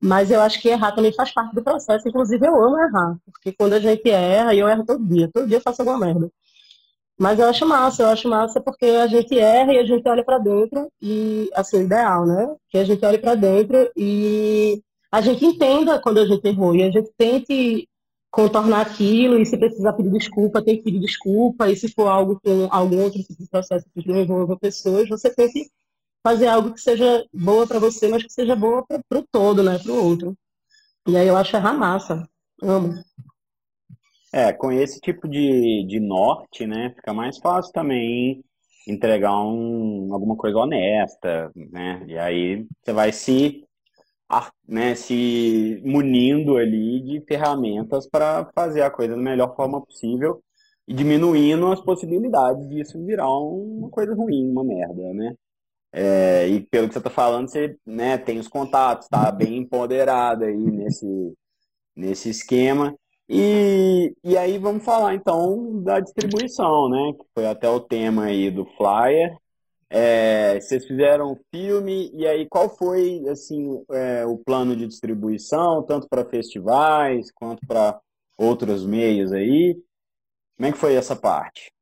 Mas 0.00 0.30
eu 0.30 0.40
acho 0.42 0.60
que 0.60 0.68
errar 0.68 0.92
também 0.92 1.12
faz 1.12 1.32
parte 1.32 1.54
do 1.54 1.64
processo. 1.64 2.08
Inclusive, 2.08 2.46
eu 2.46 2.54
amo 2.62 2.78
errar, 2.78 3.16
porque 3.24 3.52
quando 3.52 3.74
a 3.74 3.80
gente 3.80 4.08
erra, 4.10 4.54
eu 4.54 4.68
erro 4.68 4.84
todo 4.84 5.04
dia, 5.06 5.30
todo 5.32 5.46
dia 5.48 5.58
eu 5.58 5.62
faço 5.62 5.82
alguma 5.82 5.98
merda. 5.98 6.30
Mas 7.18 7.38
eu 7.38 7.46
acho 7.48 7.66
massa, 7.66 8.02
eu 8.02 8.08
acho 8.08 8.28
massa 8.28 8.60
porque 8.60 8.84
a 8.84 9.06
gente 9.06 9.38
erra 9.38 9.72
e 9.72 9.78
a 9.78 9.86
gente 9.86 10.06
olha 10.08 10.24
para 10.24 10.38
dentro 10.38 10.90
e, 11.00 11.50
assim, 11.54 11.82
ideal, 11.84 12.26
né? 12.26 12.54
Que 12.68 12.78
a 12.78 12.84
gente 12.84 13.04
olhe 13.04 13.18
para 13.18 13.34
dentro 13.34 13.90
e 13.96 14.82
a 15.10 15.20
gente 15.22 15.44
entenda 15.44 15.98
quando 15.98 16.18
a 16.18 16.26
gente 16.26 16.46
errou 16.46 16.74
e 16.74 16.82
a 16.82 16.90
gente 16.90 17.10
tente 17.16 17.88
contornar 18.30 18.82
aquilo 18.82 19.38
e 19.38 19.46
se 19.46 19.56
precisar 19.56 19.94
pedir 19.94 20.10
desculpa, 20.10 20.62
tem 20.62 20.76
que 20.76 20.82
pedir 20.82 21.00
desculpa 21.00 21.70
e 21.70 21.76
se 21.76 21.88
for 21.88 22.06
algo 22.06 22.38
com 22.44 22.68
algum 22.70 23.02
outro 23.02 23.22
tipo 23.22 23.42
de 23.42 23.48
processo 23.48 23.86
que 23.94 24.06
não 24.06 24.20
envolva 24.20 24.58
pessoas, 24.58 25.08
você 25.08 25.34
tem 25.34 25.50
que 25.50 25.70
fazer 26.22 26.48
algo 26.48 26.74
que 26.74 26.80
seja 26.80 27.24
boa 27.32 27.66
para 27.66 27.78
você, 27.78 28.08
mas 28.08 28.22
que 28.24 28.32
seja 28.32 28.54
boa 28.54 28.84
para 28.86 29.18
o 29.18 29.26
todo, 29.30 29.62
né? 29.62 29.78
Para 29.78 29.92
o 29.92 30.04
outro. 30.04 30.36
E 31.08 31.16
aí 31.16 31.28
eu 31.28 31.36
acho 31.36 31.56
errar 31.56 31.72
massa. 31.72 32.28
Amo. 32.62 33.05
É, 34.36 34.52
com 34.52 34.70
esse 34.70 35.00
tipo 35.00 35.26
de, 35.26 35.82
de 35.88 35.98
norte, 35.98 36.66
né, 36.66 36.92
fica 36.94 37.14
mais 37.14 37.38
fácil 37.38 37.72
também 37.72 38.44
entregar 38.86 39.32
um, 39.40 40.12
alguma 40.12 40.36
coisa 40.36 40.58
honesta, 40.58 41.50
né? 41.56 42.04
E 42.06 42.18
aí 42.18 42.66
você 42.84 42.92
vai 42.92 43.12
se, 43.12 43.64
né, 44.68 44.94
se 44.94 45.80
munindo 45.86 46.58
ali 46.58 47.00
de 47.00 47.24
ferramentas 47.26 48.06
para 48.06 48.50
fazer 48.54 48.82
a 48.82 48.90
coisa 48.90 49.16
da 49.16 49.22
melhor 49.22 49.56
forma 49.56 49.80
possível 49.80 50.42
e 50.86 50.92
diminuindo 50.92 51.72
as 51.72 51.80
possibilidades 51.80 52.68
disso 52.68 53.02
virar 53.06 53.30
uma 53.30 53.88
coisa 53.88 54.14
ruim, 54.14 54.50
uma 54.50 54.62
merda, 54.62 55.14
né? 55.14 55.34
É, 55.92 56.46
e 56.46 56.60
pelo 56.60 56.88
que 56.88 56.92
você 56.92 56.98
está 56.98 57.08
falando, 57.10 57.48
você 57.48 57.74
né, 57.86 58.18
tem 58.18 58.38
os 58.38 58.48
contatos, 58.48 59.06
está 59.06 59.32
bem 59.32 59.56
empoderado 59.56 60.44
aí 60.44 60.54
nesse, 60.54 61.34
nesse 61.96 62.28
esquema. 62.28 62.94
E, 63.28 64.14
e 64.22 64.36
aí 64.36 64.56
vamos 64.56 64.84
falar 64.84 65.14
então 65.14 65.82
da 65.82 66.00
distribuição, 66.00 66.88
né? 66.88 67.12
Que 67.18 67.24
foi 67.34 67.46
até 67.46 67.68
o 67.68 67.80
tema 67.80 68.24
aí 68.24 68.50
do 68.50 68.64
flyer. 68.76 69.36
É, 69.88 70.60
vocês 70.60 70.84
fizeram 70.84 71.32
um 71.32 71.36
filme 71.54 72.10
e 72.12 72.26
aí 72.26 72.46
qual 72.48 72.68
foi 72.68 73.22
assim 73.28 73.84
é, 73.92 74.26
o 74.26 74.36
plano 74.36 74.76
de 74.76 74.86
distribuição, 74.86 75.82
tanto 75.84 76.08
para 76.08 76.24
festivais 76.24 77.30
quanto 77.32 77.64
para 77.66 78.00
outros 78.36 78.84
meios 78.84 79.32
aí? 79.32 79.76
Como 80.56 80.68
é 80.68 80.72
que 80.72 80.78
foi 80.78 80.94
essa 80.94 81.14
parte? 81.14 81.72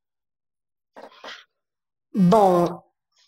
Bom, 2.15 2.83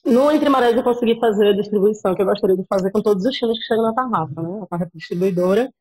no 0.04 0.30
Entre 0.30 0.48
Marés 0.48 0.76
eu 0.76 0.84
consegui 0.84 1.18
fazer 1.18 1.48
a 1.48 1.56
distribuição 1.56 2.14
que 2.14 2.22
eu 2.22 2.26
gostaria 2.26 2.56
de 2.56 2.64
fazer 2.68 2.90
com 2.90 3.02
todos 3.02 3.24
os 3.24 3.36
filmes 3.36 3.58
que 3.58 3.64
chegam 3.64 3.82
na 3.82 3.94
Tarrafa, 3.94 4.42
né? 4.42 4.60
A 4.62 4.66
Tarrafa 4.66 4.90
Distribuidora. 4.94 5.72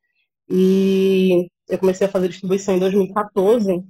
E 0.49 1.47
eu 1.67 1.79
comecei 1.79 2.07
a 2.07 2.09
fazer 2.09 2.29
distribuição 2.29 2.75
em 2.75 2.79
2014 2.79 3.83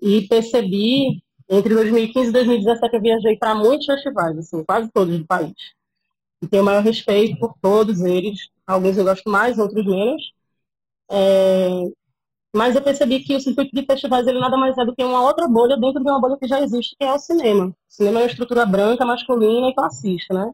e 0.00 0.26
percebi, 0.28 1.22
entre 1.48 1.74
2015 1.74 2.28
e 2.30 2.32
2017, 2.32 2.94
eu 2.94 3.02
viajei 3.02 3.36
para 3.36 3.54
muitos 3.54 3.86
festivais, 3.86 4.38
assim, 4.38 4.64
quase 4.64 4.90
todos 4.92 5.18
do 5.18 5.26
país. 5.26 5.54
E 6.42 6.46
tenho 6.46 6.62
o 6.62 6.66
maior 6.66 6.82
respeito 6.82 7.38
por 7.38 7.54
todos 7.60 8.00
eles. 8.00 8.48
Alguns 8.66 8.96
eu 8.96 9.04
gosto 9.04 9.28
mais, 9.28 9.58
outros 9.58 9.84
menos. 9.84 10.32
É... 11.10 11.68
Mas 12.54 12.74
eu 12.74 12.82
percebi 12.82 13.20
que 13.20 13.36
o 13.36 13.40
circuito 13.40 13.74
de 13.74 13.84
festivais 13.84 14.26
ele 14.26 14.38
nada 14.40 14.56
mais 14.56 14.76
é 14.78 14.84
do 14.84 14.94
que 14.94 15.04
uma 15.04 15.22
outra 15.22 15.46
bolha 15.46 15.76
dentro 15.76 16.02
de 16.02 16.10
uma 16.10 16.20
bolha 16.20 16.38
que 16.38 16.48
já 16.48 16.60
existe, 16.60 16.96
que 16.98 17.04
é 17.04 17.12
o 17.12 17.18
cinema. 17.18 17.66
O 17.66 17.74
cinema 17.88 18.20
é 18.20 18.22
uma 18.22 18.28
estrutura 18.30 18.64
branca, 18.64 19.04
masculina 19.04 19.68
e 19.68 19.74
classista, 19.74 20.34
né? 20.34 20.50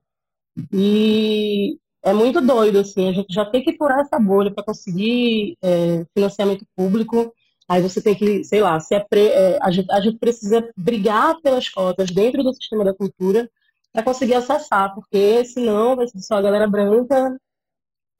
E 0.72 1.78
é 2.04 2.12
muito 2.12 2.40
doido, 2.40 2.78
assim, 2.78 3.08
a 3.08 3.12
gente 3.12 3.32
já 3.32 3.46
tem 3.46 3.64
que 3.64 3.76
furar 3.78 4.00
essa 4.00 4.18
bolha 4.18 4.52
para 4.52 4.62
conseguir 4.62 5.56
é, 5.62 6.04
financiamento 6.14 6.66
público. 6.76 7.34
Aí 7.66 7.80
você 7.80 8.02
tem 8.02 8.14
que, 8.14 8.44
sei 8.44 8.60
lá, 8.60 8.78
se 8.78 8.94
é 8.94 9.00
pre, 9.00 9.28
é, 9.28 9.58
a, 9.62 9.70
gente, 9.70 9.90
a, 9.90 10.00
gente, 10.00 10.18
precisa 10.18 10.68
brigar 10.76 11.40
pelas 11.40 11.66
cotas 11.68 12.10
dentro 12.10 12.42
do 12.42 12.52
sistema 12.52 12.84
da 12.84 12.92
cultura 12.94 13.50
para 13.90 14.02
conseguir 14.02 14.34
acessar, 14.34 14.94
porque 14.94 15.44
senão 15.46 15.96
vai 15.96 16.06
ser 16.06 16.20
só 16.20 16.34
a 16.36 16.42
galera 16.42 16.68
branca, 16.68 17.38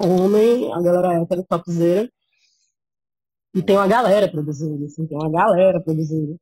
homem, 0.00 0.72
a 0.72 0.80
galera 0.80 1.20
hétero, 1.20 1.44
topzera. 1.46 2.08
E 3.54 3.62
tem 3.62 3.76
uma 3.76 3.86
galera 3.86 4.30
produzindo, 4.30 4.86
assim, 4.86 5.06
tem 5.06 5.16
uma 5.18 5.30
galera 5.30 5.78
produzindo. 5.80 6.38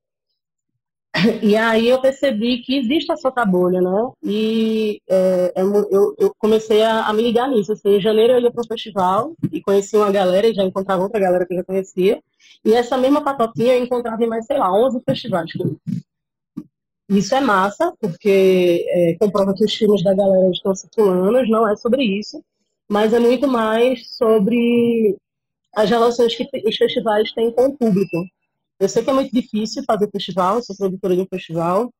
E 1.43 1.57
aí 1.57 1.89
eu 1.89 2.01
percebi 2.01 2.63
que 2.63 2.79
existe 2.79 3.13
essa 3.13 3.29
outra 3.29 3.45
bolha, 3.45 3.81
né? 3.81 4.11
E 4.23 5.01
é, 5.09 5.53
é 5.57 5.63
eu, 5.63 6.15
eu, 6.19 6.35
comecei 6.39 6.83
a, 6.83 7.07
a, 7.07 7.13
me 7.13 7.23
ligar 7.23 7.49
nisso. 7.49 7.73
Assim, 7.73 7.97
em 7.97 8.01
janeiro 8.01 8.33
eu 8.33 8.41
ia 8.41 8.51
para 8.51 8.63
o 8.63 8.67
festival 8.67 9.35
e 9.51 9.61
conheci 9.61 9.97
uma 9.97 10.11
galera 10.11 10.49
e 10.49 10.55
já 10.55 10.65
encontrava 10.65 11.03
outra 11.03 11.21
galera 11.21 11.47
que 11.47 11.53
eu 11.53 11.59
já 11.59 11.65
conhecia. 11.65 12.23
E 12.65 12.73
essa 12.73 12.97
mesma 12.97 13.23
patotinha 13.23 13.77
eu 13.77 13.85
encontrava 13.85 14.23
em 14.25 14.27
mais, 14.27 14.47
sei 14.47 14.57
lá, 14.57 14.73
11 14.73 15.01
festivais. 15.05 15.51
Isso 17.09 17.35
é 17.35 17.41
massa, 17.41 17.93
porque 18.01 18.87
é, 18.89 19.17
comprova 19.21 19.53
que 19.55 19.65
os 19.65 19.75
filmes 19.75 20.03
da 20.03 20.15
galera 20.15 20.51
estão 20.51 20.75
circulando, 20.75 21.47
não 21.47 21.69
é 21.69 21.77
sobre 21.77 22.03
isso, 22.05 22.43
mas 22.89 23.13
é 23.13 23.19
muito 23.19 23.47
mais 23.47 24.17
sobre 24.17 25.17
as 25.75 25.91
relações 25.91 26.35
que 26.35 26.49
os 26.67 26.77
festivais 26.77 27.33
têm 27.33 27.51
com 27.51 27.67
o 27.67 27.77
público. 27.77 28.17
Eu 28.83 28.89
sei 28.89 29.05
que 29.05 29.11
é 29.11 29.13
muito 29.13 29.33
difícil 29.33 29.85
fazer 29.87 30.11
festival, 30.11 30.61
sou 30.61 30.77
produtora 30.77 31.15
de 31.15 31.23
um 31.23 31.27
festival. 31.27 31.95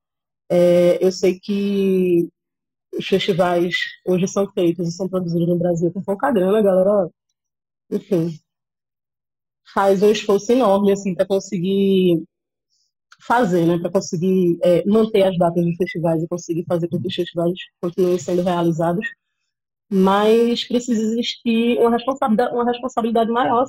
É, 0.49 1.03
eu 1.03 1.13
sei 1.13 1.39
que 1.39 2.27
os 2.93 3.07
festivais 3.07 3.73
hoje 4.05 4.27
são 4.27 4.51
feitos 4.51 4.89
e 4.89 4.91
são 4.91 5.07
produzidos 5.07 5.47
no 5.47 5.57
Brasil 5.57 5.93
com 5.93 6.03
pouca 6.03 6.29
grana, 6.29 6.61
galera, 6.61 7.09
enfim, 7.89 8.37
faz 9.73 10.03
um 10.03 10.11
esforço 10.11 10.51
enorme 10.51 10.91
assim 10.91 11.15
para 11.15 11.25
conseguir 11.25 12.21
fazer, 13.21 13.65
né, 13.65 13.79
para 13.79 13.89
conseguir 13.89 14.59
é, 14.61 14.85
manter 14.85 15.23
as 15.23 15.37
datas 15.37 15.63
dos 15.65 15.77
festivais 15.77 16.21
e 16.21 16.27
conseguir 16.27 16.65
fazer 16.65 16.89
com 16.89 16.99
que 17.01 17.07
os 17.07 17.15
festivais 17.15 17.53
continuem 17.81 18.19
sendo 18.19 18.43
realizados. 18.43 19.07
Mas 19.89 20.65
precisa 20.65 21.01
existir 21.01 21.79
uma 21.79 21.91
responsabilidade, 21.91 22.53
uma 22.53 22.65
responsabilidade 22.65 23.31
maior 23.31 23.65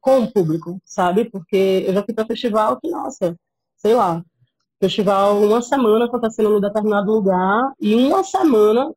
com 0.00 0.20
o 0.20 0.32
público, 0.32 0.80
sabe? 0.84 1.24
Porque 1.26 1.84
eu 1.86 1.94
já 1.94 2.02
fui 2.02 2.14
para 2.14 2.26
festival 2.26 2.78
que, 2.80 2.90
nossa, 2.90 3.36
sei 3.76 3.94
lá, 3.94 4.22
festival 4.80 5.40
uma 5.42 5.62
semana 5.62 6.06
acontecendo 6.06 6.50
num 6.50 6.60
determinado 6.60 7.10
lugar 7.10 7.72
e 7.80 7.94
uma 7.94 8.24
semana 8.24 8.92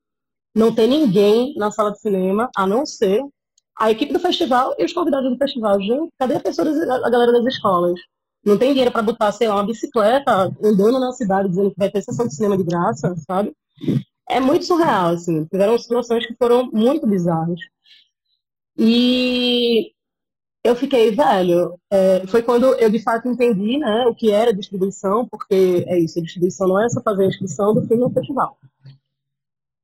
não 0.56 0.74
tem 0.74 0.88
ninguém 0.88 1.54
na 1.58 1.72
sala 1.72 1.92
de 1.92 2.00
cinema, 2.00 2.50
a 2.56 2.66
não 2.66 2.86
ser 2.86 3.22
a 3.78 3.92
equipe 3.92 4.14
do 4.14 4.20
festival 4.20 4.74
e 4.78 4.86
os 4.86 4.94
convidados 4.94 5.30
do 5.30 5.38
festival. 5.38 5.80
Gente, 5.82 6.10
cadê 6.18 6.36
a, 6.36 6.40
pessoa, 6.40 6.68
a 7.06 7.10
galera 7.10 7.32
das 7.34 7.46
escolas? 7.46 8.00
Não 8.44 8.58
tem 8.58 8.70
dinheiro 8.70 8.92
para 8.92 9.02
botar, 9.02 9.32
sei 9.32 9.48
lá, 9.48 9.56
uma 9.56 9.66
bicicleta 9.66 10.52
andando 10.64 11.00
na 11.00 11.12
cidade 11.12 11.50
dizendo 11.50 11.72
que 11.72 11.80
vai 11.80 11.90
ter 11.90 12.02
sessão 12.02 12.28
de 12.28 12.36
cinema 12.36 12.58
de 12.58 12.64
graça, 12.64 13.14
sabe? 13.28 13.54
é 14.30 14.40
muito 14.40 14.66
surreal, 14.66 15.10
assim. 15.10 15.46
Tiveram 15.46 15.78
situações 15.78 16.26
que 16.26 16.36
foram 16.36 16.70
muito 16.72 17.08
bizarras. 17.08 17.60
E 18.78 19.92
eu 20.66 20.76
fiquei, 20.76 21.12
velho, 21.12 21.80
é, 21.92 22.26
foi 22.26 22.42
quando 22.42 22.74
eu 22.76 22.90
de 22.90 22.98
fato 22.98 23.28
entendi, 23.30 23.78
né, 23.78 24.08
o 24.08 24.16
que 24.16 24.32
era 24.32 24.52
distribuição, 24.52 25.28
porque 25.28 25.86
é 25.88 26.00
isso, 26.00 26.18
a 26.18 26.24
distribuição 26.24 26.68
não 26.68 26.84
é 26.84 26.90
só 26.90 27.02
fazer 27.04 27.26
a 27.26 27.28
inscrição 27.28 27.72
do 27.72 27.84
filme 27.88 28.04
no 28.04 28.10
festival. 28.10 28.58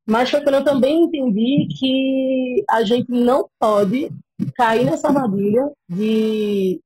Mas 0.08 0.32
foi 0.32 0.42
quando 0.42 0.56
eu 0.56 0.64
também 0.64 1.04
entendi 1.04 1.68
que 1.80 2.66
a 2.68 2.84
gente 2.84 3.12
não 3.12 3.48
pode 3.60 4.10
cair 4.56 4.84
nessa 4.84 5.10
armadilha 5.10 5.72
de 5.88 6.82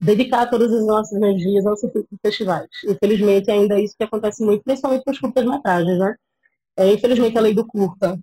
dedicar 0.00 0.46
todas 0.46 0.72
as 0.72 0.86
nossas 0.86 1.12
energias 1.12 1.66
aos 1.66 1.82
festivais. 2.22 2.66
Infelizmente, 2.82 3.50
ainda 3.50 3.78
é 3.78 3.84
isso 3.84 3.94
que 3.94 4.04
acontece 4.04 4.42
muito, 4.42 4.64
principalmente 4.64 5.04
com 5.04 5.10
as 5.10 5.18
curtas-metragens, 5.18 5.98
né? 5.98 6.14
É, 6.78 6.94
infelizmente, 6.94 7.36
a 7.36 7.42
lei 7.42 7.54
do 7.54 7.66
curta, 7.66 8.18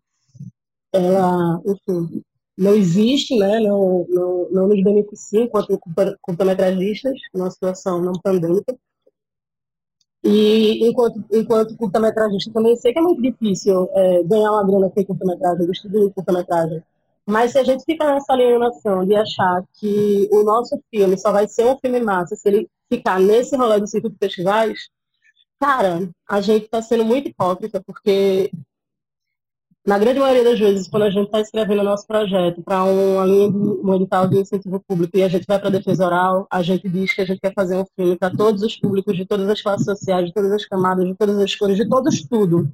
ela, 0.91 1.61
enfim, 1.63 2.23
não 2.57 2.73
existe, 2.75 3.37
né? 3.37 3.59
Não, 3.59 4.05
não, 4.09 4.49
não 4.51 4.67
nos 4.67 4.83
beneficia 4.83 5.43
enquanto 5.43 5.79
curta-metragistas, 6.21 7.13
numa 7.33 7.49
situação 7.49 8.01
não 8.01 8.13
pandêmica. 8.13 8.77
E 10.23 10.87
enquanto, 10.87 11.23
enquanto 11.31 11.75
curta-metragista 11.75 12.51
também 12.53 12.75
sei 12.75 12.93
que 12.93 12.99
é 12.99 13.01
muito 13.01 13.21
difícil 13.21 13.89
é, 13.93 14.23
ganhar 14.23 14.51
uma 14.51 14.65
grana 14.65 14.89
com 14.89 15.03
curta-metragem, 15.03 15.65
distribuir 15.65 16.13
curta-metragem. 16.13 16.83
Mas 17.25 17.51
se 17.51 17.59
a 17.59 17.63
gente 17.63 17.83
ficar 17.83 18.13
nessa 18.13 18.33
alienação 18.33 19.05
de 19.05 19.15
achar 19.15 19.63
que 19.79 20.27
o 20.31 20.43
nosso 20.43 20.79
filme 20.91 21.17
só 21.17 21.31
vai 21.31 21.47
ser 21.47 21.65
um 21.65 21.77
filme 21.77 21.99
massa 21.99 22.35
se 22.35 22.47
ele 22.47 22.69
ficar 22.89 23.19
nesse 23.19 23.55
rolê 23.55 23.79
do 23.79 23.87
circuito 23.87 24.15
de 24.15 24.19
festivais, 24.19 24.89
cara, 25.59 26.09
a 26.27 26.41
gente 26.41 26.65
está 26.65 26.81
sendo 26.81 27.05
muito 27.05 27.29
hipócrita, 27.29 27.81
porque 27.85 28.51
na 29.85 29.97
grande 29.97 30.19
maioria 30.19 30.43
das 30.43 30.59
vezes, 30.59 30.87
quando 30.87 31.03
a 31.03 31.09
gente 31.09 31.25
está 31.25 31.41
escrevendo 31.41 31.81
o 31.81 31.83
nosso 31.83 32.05
projeto 32.05 32.61
para 32.61 32.83
uma 32.83 33.25
linha 33.25 33.51
de 33.51 33.57
um 33.57 33.95
edital 33.95 34.27
de 34.27 34.39
incentivo 34.39 34.79
público 34.87 35.17
e 35.17 35.23
a 35.23 35.27
gente 35.27 35.45
vai 35.47 35.59
para 35.59 35.69
a 35.69 35.71
defesa 35.71 36.05
oral, 36.05 36.47
a 36.51 36.61
gente 36.61 36.87
diz 36.87 37.13
que 37.13 37.21
a 37.21 37.25
gente 37.25 37.39
quer 37.39 37.53
fazer 37.53 37.77
um 37.77 37.85
filme 37.95 38.17
para 38.17 38.35
todos 38.35 38.61
os 38.61 38.77
públicos, 38.79 39.15
de 39.17 39.25
todas 39.25 39.49
as 39.49 39.61
classes 39.61 39.85
sociais, 39.85 40.27
de 40.27 40.33
todas 40.33 40.51
as 40.51 40.65
camadas, 40.65 41.05
de 41.07 41.15
todas 41.15 41.37
as 41.39 41.55
cores, 41.55 41.77
de 41.77 41.89
todos 41.89 42.21
tudo. 42.27 42.71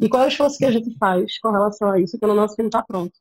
E 0.00 0.08
qual 0.08 0.22
é 0.22 0.26
o 0.26 0.28
esforço 0.28 0.58
que 0.58 0.64
a 0.64 0.70
gente 0.70 0.96
faz 0.98 1.38
com 1.38 1.50
relação 1.50 1.90
a 1.90 2.00
isso 2.00 2.18
quando 2.18 2.32
o 2.32 2.36
nosso 2.36 2.54
filme 2.54 2.68
está 2.68 2.82
pronto? 2.82 3.12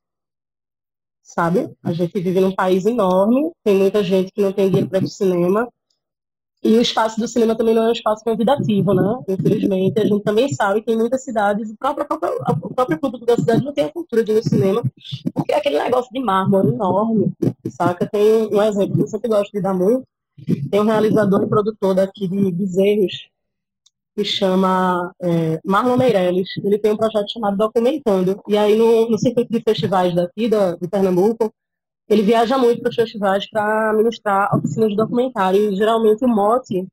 sabe? 1.34 1.74
A 1.84 1.94
gente 1.94 2.20
vive 2.20 2.40
num 2.40 2.54
país 2.54 2.86
enorme, 2.86 3.52
tem 3.64 3.78
muita 3.78 4.04
gente 4.04 4.32
que 4.32 4.42
não 4.42 4.52
tem 4.52 4.68
dinheiro 4.68 4.90
para 4.90 5.00
ir 5.00 5.08
cinema, 5.08 5.68
e 6.64 6.78
o 6.78 6.82
espaço 6.82 7.20
do 7.20 7.28
cinema 7.28 7.56
também 7.56 7.74
não 7.74 7.86
é 7.86 7.90
um 7.90 7.92
espaço 7.92 8.24
convidativo, 8.24 8.94
né? 8.94 9.16
Infelizmente, 9.28 10.00
a 10.00 10.06
gente 10.06 10.24
também 10.24 10.54
sabe 10.54 10.82
que 10.82 10.92
em 10.92 10.98
muitas 10.98 11.24
cidades 11.24 11.72
o 11.72 11.78
próprio, 11.78 12.06
o 12.62 12.74
próprio 12.74 13.00
público 13.00 13.26
da 13.26 13.36
cidade 13.36 13.66
não 13.66 13.74
tem 13.74 13.86
a 13.86 13.92
cultura 13.92 14.24
de 14.24 14.32
ir 14.32 14.36
no 14.36 14.44
cinema, 14.44 14.84
porque 15.34 15.54
é 15.54 15.58
aquele 15.58 15.82
negócio 15.82 16.12
de 16.14 16.20
mármore 16.20 16.70
enorme, 16.70 17.32
saca? 17.70 18.08
Tem 18.08 18.48
um 18.54 18.62
exemplo 18.62 18.96
que 18.96 19.02
eu 19.02 19.08
sempre 19.08 19.30
gosto 19.30 19.52
de 19.52 19.62
dar 19.62 19.74
muito, 19.74 20.06
tem 20.70 20.80
um 20.80 20.86
realizador 20.86 21.44
e 21.44 21.50
produtor 21.50 21.96
daqui 21.96 22.28
de 22.28 22.52
Bezerros, 22.52 23.28
que 24.16 24.24
chama 24.24 25.14
é, 25.22 25.60
Marlon 25.66 25.98
Meirelles. 25.98 26.50
Ele 26.64 26.78
tem 26.78 26.92
um 26.92 26.98
projeto 26.98 27.32
chamado 27.32 27.58
Documentando. 27.58 28.42
E 28.48 28.58
aí, 28.58 28.76
no, 28.76 29.10
no 29.10 29.18
circuito 29.18 29.52
de 29.52 29.62
festivais 29.62 30.14
daqui, 30.14 30.50
da, 30.50 30.76
de 30.76 30.88
Pernambuco, 30.88 31.54
ele 32.12 32.24
viaja 32.24 32.58
muito 32.58 32.82
para 32.82 32.90
os 32.90 32.96
festivais 32.96 33.50
para 33.50 33.94
ministrar 33.94 34.54
oficinas 34.54 34.90
de 34.90 34.98
documentário. 34.98 35.72
E, 35.72 35.76
geralmente, 35.78 36.26
o 36.26 36.28
mote 36.28 36.86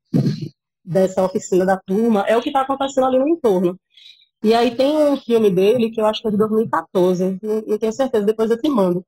dessa 0.83 1.21
oficina 1.21 1.65
da 1.65 1.75
turma 1.75 2.21
é 2.21 2.37
o 2.37 2.41
que 2.41 2.47
está 2.47 2.61
acontecendo 2.61 3.07
ali 3.07 3.19
no 3.19 3.27
entorno. 3.27 3.77
E 4.41 4.53
aí 4.53 4.73
tem 4.73 4.95
um 4.95 5.17
filme 5.17 5.51
dele, 5.51 5.91
que 5.91 5.99
eu 5.99 6.05
acho 6.05 6.21
que 6.21 6.29
é 6.29 6.31
de 6.31 6.37
2014, 6.37 7.37
não, 7.67 7.77
tenho 7.77 7.91
certeza, 7.91 8.25
depois 8.25 8.49
eu 8.49 8.57
te 8.57 8.69
mando, 8.69 9.05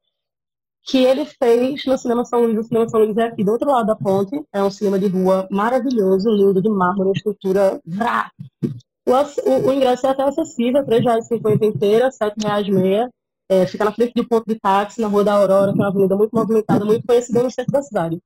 que 0.83 0.97
ele 0.97 1.23
fez 1.23 1.85
no 1.85 1.97
Cinema 1.97 2.25
São 2.25 2.43
Luís. 2.43 2.59
O 2.59 2.63
Cinema 2.63 2.89
São 2.89 2.99
Luís 2.99 3.15
é 3.15 3.23
aqui 3.23 3.41
do 3.41 3.53
outro 3.53 3.71
lado 3.71 3.87
da 3.87 3.95
ponte. 3.95 4.43
É 4.51 4.61
um 4.61 4.69
cinema 4.69 4.99
de 4.99 5.07
rua 5.07 5.47
maravilhoso, 5.49 6.29
lindo, 6.29 6.61
de 6.61 6.69
mármore, 6.69 7.11
estrutura. 7.15 7.79
O, 9.07 9.11
o, 9.13 9.67
o, 9.69 9.73
ingresso 9.73 10.07
é 10.07 10.09
até 10.09 10.23
acessível, 10.23 10.83
R$ 10.83 10.99
3,50 10.99 11.63
inteira, 11.63 12.09
R$ 12.09 12.11
7,6 12.11 13.09
é, 13.51 13.67
Fica 13.67 13.83
na 13.83 13.91
frente 13.91 14.13
do 14.13 14.25
ponto 14.25 14.45
de 14.47 14.57
táxi, 14.57 15.01
na 15.01 15.09
Rua 15.09 15.25
da 15.25 15.33
Aurora, 15.33 15.73
que 15.73 15.77
é 15.77 15.81
uma 15.81 15.89
avenida 15.89 16.15
muito 16.15 16.33
movimentada, 16.33 16.85
muito 16.85 17.05
conhecida 17.05 17.43
no 17.43 17.51
centro 17.51 17.73
da 17.73 17.83
cidade. 17.83 18.17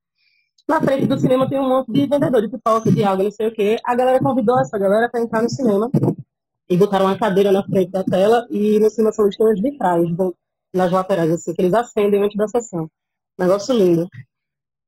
Na 0.68 0.80
frente 0.80 1.04
do 1.06 1.18
cinema 1.18 1.48
tem 1.48 1.58
um 1.58 1.68
monte 1.68 1.90
de 1.90 2.06
vendedor 2.06 2.40
de 2.40 2.48
pipoca, 2.48 2.92
de 2.92 3.02
água, 3.02 3.24
não 3.24 3.30
sei 3.32 3.48
o 3.48 3.52
quê. 3.52 3.76
A 3.84 3.96
galera 3.96 4.20
convidou 4.20 4.58
essa 4.60 4.78
galera 4.78 5.08
para 5.08 5.20
entrar 5.20 5.42
no 5.42 5.50
cinema 5.50 5.90
e 6.68 6.76
botaram 6.76 7.06
uma 7.06 7.18
cadeira 7.18 7.50
na 7.50 7.64
frente 7.64 7.90
da 7.90 8.04
tela 8.04 8.46
e 8.50 8.78
no 8.78 8.88
cinema 8.88 9.12
são 9.12 9.26
uns 9.26 9.60
vitrais 9.60 10.08
nas 10.72 10.92
laterais, 10.92 11.30
assim, 11.32 11.52
que 11.54 11.62
eles 11.62 11.74
acendem 11.74 12.22
antes 12.22 12.36
da 12.36 12.46
sessão. 12.46 12.88
Negócio 13.36 13.76
lindo. 13.76 14.08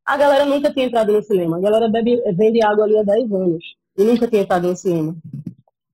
A 0.04 0.16
galera 0.16 0.44
nunca 0.46 0.72
tinha 0.72 0.86
entrado 0.86 1.12
no 1.12 1.22
cinema. 1.22 1.58
A 1.58 1.60
galera 1.60 1.88
bebe, 1.88 2.22
vende 2.34 2.62
água 2.62 2.84
ali 2.84 2.96
há 2.96 3.02
10 3.02 3.32
anos. 3.32 3.64
E 3.96 4.04
nunca 4.04 4.28
tinha 4.28 4.42
entrado 4.42 4.68
no 4.68 4.76
cinema. 4.76 5.16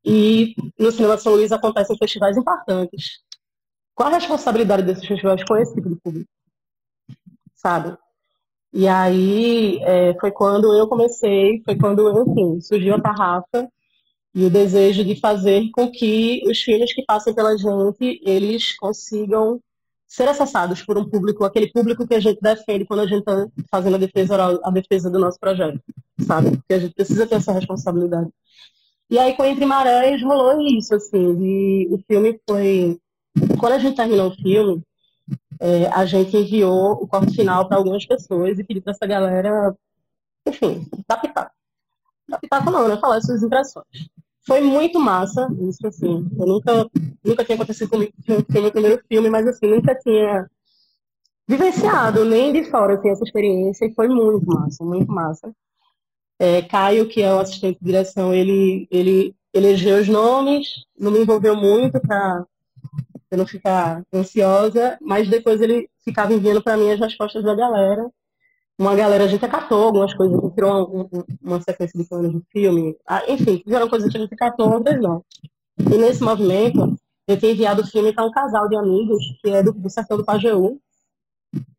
E 0.05 0.55
no 0.78 0.92
Cinema 0.92 1.16
São 1.16 1.32
Luís 1.32 1.51
acontecem 1.51 1.97
festivais 1.97 2.36
importantes. 2.36 3.24
Qual 3.95 4.09
a 4.09 4.14
responsabilidade 4.14 4.82
desses 4.82 5.07
festivais 5.07 5.45
com 5.45 5.57
esse 5.57 5.74
tipo 5.74 5.88
de 5.88 5.97
público? 5.97 6.30
Sabe? 7.55 7.97
E 8.72 8.88
aí 8.88 9.78
é, 9.82 10.14
foi 10.18 10.32
quando 10.32 10.74
eu 10.74 10.88
comecei, 10.88 11.62
foi 11.64 11.76
quando, 11.76 12.11
enfim, 12.22 12.61
surgiu 12.61 12.95
a 12.95 13.01
tarrafa 13.01 13.68
e 14.34 14.45
o 14.45 14.51
desejo 14.51 15.05
de 15.05 15.18
fazer 15.20 15.70
com 15.70 15.90
que 15.90 16.42
os 16.47 16.61
filmes 16.61 16.92
que 16.92 17.05
passem 17.05 17.32
pela 17.32 17.57
gente, 17.57 18.20
eles 18.24 18.76
consigam 18.76 19.61
ser 20.09 20.28
acessados 20.28 20.82
por 20.82 20.99
um 20.99 21.09
público, 21.09 21.45
aquele 21.45 21.70
público 21.70 22.07
que 22.07 22.14
a 22.14 22.20
gente 22.20 22.40
defende 22.40 22.84
quando 22.84 23.01
a 23.01 23.07
gente 23.07 23.20
está 23.20 23.47
fazendo 23.70 23.95
a 23.95 23.99
defesa 23.99 24.34
oral, 24.34 24.61
a 24.62 24.70
defesa 24.70 25.11
do 25.11 25.18
nosso 25.18 25.38
projeto, 25.38 25.80
sabe? 26.26 26.57
Porque 26.57 26.74
a 26.74 26.78
gente 26.78 26.95
precisa 26.95 27.26
ter 27.26 27.36
essa 27.36 27.53
responsabilidade. 27.53 28.28
E 29.11 29.18
aí, 29.18 29.34
com 29.36 29.45
Entre 29.45 29.64
Marés, 29.66 30.22
rolou 30.22 30.61
isso, 30.61 30.95
assim, 30.95 31.36
e 31.40 31.88
o 31.92 31.99
filme 32.07 32.40
foi... 32.49 32.99
Quando 33.65 33.73
a 33.73 33.79
gente 33.79 33.97
terminou 33.97 34.29
o 34.29 34.35
filme, 34.35 34.83
é, 35.59 35.87
a 35.87 36.05
gente 36.05 36.37
enviou 36.37 37.03
o 37.03 37.09
corte 37.09 37.35
final 37.35 37.67
para 37.67 37.79
algumas 37.79 38.05
pessoas 38.05 38.59
e 38.59 38.62
pediu 38.62 38.83
para 38.83 38.93
essa 38.93 39.07
galera, 39.07 39.75
enfim, 40.47 40.87
dar 41.09 41.17
pitaco. 41.17 41.51
Dar 42.29 42.39
pitaco 42.41 42.71
não, 42.71 42.87
né? 42.87 42.99
Falar 42.99 43.23
suas 43.23 43.43
impressões 43.43 43.87
foi 44.47 44.61
muito 44.61 45.01
massa, 45.01 45.49
isso 45.67 45.87
assim. 45.87 46.29
Eu 46.39 46.47
nunca, 46.47 46.91
nunca 47.25 47.43
tinha 47.43 47.57
acontecido 47.57 47.89
comigo 47.89 48.12
no 48.29 48.61
meu 48.61 48.71
primeiro 48.71 49.03
filme, 49.09 49.31
mas 49.31 49.47
assim, 49.47 49.67
nunca 49.67 49.95
tinha 49.95 50.47
vivenciado 51.49 52.23
nem 52.23 52.53
de 52.53 52.65
fora 52.65 52.99
assim, 52.99 53.09
essa 53.09 53.25
experiência 53.25 53.87
e 53.87 53.95
foi 53.95 54.09
muito 54.09 54.47
massa, 54.47 54.85
muito 54.85 55.11
massa. 55.11 55.51
É, 56.39 56.61
Caio, 56.61 57.09
que 57.09 57.23
é 57.23 57.33
o 57.33 57.39
assistente 57.39 57.79
de 57.79 57.87
direção, 57.87 58.35
ele, 58.35 58.87
ele 58.91 59.35
elegeu 59.55 60.03
os 60.03 60.07
nomes, 60.07 60.85
não 61.01 61.11
me 61.11 61.21
envolveu 61.21 61.57
muito 61.57 61.99
para 61.99 62.45
eu 63.35 63.39
não 63.39 63.47
ficar 63.47 64.03
ansiosa, 64.12 64.99
mas 65.01 65.28
depois 65.28 65.61
ele 65.61 65.89
ficava 66.05 66.32
enviando 66.32 66.62
para 66.62 66.76
mim 66.76 66.91
as 66.91 67.01
respostas 67.01 67.45
da 67.45 67.55
galera 67.55 68.09
uma 68.78 68.95
galera, 68.95 69.24
a 69.24 69.28
gente 69.28 69.45
acatou 69.45 69.85
algumas 69.85 70.12
coisas, 70.14 70.37
tirou 70.53 70.87
uma, 70.87 71.09
uma 71.43 71.61
sequência 71.61 71.99
de 71.99 72.09
planos 72.09 72.32
de 72.32 72.43
filme, 72.51 72.97
ah, 73.07 73.22
enfim, 73.28 73.61
fizeram 73.62 73.89
coisas 73.89 74.11
que 74.11 74.16
a 74.16 74.20
gente 74.20 74.35
acatou, 74.35 74.72
outras 74.72 75.01
não. 75.01 75.24
E 75.78 75.97
nesse 75.97 76.22
movimento, 76.22 76.97
eu 77.26 77.39
tenho 77.39 77.53
enviado 77.53 77.82
o 77.82 77.87
filme 77.87 78.12
para 78.12 78.24
um 78.24 78.30
casal 78.30 78.68
de 78.68 78.76
amigos, 78.76 79.22
que 79.41 79.51
é 79.51 79.62
do, 79.62 79.72
do 79.72 79.89
Sertão 79.89 80.16
do 80.16 80.24
Pajeú, 80.24 80.80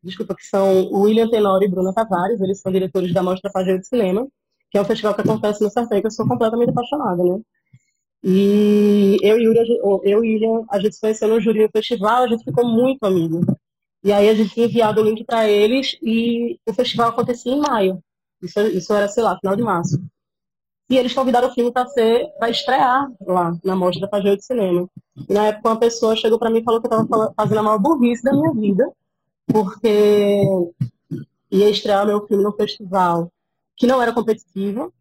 desculpa, 0.02 0.34
que 0.34 0.44
são 0.44 0.90
William 0.90 1.28
Tenório 1.28 1.66
e 1.66 1.70
Bruna 1.70 1.92
Tavares, 1.92 2.40
eles 2.40 2.60
são 2.60 2.72
diretores 2.72 3.12
da 3.12 3.22
Mostra 3.22 3.50
Pajeú 3.50 3.78
de 3.78 3.86
Cinema, 3.86 4.26
que 4.70 4.78
é 4.78 4.80
um 4.80 4.84
festival 4.84 5.14
que 5.14 5.20
acontece 5.20 5.62
no 5.62 5.70
Sertão, 5.70 6.00
que 6.00 6.06
eu 6.06 6.10
sou 6.10 6.26
completamente 6.26 6.70
apaixonada, 6.70 7.22
né? 7.22 7.40
E 8.28 9.18
eu 9.22 9.38
e 9.38 9.48
o 9.48 10.00
eu 10.02 10.24
e 10.24 10.32
William, 10.32 10.64
a 10.68 10.80
gente 10.80 10.96
se 10.96 11.00
conheceu 11.00 11.28
no 11.28 11.40
júri 11.40 11.64
do 11.64 11.70
festival, 11.70 12.24
a 12.24 12.26
gente 12.26 12.42
ficou 12.42 12.66
muito 12.66 13.04
amigo. 13.04 13.40
E 14.02 14.12
aí 14.12 14.28
a 14.28 14.34
gente 14.34 14.52
tinha 14.52 14.66
enviado 14.66 15.00
o 15.00 15.04
link 15.04 15.24
para 15.24 15.48
eles 15.48 15.96
e 16.02 16.58
o 16.66 16.74
festival 16.74 17.10
acontecia 17.10 17.52
em 17.52 17.60
maio. 17.60 18.02
Isso, 18.42 18.60
isso 18.62 18.92
era, 18.92 19.06
sei 19.06 19.22
lá, 19.22 19.38
final 19.38 19.54
de 19.54 19.62
março. 19.62 20.02
E 20.90 20.96
eles 20.98 21.14
convidaram 21.14 21.48
o 21.48 21.54
filme 21.54 21.70
para 21.70 21.86
ser 21.86 22.28
para 22.36 22.50
estrear 22.50 23.08
lá 23.20 23.56
na 23.64 23.76
mostra 23.76 24.00
da 24.00 24.08
Pajé 24.08 24.34
de 24.34 24.44
Cinema. 24.44 24.88
E 25.28 25.32
na 25.32 25.46
época 25.46 25.68
uma 25.68 25.78
pessoa 25.78 26.16
chegou 26.16 26.36
para 26.36 26.50
mim 26.50 26.58
e 26.58 26.64
falou 26.64 26.80
que 26.80 26.88
eu 26.88 27.02
estava 27.02 27.32
fazendo 27.36 27.58
a 27.58 27.62
maior 27.62 27.78
burrice 27.78 28.24
da 28.24 28.32
minha 28.32 28.52
vida, 28.52 28.92
porque 29.46 30.42
ia 31.52 31.70
estrear 31.70 32.04
meu 32.04 32.26
filme 32.26 32.42
no 32.42 32.52
festival 32.52 33.30
que 33.76 33.86
não 33.86 34.02
era 34.02 34.12
competitivo 34.12 34.92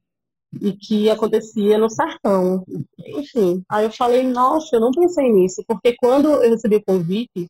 e 0.62 0.74
que 0.74 1.10
acontecia 1.10 1.78
no 1.78 1.90
sertão. 1.90 2.64
Enfim, 2.98 3.64
aí 3.70 3.86
eu 3.86 3.92
falei, 3.92 4.24
nossa, 4.24 4.76
eu 4.76 4.80
não 4.80 4.92
pensei 4.92 5.32
nisso, 5.32 5.64
porque 5.68 5.96
quando 5.96 6.30
eu 6.30 6.50
recebi 6.50 6.78
o 6.78 6.84
convite, 6.84 7.48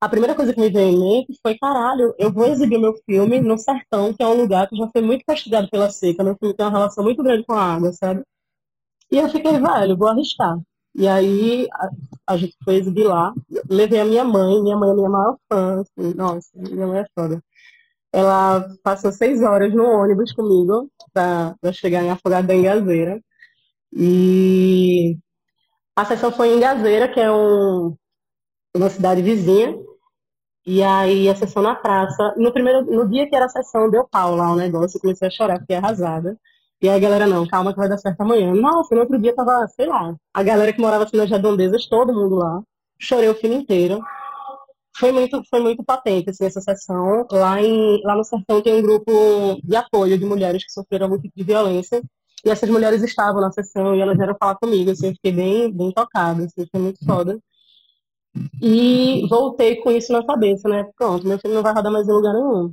a 0.00 0.08
primeira 0.08 0.34
coisa 0.34 0.52
que 0.52 0.60
me 0.60 0.68
veio 0.68 0.90
em 0.90 0.98
mente 0.98 1.38
foi, 1.40 1.56
caralho, 1.56 2.14
eu 2.18 2.32
vou 2.32 2.46
exibir 2.46 2.78
meu 2.78 2.94
filme 3.08 3.40
no 3.40 3.56
sertão, 3.56 4.12
que 4.12 4.22
é 4.22 4.26
um 4.26 4.34
lugar 4.34 4.68
que 4.68 4.76
já 4.76 4.88
foi 4.88 5.00
muito 5.00 5.24
castigado 5.24 5.68
pela 5.70 5.90
seca, 5.90 6.24
meu 6.24 6.36
filme 6.36 6.54
tem 6.54 6.66
uma 6.66 6.72
relação 6.72 7.04
muito 7.04 7.22
grande 7.22 7.44
com 7.44 7.52
a 7.52 7.74
água, 7.74 7.92
sabe? 7.92 8.22
E 9.10 9.18
eu 9.18 9.28
fiquei, 9.28 9.52
velho, 9.60 9.96
vou 9.96 10.08
arriscar. 10.08 10.58
E 10.94 11.06
aí 11.06 11.68
a, 11.72 11.88
a 12.34 12.36
gente 12.36 12.56
foi 12.64 12.76
exibir 12.76 13.04
lá. 13.04 13.32
Levei 13.68 14.00
a 14.00 14.04
minha 14.04 14.24
mãe, 14.24 14.62
minha 14.62 14.76
mãe 14.76 14.90
é 14.90 14.94
minha 14.94 15.08
maior 15.08 15.36
fã, 15.50 15.80
assim, 15.82 16.14
nossa, 16.14 16.48
minha 16.54 16.86
mãe 16.86 17.00
é 17.00 17.06
foda. 17.14 17.42
Ela 18.12 18.68
passou 18.82 19.10
seis 19.10 19.42
horas 19.42 19.72
no 19.74 19.84
ônibus 19.84 20.32
comigo 20.32 20.90
para 21.12 21.56
chegar 21.72 22.02
em 22.02 22.10
Afogado 22.10 22.46
da 22.46 22.54
Engazeira. 22.54 23.20
E 23.92 25.16
a 25.96 26.04
sessão 26.04 26.30
foi 26.32 26.48
em 26.48 26.56
Engazeira, 26.56 27.08
que 27.08 27.20
é 27.20 27.30
um, 27.32 27.96
uma 28.76 28.90
cidade 28.90 29.22
vizinha. 29.22 29.74
E 30.66 30.82
aí 30.82 31.28
a 31.28 31.34
sessão 31.34 31.62
na 31.62 31.74
praça. 31.74 32.34
No 32.36 32.52
primeiro, 32.52 32.84
no 32.84 33.08
dia 33.08 33.28
que 33.28 33.34
era 33.34 33.46
a 33.46 33.48
sessão, 33.48 33.90
deu 33.90 34.06
pau 34.08 34.36
lá 34.36 34.52
o 34.52 34.56
negócio, 34.56 35.00
comecei 35.00 35.28
a 35.28 35.30
chorar, 35.30 35.60
fiquei 35.60 35.76
arrasada. 35.76 36.38
E 36.80 36.88
aí 36.88 36.96
a 36.96 37.00
galera, 37.00 37.26
não, 37.26 37.46
calma 37.46 37.72
que 37.72 37.78
vai 37.78 37.88
dar 37.88 37.98
certo 37.98 38.20
amanhã. 38.20 38.52
Nossa, 38.54 38.94
no 38.94 39.02
outro 39.02 39.18
dia 39.18 39.34
tava, 39.34 39.66
sei 39.68 39.86
lá, 39.86 40.14
a 40.34 40.42
galera 40.42 40.72
que 40.72 40.80
morava 40.80 41.04
assim 41.04 41.16
nas 41.16 41.30
redondezas, 41.30 41.86
todo 41.86 42.12
mundo 42.12 42.36
lá. 42.36 42.60
Chorei 42.98 43.28
o 43.28 43.34
filme 43.34 43.56
inteiro. 43.56 44.00
Foi 44.96 45.10
muito, 45.12 45.42
foi 45.48 45.60
muito 45.60 45.82
patente 45.84 46.30
assim, 46.30 46.44
essa 46.44 46.60
sessão. 46.60 47.26
Lá, 47.30 47.60
em, 47.60 48.00
lá 48.04 48.14
no 48.16 48.24
Sertão 48.24 48.62
tem 48.62 48.74
um 48.74 48.82
grupo 48.82 49.60
de 49.64 49.76
apoio 49.76 50.18
de 50.18 50.24
mulheres 50.24 50.64
que 50.64 50.72
sofreram 50.72 51.06
algum 51.06 51.18
tipo 51.18 51.34
de 51.36 51.44
violência. 51.44 52.02
E 52.44 52.50
essas 52.50 52.68
mulheres 52.68 53.02
estavam 53.02 53.40
na 53.40 53.52
sessão 53.52 53.94
e 53.94 54.00
elas 54.00 54.16
vieram 54.16 54.36
falar 54.38 54.56
comigo. 54.56 54.90
Assim, 54.90 55.08
eu 55.08 55.14
fiquei 55.14 55.32
bem, 55.32 55.72
bem 55.72 55.92
tocada, 55.92 56.44
assim, 56.44 56.66
foi 56.70 56.80
muito 56.80 57.04
foda. 57.04 57.38
E 58.62 59.26
voltei 59.28 59.76
com 59.82 59.90
isso 59.90 60.12
na 60.12 60.24
cabeça, 60.24 60.68
né? 60.68 60.84
Pronto, 60.96 61.26
meu 61.26 61.38
filme 61.38 61.54
não 61.54 61.62
vai 61.62 61.74
rodar 61.74 61.92
mais 61.92 62.08
em 62.08 62.12
lugar 62.12 62.32
nenhum. 62.32 62.72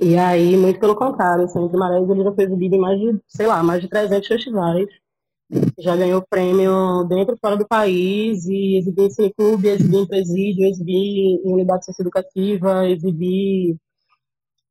E 0.00 0.16
aí, 0.16 0.56
muito 0.56 0.80
pelo 0.80 0.96
contrário, 0.96 1.44
assim, 1.44 1.58
o 1.58 1.68
Guimarães 1.68 2.08
ele 2.08 2.24
já 2.24 2.32
foi 2.32 2.44
exibido 2.44 2.76
em 2.76 2.80
mais 2.80 3.00
de, 3.00 3.20
sei 3.28 3.46
lá, 3.46 3.62
mais 3.62 3.82
de 3.82 3.88
300 3.88 4.28
festivais. 4.28 4.88
Já 5.78 5.96
ganhou 5.96 6.24
prêmio 6.28 7.04
dentro 7.04 7.34
e 7.34 7.38
fora 7.38 7.56
do 7.56 7.66
país, 7.66 8.46
e 8.46 8.78
exibi 8.78 9.02
em 9.02 9.10
cineclube, 9.10 9.68
exibi 9.68 9.96
em 9.96 10.06
presídio, 10.06 10.66
exibi 10.66 10.92
em 10.92 11.40
unidade 11.44 11.86
socioeducativa, 11.86 12.86
exibi 12.88 13.76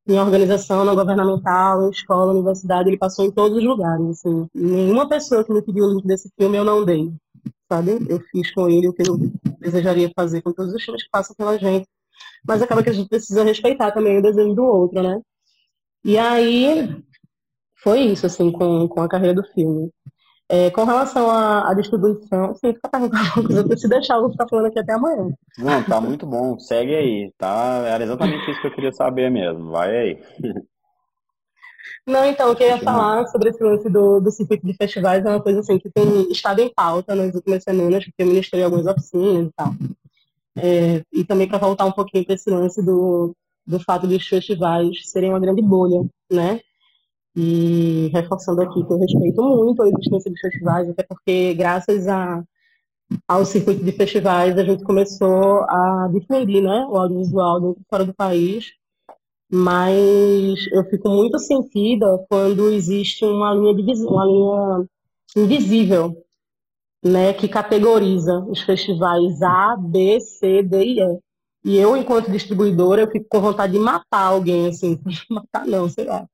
em 0.08 0.20
organização 0.20 0.86
não 0.86 0.96
governamental, 0.96 1.86
em 1.86 1.90
escola, 1.90 2.32
universidade, 2.32 2.90
ele 2.90 2.98
passou 2.98 3.26
em 3.26 3.32
todos 3.32 3.58
os 3.58 3.64
lugares, 3.64 4.06
assim. 4.10 4.48
Nenhuma 4.56 5.08
pessoa 5.10 5.44
que 5.44 5.52
me 5.52 5.62
pediu 5.62 5.86
o 5.86 5.94
link 5.94 6.06
desse 6.06 6.30
filme 6.40 6.58
eu 6.58 6.64
não 6.64 6.86
dei, 6.86 7.12
sabe? 7.70 7.98
Eu 8.10 8.20
fiz 8.32 8.54
com 8.54 8.70
ele 8.70 8.88
o 8.88 8.94
que 8.94 9.04
eu 9.08 9.18
desejaria 9.60 10.12
fazer 10.16 10.42
com 10.42 10.54
todos 10.54 10.74
os 10.74 10.84
filmes 10.84 11.04
que 11.04 11.10
passam 11.10 11.36
pela 11.36 11.58
gente. 11.58 11.88
Mas 12.48 12.62
acaba 12.62 12.82
que 12.82 12.90
a 12.90 12.94
gente 12.94 13.10
precisa 13.10 13.44
respeitar 13.44 13.92
também 13.92 14.18
o 14.18 14.22
desejo 14.22 14.54
do 14.54 14.64
outro, 14.64 15.02
né? 15.04 15.20
E 16.06 16.18
aí, 16.18 17.04
foi 17.84 18.02
isso, 18.02 18.26
assim, 18.26 18.52
com, 18.52 18.88
com 18.88 19.02
a 19.02 19.10
carreira 19.10 19.36
do 19.36 19.44
filme. 19.54 19.92
É, 20.50 20.72
com 20.72 20.86
relação 20.86 21.30
à, 21.30 21.70
à 21.70 21.74
distribuição, 21.74 22.56
sim, 22.56 22.74
fica 22.74 22.88
perguntando, 22.89 23.20
se 23.78 23.88
deixar, 23.89 24.16
eu 24.16 24.22
vou 24.22 24.32
ficar 24.32 24.48
falando 24.48 24.68
aqui 24.68 24.80
até 24.80 24.93
amanhã. 24.93 25.30
Não, 25.58 25.84
tá 25.84 26.00
muito 26.00 26.26
bom, 26.26 26.58
segue 26.58 26.95
aí, 26.95 27.34
tá? 27.38 27.84
Era 27.86 28.06
exatamente 28.06 28.50
isso 28.50 28.62
que 28.62 28.68
eu 28.68 28.74
queria 28.74 28.93
saber 28.93 29.30
mesmo, 29.30 29.72
vai 29.72 29.95
aí. 29.95 30.24
Não, 32.08 32.26
então, 32.26 32.50
o 32.50 32.56
que 32.56 32.64
eu 32.64 32.70
ia 32.70 32.80
falar 32.80 33.28
sobre 33.28 33.50
esse 33.50 33.62
lance 33.62 33.89
do, 33.89 34.22
do 34.22 34.32
circuito 34.32 34.66
de 34.66 34.74
festivais 34.74 35.26
é 35.26 35.30
uma 35.30 35.41
coisa 35.41 35.60
assim 35.60 35.78
que 35.78 35.89
tem 35.89 36.32
estado 36.32 36.62
em 36.62 36.74
pauta 36.74 37.14
nas 37.14 37.36
últimas 37.36 37.62
semanas, 37.64 38.06
porque 38.06 38.24
eu 38.24 38.28
ministrei 38.28 38.64
algumas 38.64 38.86
oficinas 38.86 39.48
e 39.48 39.52
tal. 39.54 39.74
É, 40.56 41.04
e 41.12 41.26
também 41.26 41.50
para 41.50 41.58
voltar 41.58 41.86
um 41.86 41.91
pouquinho 41.91 42.26
para 42.26 42.36
esse 42.36 42.50
lance 42.50 42.82
do, 42.82 43.36
do 43.66 43.80
fato 43.82 44.08
de 44.08 44.16
os 44.16 44.26
festivais 44.26 44.89
serem 45.12 45.32
uma 45.32 45.39
grande 45.39 45.62
bolha, 45.62 46.06
né? 46.32 46.62
E 47.40 48.10
reforçando 48.12 48.64
aqui 48.64 48.84
que 48.84 48.92
eu 48.92 48.98
respeito 48.98 49.44
muito 49.44 49.84
a 49.84 49.88
existência 49.88 50.32
dos 50.32 50.40
festivais, 50.40 50.90
até 50.90 51.04
porque 51.04 51.54
graças 51.54 52.08
a, 52.08 52.44
ao 53.28 53.46
circuito 53.46 53.86
de 53.86 53.92
festivais 53.92 54.58
a 54.58 54.64
gente 54.64 54.84
começou 54.84 55.62
a 55.70 56.10
difundir 56.12 56.64
né, 56.64 56.88
o 56.90 56.98
audiovisual 56.98 57.78
fora 57.88 58.04
do 58.06 58.14
país, 58.16 58.72
mas 59.52 60.66
eu 60.72 60.84
fico 60.90 61.10
muito 61.10 61.38
sentida 61.38 62.08
quando 62.28 62.72
existe 62.72 63.24
uma 63.24 63.54
linha, 63.54 63.72
uma 64.08 64.26
linha 64.26 64.88
invisível 65.36 66.18
né, 67.06 67.34
que 67.34 67.48
categoriza 67.48 68.40
os 68.50 68.62
festivais 68.62 69.44
A, 69.44 69.78
B, 69.78 70.20
C, 70.20 70.64
D 70.64 70.84
e 70.84 71.00
E. 71.02 71.20
E 71.66 71.78
eu, 71.78 71.96
enquanto 71.96 72.32
distribuidora, 72.32 73.02
eu 73.04 73.12
fico 73.12 73.28
com 73.30 73.42
vontade 73.42 73.74
de 73.74 73.80
matar 73.80 74.24
alguém, 74.24 74.70
assim, 74.70 75.00
matar 75.30 75.68
não, 75.68 75.88
sei 75.88 76.06
lá 76.06 76.28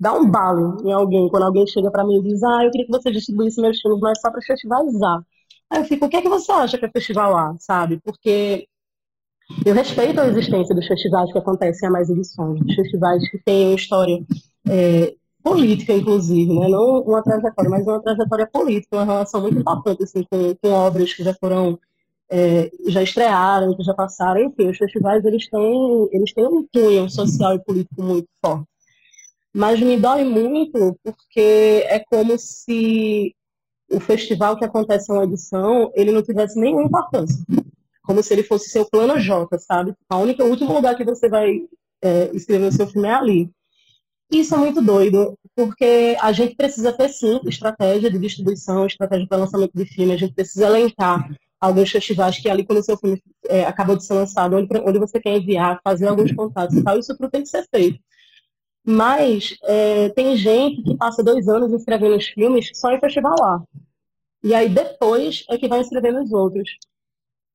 dá 0.00 0.12
um 0.14 0.30
balo 0.30 0.76
em 0.84 0.92
alguém, 0.92 1.28
quando 1.28 1.44
alguém 1.44 1.66
chega 1.66 1.90
para 1.90 2.04
mim 2.04 2.18
e 2.18 2.22
diz, 2.22 2.42
ah, 2.42 2.64
eu 2.64 2.70
queria 2.70 2.86
que 2.86 2.92
você 2.92 3.10
distribuísse 3.10 3.60
meus 3.60 3.80
filmes, 3.80 4.00
mas 4.00 4.20
só 4.20 4.30
para 4.30 4.40
festivais 4.42 5.02
A. 5.02 5.22
Aí 5.70 5.80
eu 5.80 5.84
fico, 5.84 6.06
o 6.06 6.08
que 6.08 6.16
é 6.16 6.22
que 6.22 6.28
você 6.28 6.52
acha 6.52 6.78
que 6.78 6.86
é 6.86 6.90
festival 6.90 7.36
A, 7.36 7.56
sabe? 7.58 8.00
Porque 8.04 8.66
eu 9.64 9.74
respeito 9.74 10.20
a 10.20 10.26
existência 10.26 10.74
dos 10.74 10.86
festivais 10.86 11.32
que 11.32 11.38
acontecem 11.38 11.88
a 11.88 11.92
mais 11.92 12.10
edições, 12.10 12.60
dos 12.60 12.74
festivais 12.74 13.28
que 13.30 13.38
têm 13.44 13.68
uma 13.68 13.76
história 13.76 14.24
é, 14.68 15.14
política, 15.42 15.92
inclusive, 15.92 16.52
né? 16.58 16.68
não 16.68 17.02
uma 17.02 17.22
trajetória, 17.22 17.70
mas 17.70 17.86
uma 17.86 18.02
trajetória 18.02 18.48
política, 18.52 18.96
uma 18.96 19.04
relação 19.04 19.40
muito 19.40 19.58
importante 19.58 20.02
assim, 20.02 20.24
com, 20.30 20.54
com 20.56 20.70
obras 20.70 21.14
que 21.14 21.22
já 21.22 21.34
foram, 21.34 21.78
é, 22.30 22.70
já 22.88 23.02
estrearam, 23.02 23.76
que 23.76 23.84
já 23.84 23.94
passaram, 23.94 24.40
enfim, 24.40 24.68
os 24.68 24.78
festivais 24.78 25.24
eles 25.24 25.48
têm, 25.48 26.08
eles 26.12 26.32
têm 26.32 26.46
um 26.46 26.66
cunho 26.72 27.08
social 27.08 27.54
e 27.54 27.62
político 27.62 28.02
muito 28.02 28.28
forte. 28.44 28.66
Mas 29.56 29.80
me 29.80 29.96
dói 29.96 30.22
muito 30.22 30.98
porque 31.02 31.82
é 31.88 31.98
como 32.10 32.38
se 32.38 33.34
o 33.90 33.98
festival 33.98 34.58
que 34.58 34.66
acontece 34.66 35.10
uma 35.10 35.24
edição, 35.24 35.90
ele 35.94 36.12
não 36.12 36.22
tivesse 36.22 36.60
nenhuma 36.60 36.82
importância. 36.82 37.42
Como 38.02 38.22
se 38.22 38.34
ele 38.34 38.42
fosse 38.42 38.68
seu 38.68 38.84
plano 38.84 39.18
J, 39.18 39.58
sabe? 39.58 39.94
A 40.10 40.18
única, 40.18 40.44
o 40.44 40.50
último 40.50 40.74
lugar 40.74 40.94
que 40.94 41.06
você 41.06 41.26
vai 41.30 41.62
é, 42.02 42.30
escrever 42.34 42.66
o 42.66 42.72
seu 42.72 42.86
filme 42.86 43.08
é 43.08 43.14
ali. 43.14 43.50
Isso 44.30 44.54
é 44.54 44.58
muito 44.58 44.82
doido, 44.82 45.38
porque 45.54 46.18
a 46.20 46.32
gente 46.32 46.54
precisa 46.54 46.92
ter, 46.92 47.08
sim, 47.08 47.40
estratégia 47.46 48.10
de 48.10 48.18
distribuição, 48.18 48.84
estratégia 48.84 49.26
para 49.26 49.38
lançamento 49.38 49.72
de 49.74 49.86
filme, 49.86 50.12
a 50.12 50.18
gente 50.18 50.34
precisa 50.34 50.66
elencar 50.66 51.34
alguns 51.58 51.90
festivais 51.90 52.38
que 52.38 52.50
ali, 52.50 52.62
quando 52.62 52.80
o 52.80 52.82
seu 52.82 52.98
filme 52.98 53.22
é, 53.48 53.64
acabou 53.64 53.96
de 53.96 54.04
ser 54.04 54.12
lançado, 54.12 54.54
onde, 54.54 54.68
onde 54.84 54.98
você 54.98 55.18
quer 55.18 55.34
enviar, 55.34 55.80
fazer 55.82 56.08
alguns 56.08 56.30
contatos 56.32 56.76
e 56.76 56.82
tal, 56.82 56.98
isso 56.98 57.16
tudo 57.16 57.30
tem 57.30 57.42
que 57.42 57.48
ser 57.48 57.66
feito. 57.74 57.98
Mas 58.86 59.56
é, 59.64 60.10
tem 60.10 60.36
gente 60.36 60.80
que 60.82 60.96
passa 60.96 61.20
dois 61.20 61.48
anos 61.48 61.72
escrevendo 61.72 62.16
os 62.16 62.26
filmes 62.28 62.70
só 62.72 62.92
em 62.92 63.00
festival 63.00 63.34
lá. 63.36 63.62
E 64.44 64.54
aí 64.54 64.68
depois 64.68 65.44
é 65.50 65.58
que 65.58 65.66
vai 65.66 65.80
escrever 65.80 66.12
nos 66.12 66.32
outros. 66.32 66.70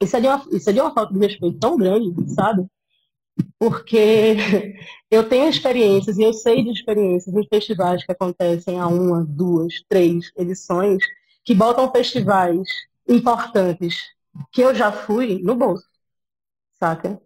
Isso 0.01 0.17
é, 0.17 0.19
de 0.19 0.27
uma, 0.27 0.45
isso 0.51 0.69
é 0.69 0.73
de 0.73 0.81
uma 0.81 0.93
falta 0.93 1.13
de 1.13 1.19
respeito 1.19 1.57
tão 1.57 1.77
grande, 1.77 2.29
sabe? 2.33 2.65
Porque 3.57 4.35
eu 5.09 5.29
tenho 5.29 5.47
experiências 5.47 6.17
e 6.17 6.23
eu 6.23 6.33
sei 6.33 6.65
de 6.65 6.71
experiências 6.71 7.33
em 7.33 7.47
festivais 7.47 8.03
que 8.03 8.11
acontecem 8.11 8.77
a 8.77 8.87
uma, 8.87 9.23
duas, 9.23 9.81
três 9.87 10.33
edições 10.35 11.01
que 11.45 11.55
botam 11.55 11.89
festivais 11.91 12.67
importantes 13.07 14.03
que 14.51 14.61
eu 14.61 14.75
já 14.75 14.91
fui 14.91 15.39
no 15.41 15.55
bolso, 15.55 15.87
saca? 16.77 17.21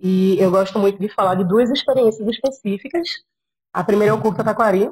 E 0.00 0.36
eu 0.38 0.50
gosto 0.50 0.78
muito 0.78 1.00
de 1.00 1.08
falar 1.08 1.34
de 1.34 1.44
duas 1.44 1.70
experiências 1.70 2.28
específicas 2.28 3.08
a 3.72 3.84
primeira 3.84 4.12
é 4.12 4.16
o 4.16 4.20
Curta 4.20 4.44
Taquari, 4.44 4.90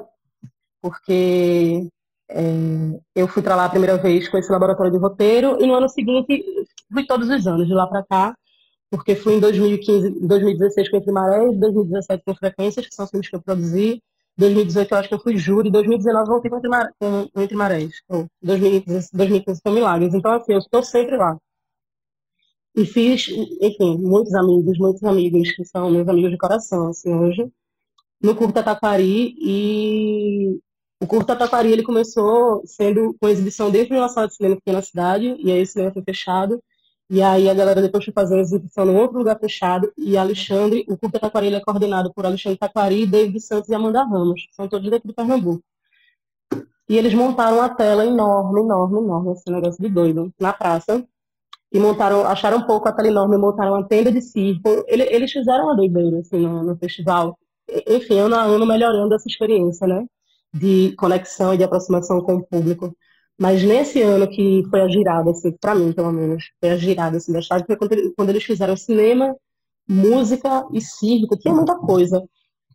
porque 0.81 1.87
é, 2.29 2.99
eu 3.15 3.27
fui 3.27 3.43
para 3.43 3.55
lá 3.55 3.65
a 3.65 3.69
primeira 3.69 3.97
vez 3.97 4.27
com 4.27 4.37
esse 4.37 4.51
laboratório 4.51 4.91
de 4.91 4.97
roteiro 4.97 5.61
e 5.61 5.67
no 5.67 5.75
ano 5.75 5.89
seguinte 5.89 6.43
fui 6.91 7.05
todos 7.05 7.29
os 7.29 7.45
anos 7.45 7.67
de 7.67 7.73
lá 7.73 7.85
para 7.87 8.03
cá, 8.03 8.35
porque 8.89 9.15
fui 9.15 9.35
em 9.35 9.39
2015, 9.39 10.27
2016 10.27 10.89
com 10.89 10.97
Entre 10.97 11.11
Marés, 11.11 11.59
2017 11.59 12.23
com 12.25 12.35
Frequências, 12.35 12.87
que 12.87 12.95
são 12.95 13.07
filmes 13.07 13.29
que 13.29 13.35
eu 13.35 13.41
produzi, 13.41 14.01
2018 14.37 14.91
eu 14.91 14.97
acho 14.97 15.09
que 15.09 15.15
eu 15.15 15.19
fui 15.21 15.37
júri, 15.37 15.69
2019 15.69 16.27
voltei 16.29 16.49
com 16.49 16.57
Entre, 16.57 16.69
Mar... 16.69 16.89
com 16.99 17.29
Entre 17.35 17.55
Marés, 17.55 17.91
oh, 18.09 18.25
2015, 18.41 19.09
2015 19.13 19.61
foi 19.61 19.71
Milagres, 19.73 20.13
então 20.13 20.31
assim, 20.31 20.53
eu 20.53 20.59
estou 20.59 20.83
sempre 20.83 21.17
lá. 21.17 21.37
E 22.75 22.85
fiz, 22.85 23.27
enfim, 23.61 23.97
muitos 23.97 24.33
amigos, 24.33 24.77
muitos 24.77 25.03
amigos 25.03 25.51
que 25.51 25.65
são 25.65 25.91
meus 25.91 26.07
amigos 26.07 26.31
de 26.31 26.37
coração, 26.37 26.87
assim, 26.87 27.13
hoje 27.13 27.51
no 28.21 28.35
Curta 28.35 28.63
Taquari 28.63 29.35
e 29.39 30.59
o 31.01 31.07
Curta 31.07 31.35
Taquari 31.35 31.71
ele 31.71 31.83
começou 31.83 32.61
sendo 32.65 33.15
com 33.19 33.27
exibição 33.27 33.71
dentro 33.71 33.95
de 33.95 33.99
uma 33.99 34.09
sala 34.09 34.27
de 34.27 34.35
cinema 34.35 34.55
que 34.55 34.61
tem 34.61 34.73
na 34.73 34.81
cidade 34.81 35.35
e 35.39 35.51
aí 35.51 35.63
o 35.63 35.67
cinema 35.67 35.91
foi 35.91 36.03
fechado 36.03 36.61
e 37.09 37.21
aí 37.21 37.49
a 37.49 37.53
galera 37.53 37.81
depois 37.81 38.05
foi 38.05 38.13
fazer 38.13 38.35
uma 38.35 38.41
exibição 38.41 38.85
num 38.85 38.97
outro 38.97 39.17
lugar 39.17 39.39
fechado 39.39 39.91
e 39.97 40.15
Alexandre, 40.17 40.85
o 40.87 40.97
Curta 40.97 41.19
Taquari 41.19 41.47
ele 41.47 41.55
é 41.55 41.61
coordenado 41.61 42.13
por 42.13 42.25
Alexandre 42.25 42.57
Taquari, 42.57 43.05
David 43.05 43.39
Santos 43.41 43.69
e 43.69 43.73
Amanda 43.73 44.03
Ramos, 44.03 44.47
são 44.51 44.67
todos 44.67 44.89
daqui 44.89 45.07
de 45.07 45.13
Pernambuco. 45.13 45.63
E 46.87 46.97
eles 46.97 47.13
montaram 47.13 47.57
uma 47.57 47.69
tela 47.69 48.05
enorme, 48.05 48.59
enorme, 48.61 48.99
enorme, 48.99 49.31
esse 49.31 49.49
negócio 49.49 49.81
de 49.81 49.87
doido, 49.87 50.33
na 50.37 50.51
praça. 50.51 51.01
E 51.71 51.79
montaram, 51.79 52.27
acharam 52.27 52.57
um 52.57 52.63
pouco 52.63 52.89
a 52.89 52.91
tela 52.91 53.07
enorme, 53.07 53.37
montaram 53.37 53.75
uma 53.75 53.87
tenda 53.87 54.11
de 54.11 54.21
circo. 54.21 54.83
Eles, 54.87 55.31
fizeram 55.31 55.65
uma 55.65 55.75
doideira, 55.75 56.19
assim, 56.19 56.39
no, 56.39 56.63
no 56.63 56.75
festival 56.75 57.37
enfim, 57.87 58.19
ano 58.19 58.35
a 58.35 58.43
ano 58.43 58.65
melhorando 58.65 59.15
essa 59.15 59.27
experiência, 59.27 59.87
né? 59.87 60.05
De 60.53 60.93
conexão 60.97 61.53
e 61.53 61.57
de 61.57 61.63
aproximação 61.63 62.21
com 62.21 62.35
o 62.35 62.45
público. 62.45 62.95
Mas 63.39 63.63
nesse 63.63 64.01
ano 64.01 64.29
que 64.29 64.63
foi 64.69 64.81
a 64.81 64.87
girada, 64.89 65.31
assim, 65.31 65.51
pra 65.59 65.73
mim, 65.75 65.91
pelo 65.93 66.11
menos, 66.11 66.43
foi 66.59 66.69
a 66.71 66.77
girada, 66.77 67.17
assim, 67.17 67.31
da 67.33 67.41
chave, 67.41 67.65
foi 67.65 67.75
quando, 67.77 67.93
ele- 67.93 68.13
quando 68.15 68.29
eles 68.29 68.43
fizeram 68.43 68.75
cinema, 68.77 69.35
música 69.87 70.65
e 70.73 70.81
circo, 70.81 71.37
tinha 71.37 71.53
muita 71.53 71.77
coisa. 71.77 72.23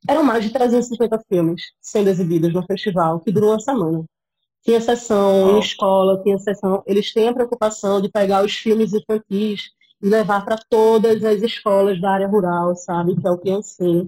Eram 0.09 0.23
mais 0.25 0.45
de 0.45 0.51
350 0.53 1.21
filmes 1.29 1.63
sendo 1.81 2.09
exibidos 2.11 2.53
no 2.55 2.65
festival, 2.67 3.21
que 3.21 3.33
durou 3.33 3.51
uma 3.51 3.61
semana. 3.61 4.05
Tinha 4.65 4.81
sessão 4.81 5.51
em 5.51 5.59
escola, 5.61 6.23
tinha 6.23 6.39
sessão. 6.39 6.83
Eles 6.87 7.13
têm 7.13 7.29
a 7.29 7.35
preocupação 7.35 8.01
de 8.01 8.11
pegar 8.11 8.45
os 8.45 8.55
filmes 8.55 8.93
infantis 8.93 9.71
e 10.03 10.09
levar 10.09 10.45
para 10.45 10.59
todas 10.69 11.25
as 11.25 11.43
escolas 11.43 12.01
da 12.01 12.11
área 12.13 12.29
rural, 12.29 12.75
sabe? 12.77 13.17
Que 13.21 13.27
é 13.27 13.31
o 13.31 13.39
Criancinha. 13.39 14.07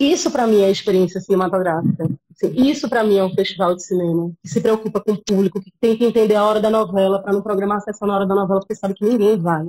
Isso 0.00 0.30
para 0.30 0.46
mim 0.46 0.62
é 0.62 0.70
experiência 0.70 1.20
cinematográfica. 1.20 2.04
Assim, 2.30 2.52
Isso 2.56 2.88
para 2.88 3.04
mim 3.04 3.16
é 3.18 3.24
um 3.24 3.34
festival 3.34 3.74
de 3.76 3.84
cinema 3.84 4.32
que 4.42 4.48
se 4.48 4.60
preocupa 4.60 5.00
com 5.00 5.12
o 5.12 5.22
público, 5.22 5.60
que 5.60 5.70
tem 5.78 5.96
que 5.96 6.04
entender 6.06 6.34
a 6.36 6.44
hora 6.44 6.58
da 6.60 6.70
novela 6.70 7.22
para 7.22 7.32
não 7.34 7.42
programar 7.42 7.76
a 7.78 7.80
sessão 7.80 8.08
na 8.08 8.16
hora 8.16 8.26
da 8.26 8.34
novela, 8.34 8.60
porque 8.60 8.74
sabe 8.74 8.94
que 8.94 9.04
ninguém 9.04 9.38
vai, 9.38 9.68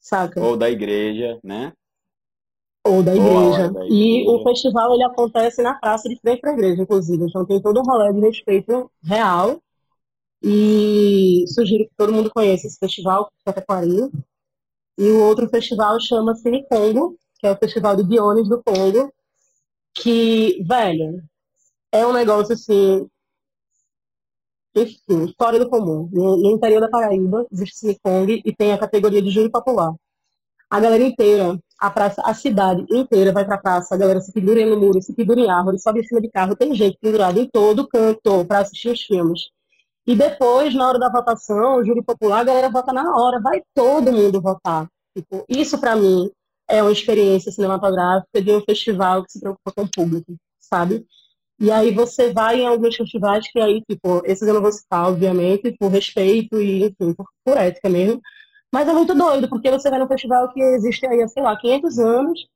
saca? 0.00 0.40
Ou 0.40 0.56
da 0.56 0.70
igreja, 0.70 1.38
né? 1.42 1.72
Ou 2.84 3.02
da 3.02 3.12
Ou 3.12 3.16
igreja. 3.18 3.70
da 3.72 3.84
E 3.86 4.24
o 4.28 4.36
igreja. 4.36 4.44
festival 4.44 4.94
ele 4.94 5.02
acontece 5.02 5.62
na 5.62 5.74
praça 5.74 6.08
de 6.08 6.16
frente 6.20 6.40
para 6.40 6.50
a 6.50 6.54
igreja, 6.54 6.82
inclusive. 6.82 7.24
Então 7.24 7.44
tem 7.44 7.60
todo 7.60 7.80
um 7.80 7.82
rolê 7.82 8.12
de 8.12 8.20
respeito 8.20 8.88
real. 9.02 9.58
E 10.42 11.44
sugiro 11.48 11.84
que 11.84 11.94
todo 11.96 12.12
mundo 12.12 12.30
conheça 12.32 12.66
esse 12.68 12.78
festival, 12.78 13.26
que 13.44 13.50
é 13.50 13.52
Taquari. 13.52 14.10
E 14.98 15.10
o 15.10 15.20
outro 15.22 15.48
festival 15.48 15.98
chama 16.00 16.34
Cine 16.36 16.64
Congo, 16.68 17.16
que 17.40 17.46
é 17.46 17.52
o 17.52 17.56
Festival 17.56 17.96
de 17.96 18.04
Dionis 18.04 18.48
do 18.48 18.62
Congo, 18.62 19.12
que, 19.96 20.62
velho, 20.62 21.22
é 21.90 22.06
um 22.06 22.12
negócio 22.12 22.54
assim, 22.54 23.08
enfim, 24.74 25.34
fora 25.38 25.58
do 25.58 25.68
comum. 25.68 26.08
No, 26.12 26.36
no 26.36 26.50
interior 26.52 26.80
da 26.80 26.88
Paraíba 26.88 27.46
existe 27.50 27.78
Cine 27.78 27.98
Congo 28.02 28.30
e 28.32 28.54
tem 28.54 28.72
a 28.72 28.78
categoria 28.78 29.22
de 29.22 29.30
júri 29.30 29.50
popular. 29.50 29.94
A 30.68 30.80
galera 30.80 31.02
inteira, 31.02 31.58
a 31.78 31.90
praça, 31.90 32.20
a 32.22 32.34
cidade 32.34 32.84
inteira 32.90 33.32
vai 33.32 33.44
pra 33.46 33.56
praça, 33.58 33.94
a 33.94 33.98
galera 33.98 34.20
se 34.20 34.32
pendura 34.32 34.64
no 34.66 34.78
muro, 34.78 35.00
se 35.00 35.14
pendura 35.14 35.40
em 35.40 35.50
árvore, 35.50 35.78
sobe 35.78 36.00
em 36.00 36.04
cima 36.04 36.20
de 36.20 36.28
carro, 36.28 36.56
tem 36.56 36.74
gente 36.74 36.98
pendurada 37.00 37.40
em 37.40 37.48
todo 37.48 37.88
canto 37.88 38.44
pra 38.44 38.58
assistir 38.58 38.90
os 38.90 39.00
filmes. 39.02 39.48
E 40.06 40.14
depois, 40.14 40.74
na 40.74 40.88
hora 40.88 40.98
da 40.98 41.10
votação, 41.10 41.76
o 41.76 41.84
júri 41.84 42.02
popular, 42.02 42.40
a 42.40 42.44
galera 42.44 42.68
vota 42.68 42.92
na 42.92 43.16
hora, 43.16 43.40
vai 43.40 43.62
todo 43.74 44.12
mundo 44.12 44.40
votar. 44.40 44.88
Tipo, 45.16 45.44
isso 45.48 45.78
pra 45.78 45.96
mim 45.96 46.30
é 46.68 46.82
uma 46.82 46.92
experiência 46.92 47.52
cinematográfica 47.52 48.42
de 48.42 48.52
um 48.52 48.60
festival 48.60 49.24
que 49.24 49.32
se 49.32 49.40
preocupa 49.40 49.72
com 49.72 49.82
o 49.82 49.90
público, 49.90 50.36
sabe? 50.58 51.06
E 51.58 51.70
aí 51.70 51.90
você 51.94 52.32
vai 52.32 52.60
em 52.60 52.66
alguns 52.66 52.96
festivais 52.96 53.50
que 53.50 53.58
aí, 53.58 53.82
tipo, 53.88 54.20
esses 54.24 54.46
eu 54.46 54.54
não 54.54 54.60
vou 54.60 54.72
citar, 54.72 55.08
obviamente, 55.08 55.72
por 55.78 55.90
respeito 55.90 56.60
e, 56.60 56.84
enfim, 56.84 57.14
por, 57.14 57.26
por 57.44 57.56
ética 57.56 57.88
mesmo. 57.88 58.20
Mas 58.72 58.88
é 58.88 58.92
muito 58.92 59.14
doido, 59.14 59.48
porque 59.48 59.70
você 59.70 59.88
vai 59.88 59.98
num 59.98 60.08
festival 60.08 60.52
que 60.52 60.60
existe 60.60 61.06
aí 61.06 61.26
sei 61.28 61.42
lá, 61.42 61.56
500 61.58 61.98
anos 61.98 62.46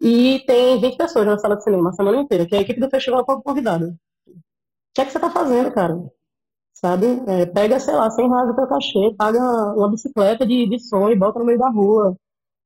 e 0.00 0.44
tem 0.46 0.80
20 0.80 0.96
pessoas 0.96 1.26
na 1.26 1.38
sala 1.38 1.56
de 1.56 1.64
cinema 1.64 1.90
a 1.90 1.92
semana 1.92 2.18
inteira, 2.18 2.46
que 2.46 2.54
é 2.54 2.58
a 2.58 2.60
equipe 2.62 2.80
do 2.80 2.90
festival 2.90 3.24
foi 3.24 3.42
convidada. 3.42 3.86
O 4.28 4.32
que 4.94 5.00
é 5.00 5.04
que 5.04 5.12
você 5.12 5.18
tá 5.18 5.30
fazendo, 5.30 5.72
cara? 5.72 5.94
Sabe? 6.74 7.06
É, 7.28 7.46
pega, 7.46 7.80
sei 7.80 7.94
lá, 7.94 8.10
100 8.10 8.28
reais 8.28 8.48
do 8.48 8.56
teu 8.56 8.66
cachê, 8.68 9.14
paga 9.16 9.40
uma 9.74 9.90
bicicleta 9.90 10.46
de, 10.46 10.68
de 10.68 10.78
som 10.80 11.10
e 11.10 11.16
bota 11.16 11.38
no 11.38 11.46
meio 11.46 11.58
da 11.58 11.70
rua, 11.70 12.16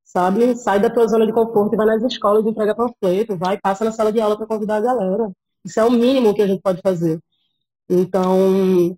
sabe? 0.08 0.56
Sai 0.56 0.80
da 0.80 0.88
tua 0.90 1.06
zona 1.06 1.26
de 1.26 1.32
conforto 1.32 1.74
e 1.74 1.76
vai 1.76 1.86
nas 1.86 2.02
escolas 2.02 2.44
e 2.44 2.48
entrega 2.48 2.74
panfleto, 2.74 3.36
vai, 3.36 3.58
passa 3.58 3.84
na 3.84 3.92
sala 3.92 4.10
de 4.10 4.20
aula 4.20 4.36
para 4.36 4.46
convidar 4.46 4.76
a 4.76 4.80
galera. 4.80 5.30
Isso 5.64 5.78
é 5.78 5.84
o 5.84 5.90
mínimo 5.90 6.34
que 6.34 6.40
a 6.42 6.46
gente 6.46 6.62
pode 6.62 6.80
fazer. 6.80 7.20
Então, 7.88 8.96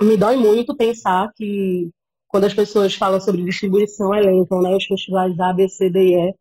me 0.00 0.16
dói 0.16 0.36
muito 0.36 0.76
pensar 0.76 1.32
que 1.34 1.90
quando 2.28 2.44
as 2.44 2.54
pessoas 2.54 2.94
falam 2.94 3.20
sobre 3.20 3.44
distribuição, 3.44 4.14
elencam, 4.14 4.62
né, 4.62 4.74
os 4.76 4.84
festivais 4.84 5.38
A, 5.40 5.52
B, 5.52 5.68
C, 5.68 5.90
D 5.90 6.00
e 6.00 6.28
E, 6.30 6.34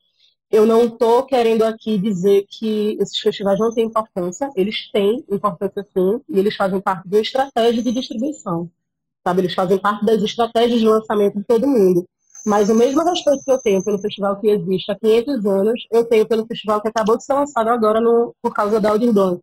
eu 0.52 0.66
não 0.68 0.84
estou 0.86 1.24
querendo 1.26 1.64
aqui 1.64 1.98
dizer 1.98 2.46
que 2.48 2.98
esses 3.00 3.18
festivais 3.20 3.58
não 3.60 3.74
têm 3.74 3.86
importância, 3.86 4.50
eles 4.56 4.92
têm 4.92 5.26
importância 5.32 5.84
sim, 5.94 6.22
e 6.30 6.38
eles 6.40 6.56
fazem 6.56 6.80
parte 6.80 7.08
de 7.08 7.16
uma 7.16 7.22
estratégia 7.22 7.82
de 7.82 7.92
distribuição, 7.92 8.70
sabe? 9.26 9.42
Eles 9.42 9.54
fazem 9.54 9.78
parte 9.80 10.06
das 10.06 10.22
estratégias 10.22 10.80
de 10.80 10.88
lançamento 10.88 11.40
de 11.40 11.44
todo 11.46 11.68
mundo. 11.68 12.08
Mas 12.46 12.70
o 12.70 12.76
mesmo 12.76 13.04
respeito 13.04 13.44
que 13.44 13.52
eu 13.52 13.60
tenho 13.60 13.84
pelo 13.84 14.00
festival 14.00 14.40
que 14.40 14.50
existe 14.50 14.92
há 14.92 14.98
500 14.98 15.46
anos, 15.46 15.88
eu 15.92 16.06
tenho 16.06 16.28
pelo 16.28 16.46
festival 16.48 16.82
que 16.82 16.88
acabou 16.88 17.18
de 17.18 17.24
ser 17.24 17.34
lançado 17.34 17.68
agora 17.70 18.02
no, 18.02 18.36
por 18.42 18.54
causa 18.54 18.80
da 18.80 18.98
Blanc. 18.98 19.42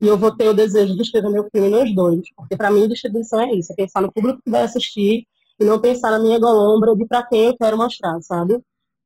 E 0.00 0.06
eu 0.06 0.16
vou 0.16 0.34
ter 0.36 0.48
o 0.48 0.54
desejo 0.54 0.94
de 0.94 1.02
escrever 1.02 1.30
meu 1.30 1.48
filme 1.50 1.68
nos 1.68 1.94
dois, 1.94 2.22
porque 2.36 2.56
para 2.56 2.70
mim 2.70 2.86
distribuição 2.88 3.40
é 3.40 3.52
isso, 3.54 3.72
é 3.72 3.76
pensar 3.76 4.00
no 4.00 4.12
público 4.12 4.40
que 4.44 4.50
vai 4.50 4.62
assistir 4.62 5.26
e 5.58 5.64
não 5.64 5.80
pensar 5.80 6.10
na 6.10 6.20
minha 6.20 6.38
golombra 6.38 6.94
de 6.94 7.04
para 7.06 7.24
quem 7.24 7.46
eu 7.46 7.56
quero 7.56 7.76
mostrar, 7.76 8.20
sabe? 8.22 8.60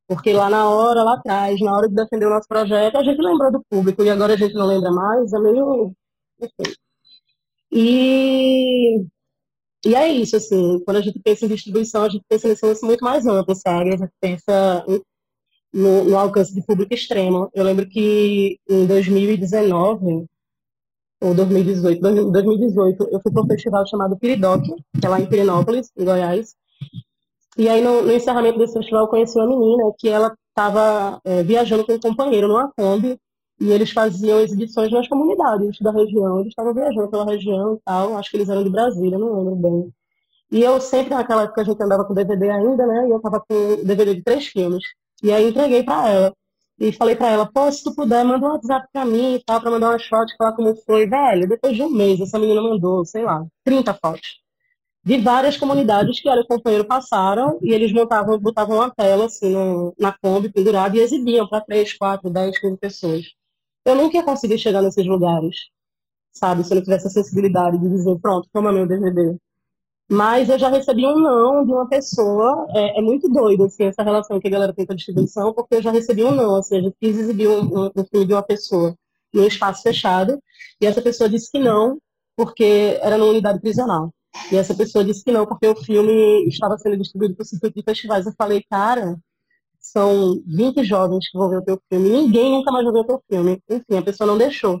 Porque 0.07 0.33
lá 0.33 0.49
na 0.49 0.69
hora, 0.69 1.03
lá 1.03 1.15
atrás, 1.15 1.59
na 1.61 1.75
hora 1.75 1.89
de 1.89 1.95
defender 1.95 2.27
o 2.27 2.29
nosso 2.29 2.47
projeto, 2.47 2.97
a 2.97 3.03
gente 3.03 3.21
lembrou 3.21 3.51
do 3.51 3.63
público 3.69 4.03
e 4.03 4.09
agora 4.09 4.33
a 4.33 4.37
gente 4.37 4.53
não 4.53 4.67
lembra 4.67 4.91
mais, 4.91 5.33
é 5.33 5.39
meio. 5.39 5.93
Enfim. 6.41 6.73
E, 7.71 9.05
e 9.85 9.95
é 9.95 10.07
isso, 10.07 10.35
assim, 10.37 10.79
quando 10.85 10.97
a 10.97 11.01
gente 11.01 11.19
pensa 11.19 11.45
em 11.45 11.49
distribuição, 11.49 12.03
a 12.03 12.09
gente 12.09 12.23
pensa 12.27 12.47
nesse 12.47 12.65
lance 12.65 12.85
muito 12.85 13.03
mais 13.03 13.25
amplo, 13.25 13.53
sabe? 13.53 13.93
A 13.93 13.97
gente 13.97 14.11
pensa 14.19 14.85
no, 15.73 16.05
no 16.05 16.17
alcance 16.17 16.53
de 16.53 16.65
público 16.65 16.93
extremo. 16.93 17.49
Eu 17.53 17.65
lembro 17.65 17.87
que 17.87 18.57
em 18.69 18.85
2019, 18.85 20.25
ou 21.21 21.33
2018, 21.33 21.99
2018, 22.31 23.09
eu 23.11 23.19
fui 23.21 23.31
para 23.31 23.43
um 23.43 23.47
festival 23.47 23.85
chamado 23.85 24.17
Piridoc, 24.17 24.63
que 24.63 25.05
é 25.05 25.09
lá 25.09 25.19
em 25.19 25.25
Pirinópolis, 25.25 25.91
em 25.97 26.05
Goiás. 26.05 26.55
E 27.57 27.67
aí, 27.67 27.81
no, 27.81 28.03
no 28.03 28.13
encerramento 28.13 28.59
desse 28.59 28.73
festival, 28.73 29.03
eu 29.03 29.09
conheci 29.09 29.37
uma 29.37 29.47
menina 29.47 29.91
que 29.99 30.07
ela 30.07 30.33
estava 30.49 31.21
viajando 31.45 31.85
com 31.85 31.93
um 31.93 31.99
companheiro 31.99 32.47
numa 32.47 32.71
Kombi 32.77 33.19
e 33.63 33.71
eles 33.71 33.91
faziam 33.91 34.41
exibições 34.41 34.91
nas 34.91 35.07
comunidades 35.07 35.79
da 35.79 35.89
região. 35.89 36.41
Eles 36.41 36.49
estavam 36.49 36.73
viajando 36.73 37.07
pela 37.09 37.25
região 37.25 37.75
e 37.75 37.79
tal, 37.85 38.17
acho 38.17 38.29
que 38.29 38.35
eles 38.35 38.49
eram 38.49 38.61
de 38.61 38.69
Brasília, 38.69 39.17
não 39.17 39.37
lembro 39.37 39.55
bem. 39.55 39.93
E 40.51 40.61
eu 40.61 40.81
sempre, 40.81 41.13
naquela 41.13 41.43
época, 41.43 41.61
a 41.61 41.63
gente 41.63 41.81
andava 41.81 42.03
com 42.03 42.13
DVD 42.13 42.49
ainda, 42.49 42.85
né? 42.85 43.07
E 43.07 43.11
eu 43.11 43.21
tava 43.21 43.39
com 43.39 43.83
DVD 43.83 44.15
de 44.15 44.21
três 44.21 44.47
filmes. 44.47 44.83
E 45.23 45.31
aí 45.31 45.49
entreguei 45.49 45.81
para 45.81 46.09
ela. 46.09 46.33
E 46.77 46.91
falei 46.91 47.15
para 47.15 47.29
ela, 47.29 47.45
pô, 47.45 47.71
se 47.71 47.83
tu 47.83 47.95
puder, 47.95 48.25
manda 48.25 48.45
um 48.45 48.49
WhatsApp 48.49 48.85
para 48.91 49.05
mim 49.05 49.35
e 49.35 49.43
tal, 49.45 49.61
para 49.61 49.71
mandar 49.71 49.91
uma 49.91 49.99
foto, 49.99 50.35
falar 50.37 50.53
como 50.53 50.75
foi. 50.85 51.07
Velho, 51.07 51.47
depois 51.47 51.75
de 51.75 51.83
um 51.83 51.89
mês, 51.89 52.19
essa 52.19 52.37
menina 52.37 52.61
mandou, 52.61 53.05
sei 53.05 53.23
lá, 53.23 53.45
30 53.63 53.93
fotos 53.93 54.43
de 55.05 55.17
várias 55.17 55.57
comunidades 55.57 56.19
que 56.19 56.29
ela 56.29 56.39
e 56.41 56.43
o 56.43 56.47
companheiro 56.47 56.85
passaram 56.85 57.59
e 57.61 57.73
eles 57.73 57.91
montavam, 57.91 58.39
botavam 58.39 58.77
uma 58.77 58.89
tela 58.89 59.25
assim 59.25 59.51
no, 59.51 59.93
na 59.99 60.13
Kombi 60.13 60.49
pendurada 60.49 60.95
e 60.95 61.01
exibiam 61.01 61.47
para 61.47 61.61
3, 61.61 61.93
4, 61.93 62.29
10, 62.29 62.59
15 62.59 62.77
pessoas. 62.77 63.42
Eu 63.85 63.95
nunca 63.95 64.17
ia 64.17 64.23
conseguir 64.23 64.57
chegar 64.57 64.81
nesses 64.81 65.05
lugares, 65.05 65.55
sabe, 66.31 66.63
se 66.63 66.71
eu 66.73 66.75
não 66.75 66.83
tivesse 66.83 67.07
a 67.07 67.09
sensibilidade 67.09 67.77
de 67.77 67.89
dizer, 67.89 68.17
pronto, 68.19 68.47
toma 68.53 68.71
meu 68.71 68.87
DVD. 68.87 69.37
Mas 70.09 70.49
eu 70.49 70.59
já 70.59 70.69
recebi 70.69 71.05
um 71.05 71.19
não 71.19 71.65
de 71.65 71.71
uma 71.71 71.87
pessoa, 71.87 72.67
é, 72.71 72.99
é 72.99 73.01
muito 73.01 73.29
doido 73.29 73.65
assim, 73.65 73.85
essa 73.85 74.03
relação 74.03 74.39
que 74.39 74.47
a 74.47 74.51
galera 74.51 74.73
tem 74.73 74.85
com 74.85 74.93
a 74.93 74.95
distribuição, 74.95 75.53
porque 75.53 75.75
eu 75.75 75.81
já 75.81 75.91
recebi 75.91 76.23
um 76.23 76.31
não, 76.31 76.55
assim, 76.57 76.77
a 76.77 76.81
gente 76.81 76.95
quis 76.99 77.17
exibir 77.17 77.47
um, 77.47 77.85
um, 77.85 77.91
um 77.95 78.05
filme 78.05 78.25
de 78.25 78.33
uma 78.33 78.43
pessoa 78.43 78.95
num 79.33 79.45
espaço 79.45 79.81
fechado 79.81 80.39
e 80.81 80.85
essa 80.85 81.01
pessoa 81.01 81.29
disse 81.29 81.51
que 81.51 81.59
não, 81.59 81.97
porque 82.35 82.99
era 83.01 83.17
numa 83.17 83.31
unidade 83.31 83.59
prisional. 83.59 84.13
E 84.51 84.55
essa 84.55 84.73
pessoa 84.75 85.03
disse 85.03 85.23
que 85.23 85.31
não, 85.31 85.45
porque 85.45 85.67
o 85.67 85.75
filme 85.75 86.47
estava 86.47 86.77
sendo 86.77 86.97
distribuído 86.97 87.35
por 87.35 87.45
circuito 87.45 87.75
de 87.75 87.83
festivais. 87.83 88.25
Eu 88.25 88.33
falei, 88.37 88.63
cara, 88.69 89.17
são 89.83 90.41
20 90.47 90.83
jovens 90.83 91.29
que 91.29 91.37
vão 91.37 91.49
ver 91.49 91.57
o 91.57 91.61
teu 91.61 91.79
filme, 91.91 92.09
ninguém 92.09 92.51
nunca 92.51 92.71
mais 92.71 92.85
vai 92.85 92.93
ver 92.93 92.99
o 92.99 93.03
teu 93.03 93.21
filme. 93.29 93.59
Enfim, 93.69 93.97
a 93.97 94.01
pessoa 94.01 94.25
não 94.25 94.37
deixou. 94.37 94.79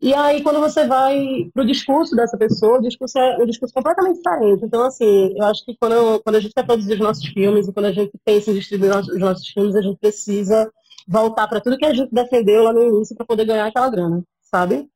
E 0.00 0.12
aí, 0.14 0.42
quando 0.42 0.58
você 0.58 0.84
vai 0.84 1.48
pro 1.54 1.64
discurso 1.64 2.16
dessa 2.16 2.36
pessoa, 2.36 2.78
o 2.78 2.82
discurso 2.82 3.16
é 3.18 3.38
um 3.38 3.46
discurso 3.46 3.72
completamente 3.72 4.16
diferente. 4.16 4.64
Então, 4.64 4.84
assim, 4.84 5.32
eu 5.36 5.44
acho 5.44 5.64
que 5.64 5.76
quando, 5.78 6.20
quando 6.24 6.36
a 6.36 6.40
gente 6.40 6.52
quer 6.52 6.66
produzir 6.66 6.94
os 6.94 6.98
nossos 6.98 7.24
filmes 7.24 7.68
e 7.68 7.72
quando 7.72 7.86
a 7.86 7.92
gente 7.92 8.10
pensa 8.24 8.50
em 8.50 8.54
distribuir 8.54 8.96
os 8.96 9.20
nossos 9.20 9.46
filmes, 9.48 9.76
a 9.76 9.82
gente 9.82 9.98
precisa 9.98 10.68
voltar 11.06 11.46
para 11.46 11.60
tudo 11.60 11.78
que 11.78 11.84
a 11.84 11.94
gente 11.94 12.12
defendeu 12.12 12.64
lá 12.64 12.72
no 12.72 12.82
início 12.82 13.14
para 13.16 13.26
poder 13.26 13.44
ganhar 13.44 13.66
aquela 13.66 13.90
grana, 13.90 14.24
sabe? 14.40 14.88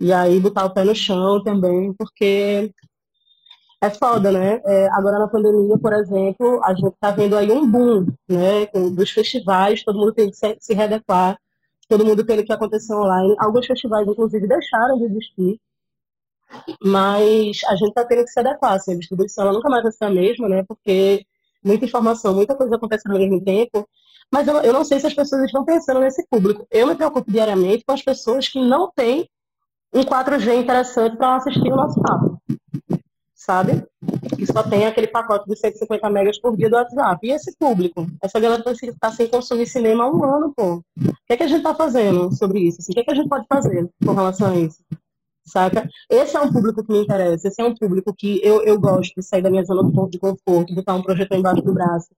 E 0.00 0.12
aí 0.12 0.40
botar 0.40 0.64
o 0.64 0.70
pé 0.70 0.82
no 0.82 0.94
chão 0.94 1.42
também, 1.42 1.92
porque 1.94 2.72
é 3.86 3.90
foda, 3.90 4.32
né? 4.32 4.60
É, 4.64 4.88
agora 4.92 5.18
na 5.18 5.28
pandemia, 5.28 5.78
por 5.78 5.92
exemplo, 5.92 6.60
a 6.64 6.74
gente 6.74 6.94
tá 7.00 7.10
vendo 7.10 7.36
aí 7.36 7.50
um 7.50 7.70
boom, 7.70 8.06
né? 8.28 8.66
Dos 8.92 9.10
festivais, 9.10 9.82
todo 9.84 9.98
mundo 9.98 10.12
tem 10.12 10.30
que 10.30 10.36
se, 10.36 10.56
se 10.60 10.74
readequar, 10.74 11.38
todo 11.88 12.04
mundo 12.04 12.24
tendo 12.24 12.44
que 12.44 12.52
acontecer 12.52 12.94
online. 12.94 13.34
Alguns 13.38 13.66
festivais, 13.66 14.06
inclusive, 14.06 14.46
deixaram 14.46 14.98
de 14.98 15.04
existir, 15.04 15.60
mas 16.82 17.58
a 17.68 17.76
gente 17.76 17.92
tá 17.92 18.04
tendo 18.04 18.24
que 18.24 18.30
se 18.30 18.40
adequar, 18.40 18.74
assim, 18.74 18.94
a 18.94 18.98
distribuição 18.98 19.52
nunca 19.52 19.68
mais 19.68 19.82
vai 19.82 19.92
ser 19.92 20.04
a 20.04 20.10
mesma, 20.10 20.48
né? 20.48 20.64
Porque 20.66 21.24
muita 21.62 21.84
informação, 21.84 22.34
muita 22.34 22.54
coisa 22.54 22.76
acontece 22.76 23.08
ao 23.08 23.18
mesmo 23.18 23.42
tempo. 23.42 23.88
Mas 24.30 24.48
eu, 24.48 24.56
eu 24.62 24.72
não 24.72 24.84
sei 24.84 24.98
se 25.00 25.06
as 25.06 25.14
pessoas 25.14 25.44
estão 25.44 25.64
pensando 25.64 26.00
nesse 26.00 26.26
público. 26.28 26.66
Eu 26.70 26.86
me 26.86 26.94
preocupo 26.94 27.30
diariamente 27.30 27.84
com 27.84 27.92
as 27.92 28.02
pessoas 28.02 28.48
que 28.48 28.60
não 28.60 28.90
têm 28.90 29.28
um 29.92 30.02
4G 30.02 30.60
interessante 30.60 31.16
para 31.16 31.36
assistir 31.36 31.72
o 31.72 31.76
nosso 31.76 32.00
papo. 32.00 32.33
Sabe? 33.44 33.86
Que 34.36 34.46
só 34.46 34.62
tem 34.62 34.86
aquele 34.86 35.06
pacote 35.06 35.48
de 35.48 35.56
150 35.56 36.08
megas 36.10 36.40
por 36.40 36.56
dia 36.56 36.70
do 36.70 36.76
WhatsApp. 36.76 37.26
E 37.26 37.32
esse 37.32 37.56
público? 37.56 38.06
Essa 38.22 38.40
galera 38.40 38.62
está 38.70 39.12
sem 39.12 39.28
consumir 39.28 39.66
cinema 39.66 40.04
há 40.04 40.10
um 40.10 40.24
ano, 40.24 40.52
pô. 40.56 40.76
O 40.76 40.82
que 41.26 41.32
é 41.32 41.36
que 41.36 41.42
a 41.42 41.46
gente 41.46 41.58
está 41.58 41.74
fazendo 41.74 42.32
sobre 42.34 42.60
isso? 42.60 42.78
Assim, 42.80 42.92
o 42.92 42.94
que 42.94 43.00
é 43.00 43.04
que 43.04 43.10
a 43.10 43.14
gente 43.14 43.28
pode 43.28 43.46
fazer 43.46 43.88
com 44.04 44.12
relação 44.12 44.52
a 44.52 44.56
isso? 44.56 44.82
Saca? 45.46 45.86
Esse 46.10 46.36
é 46.36 46.40
um 46.40 46.50
público 46.50 46.82
que 46.82 46.90
me 46.90 47.02
interessa, 47.02 47.48
esse 47.48 47.60
é 47.60 47.64
um 47.64 47.74
público 47.74 48.14
que 48.16 48.40
eu, 48.42 48.62
eu 48.62 48.80
gosto 48.80 49.12
de 49.14 49.22
sair 49.22 49.42
da 49.42 49.50
minha 49.50 49.64
zona 49.64 49.82
de 50.08 50.18
conforto, 50.18 50.74
botar 50.74 50.94
um 50.94 51.02
projetor 51.02 51.36
embaixo 51.36 51.62
do 51.62 51.74
braço 51.74 52.08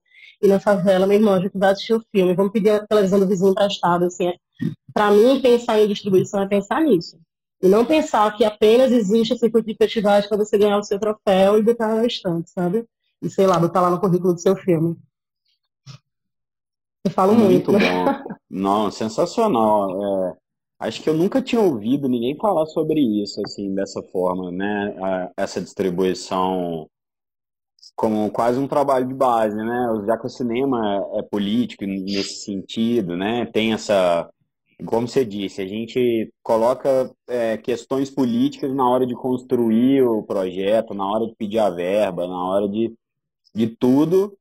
e 0.41 0.47
na 0.47 0.59
favela, 0.59 1.07
meu 1.07 1.17
irmão, 1.17 1.33
a 1.33 1.39
gente 1.41 1.57
vai 1.57 1.71
assistir 1.71 1.93
o 1.93 2.03
filme, 2.11 2.35
vamos 2.35 2.51
pedir 2.51 2.69
a 2.69 2.85
televisão 2.85 3.19
do 3.19 3.27
vizinho 3.27 3.51
emprestado, 3.51 4.05
assim. 4.05 4.27
É. 4.27 4.35
Para 4.93 5.11
mim, 5.11 5.41
pensar 5.41 5.79
em 5.79 5.87
distribuição 5.87 6.41
é 6.41 6.47
pensar 6.47 6.81
nisso. 6.81 7.17
E 7.61 7.67
não 7.67 7.85
pensar 7.85 8.35
que 8.35 8.45
apenas 8.45 8.91
existe 8.91 9.33
esse 9.33 9.39
circuito 9.39 9.67
de 9.67 9.75
festivais 9.75 10.27
para 10.27 10.37
você 10.37 10.57
ganhar 10.57 10.77
o 10.77 10.83
seu 10.83 10.99
troféu 10.99 11.57
e 11.57 11.63
botar 11.63 11.95
na 11.95 12.05
estante, 12.05 12.49
sabe? 12.51 12.85
E 13.21 13.29
sei 13.29 13.47
lá, 13.47 13.59
botar 13.59 13.81
lá 13.81 13.89
no 13.89 13.99
currículo 13.99 14.33
do 14.33 14.39
seu 14.39 14.55
filme. 14.55 14.95
Eu 17.03 17.11
falo 17.11 17.33
muito. 17.33 17.71
Muito 17.71 17.85
bom. 17.85 18.35
Não, 18.49 18.91
sensacional. 18.91 19.89
É, 19.89 20.37
acho 20.81 21.01
que 21.01 21.09
eu 21.09 21.15
nunca 21.15 21.41
tinha 21.41 21.61
ouvido 21.61 22.07
ninguém 22.07 22.37
falar 22.37 22.65
sobre 22.67 22.99
isso, 22.99 23.41
assim, 23.45 23.73
dessa 23.73 24.03
forma, 24.03 24.51
né? 24.51 25.31
Essa 25.35 25.59
distribuição 25.59 26.87
como 27.95 28.29
quase 28.29 28.59
um 28.59 28.67
trabalho 28.67 29.07
de 29.07 29.13
base, 29.13 29.55
né? 29.55 30.03
Já 30.05 30.17
que 30.17 30.27
o 30.27 30.29
cinema 30.29 31.03
é 31.15 31.23
político 31.23 31.83
nesse 31.85 32.43
sentido, 32.43 33.17
né? 33.17 33.47
Tem 33.47 33.73
essa 33.73 34.29
como 34.85 35.07
você 35.07 35.25
disse, 35.25 35.61
a 35.61 35.67
gente 35.67 36.31
coloca 36.43 37.11
é, 37.27 37.57
questões 37.57 38.11
políticas 38.11 38.73
na 38.73 38.87
hora 38.87 39.07
de 39.07 39.15
construir 39.15 40.03
o 40.03 40.21
projeto, 40.23 40.93
na 40.93 41.05
hora 41.05 41.25
de 41.25 41.35
pedir 41.35 41.59
a 41.59 41.69
verba, 41.69 42.27
na 42.27 42.47
hora 42.47 42.69
de, 42.69 42.93
de 43.55 43.67
tudo, 43.67 44.37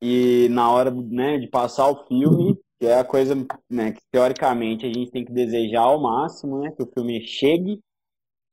e 0.00 0.48
na 0.50 0.70
hora 0.70 0.90
né, 0.90 1.38
de 1.38 1.46
passar 1.46 1.88
o 1.88 2.04
filme, 2.06 2.58
que 2.78 2.86
é 2.86 2.98
a 2.98 3.04
coisa 3.04 3.34
né, 3.70 3.92
que 3.92 4.00
teoricamente 4.10 4.84
a 4.84 4.88
gente 4.92 5.10
tem 5.10 5.24
que 5.24 5.32
desejar 5.32 5.82
ao 5.82 6.02
máximo, 6.02 6.60
né, 6.60 6.72
que 6.72 6.82
o 6.82 6.90
filme 6.92 7.24
chegue, 7.26 7.80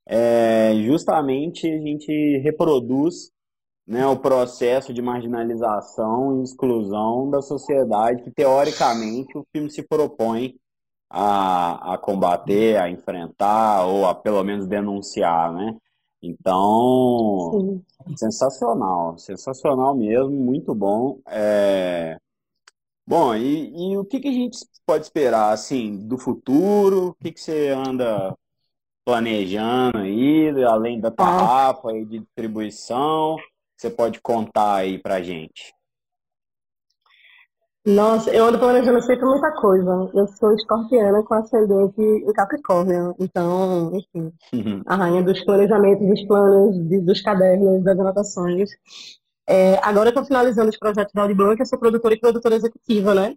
é, 0.06 0.72
justamente 0.86 1.68
a 1.68 1.78
gente 1.78 2.38
reproduz 2.38 3.30
né, 3.86 4.06
o 4.06 4.16
processo 4.16 4.94
de 4.94 5.02
marginalização 5.02 6.40
e 6.40 6.44
exclusão 6.44 7.28
da 7.28 7.42
sociedade 7.42 8.22
que 8.22 8.30
teoricamente 8.30 9.36
o 9.36 9.44
filme 9.52 9.68
se 9.68 9.82
propõe 9.82 10.54
a, 11.10 11.94
a 11.94 11.98
combater, 11.98 12.76
a 12.78 12.88
enfrentar 12.88 13.84
ou 13.84 14.06
a 14.06 14.14
pelo 14.14 14.44
menos 14.44 14.66
denunciar, 14.66 15.52
né? 15.52 15.76
Então, 16.22 17.82
Sim. 18.06 18.16
sensacional, 18.16 19.18
sensacional 19.18 19.94
mesmo, 19.96 20.30
muito 20.30 20.74
bom. 20.74 21.18
É... 21.26 22.16
Bom, 23.06 23.34
e, 23.34 23.92
e, 23.92 23.98
o 23.98 24.04
que, 24.04 24.20
que 24.20 24.28
a 24.28 24.32
gente 24.32 24.58
pode 24.86 25.04
esperar, 25.04 25.52
assim, 25.52 25.96
do 26.06 26.16
futuro? 26.16 27.08
O 27.08 27.14
que, 27.14 27.32
que 27.32 27.40
você 27.40 27.68
anda 27.68 28.36
planejando 29.04 29.98
aí, 29.98 30.50
além 30.62 31.00
da 31.00 31.10
tarrafa 31.10 31.92
e 31.92 32.04
de 32.04 32.20
distribuição? 32.20 33.36
Você 33.76 33.90
pode 33.90 34.20
contar 34.20 34.76
aí 34.76 34.98
pra 34.98 35.22
gente? 35.22 35.74
Nossa, 37.86 38.30
eu 38.30 38.44
ando 38.44 38.58
planejando 38.58 39.00
sempre 39.02 39.24
muita 39.24 39.52
coisa. 39.52 40.10
Eu 40.14 40.26
sou 40.28 40.54
escorpiana 40.54 41.22
com 41.22 41.34
ascendente 41.34 42.00
em 42.00 42.32
Capricórnio. 42.32 43.14
Então, 43.18 43.90
enfim, 43.94 44.32
uhum. 44.52 44.82
a 44.86 44.96
rainha 44.96 45.22
dos 45.22 45.42
planejamentos, 45.44 46.06
dos 46.06 46.22
planos, 46.26 46.76
dos 47.04 47.22
cadernos, 47.22 47.82
das 47.82 47.98
anotações. 47.98 48.70
É, 49.48 49.78
agora 49.82 50.08
eu 50.08 50.10
estou 50.10 50.24
finalizando 50.24 50.68
os 50.68 50.78
projetos 50.78 51.12
da 51.14 51.22
Audi 51.22 51.34
Blanc, 51.34 51.58
eu 51.58 51.66
sou 51.66 51.78
produtora 51.78 52.14
e 52.14 52.20
produtora 52.20 52.54
executiva, 52.54 53.14
né? 53.14 53.34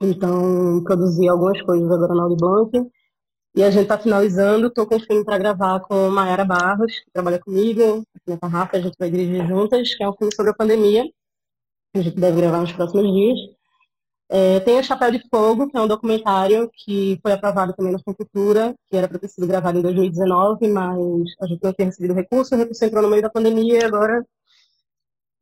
Então, 0.00 0.82
produzi 0.84 1.28
algumas 1.28 1.60
coisas 1.62 1.90
agora 1.90 2.14
na 2.14 2.24
Audi 2.24 2.36
Blanc. 2.36 2.90
E 3.54 3.62
a 3.62 3.70
gente 3.70 3.84
está 3.84 3.98
finalizando, 3.98 4.68
estou 4.68 4.86
com 4.86 5.00
filme 5.00 5.24
para 5.24 5.38
gravar 5.38 5.80
com 5.80 6.10
Mayara 6.10 6.44
Barros, 6.44 6.92
que 7.00 7.10
trabalha 7.12 7.38
comigo, 7.38 8.02
na 8.26 8.36
Tarrafa, 8.36 8.76
a 8.76 8.80
gente 8.80 8.96
vai 8.98 9.10
dirigir 9.10 9.46
juntas, 9.46 9.94
que 9.94 10.02
é 10.02 10.08
um 10.08 10.14
filme 10.14 10.34
sobre 10.34 10.52
a 10.52 10.54
pandemia. 10.54 11.04
A 11.94 12.00
gente 12.00 12.16
deve 12.18 12.40
gravar 12.40 12.60
nos 12.60 12.72
próximos 12.72 13.12
dias. 13.12 13.61
É, 14.34 14.60
tem 14.60 14.78
o 14.80 14.82
Chapéu 14.82 15.10
de 15.10 15.20
Fogo, 15.28 15.68
que 15.68 15.76
é 15.76 15.80
um 15.80 15.86
documentário 15.86 16.70
que 16.72 17.18
foi 17.20 17.32
aprovado 17.32 17.74
também 17.74 17.92
na 17.92 17.98
Cultura, 18.02 18.74
que 18.88 18.96
era 18.96 19.06
para 19.06 19.18
ter 19.18 19.28
sido 19.28 19.46
gravado 19.46 19.78
em 19.78 19.82
2019, 19.82 20.68
mas 20.68 20.98
a 21.42 21.46
gente 21.46 21.62
não 21.62 21.72
tinha 21.74 21.84
recebido 21.84 22.14
recurso, 22.14 22.54
o 22.54 22.58
recurso 22.58 22.82
entrou 22.82 23.02
no 23.02 23.10
meio 23.10 23.20
da 23.20 23.28
pandemia 23.28 23.80
e 23.80 23.84
agora 23.84 24.24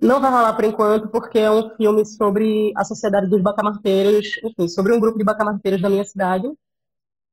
não 0.01 0.21
vai 0.21 0.33
rolar 0.33 0.55
por 0.55 0.65
enquanto, 0.65 1.09
porque 1.09 1.39
é 1.39 1.49
um 1.49 1.71
filme 1.77 2.05
sobre 2.05 2.73
a 2.77 2.85
sociedade 2.85 3.29
dos 3.29 3.41
bacamarteiros, 3.41 4.27
enfim, 4.43 4.67
sobre 4.67 4.93
um 4.93 4.99
grupo 4.99 5.19
de 5.19 5.25
bacamarteiros 5.25 5.81
da 5.81 5.89
minha 5.89 6.05
cidade. 6.05 6.51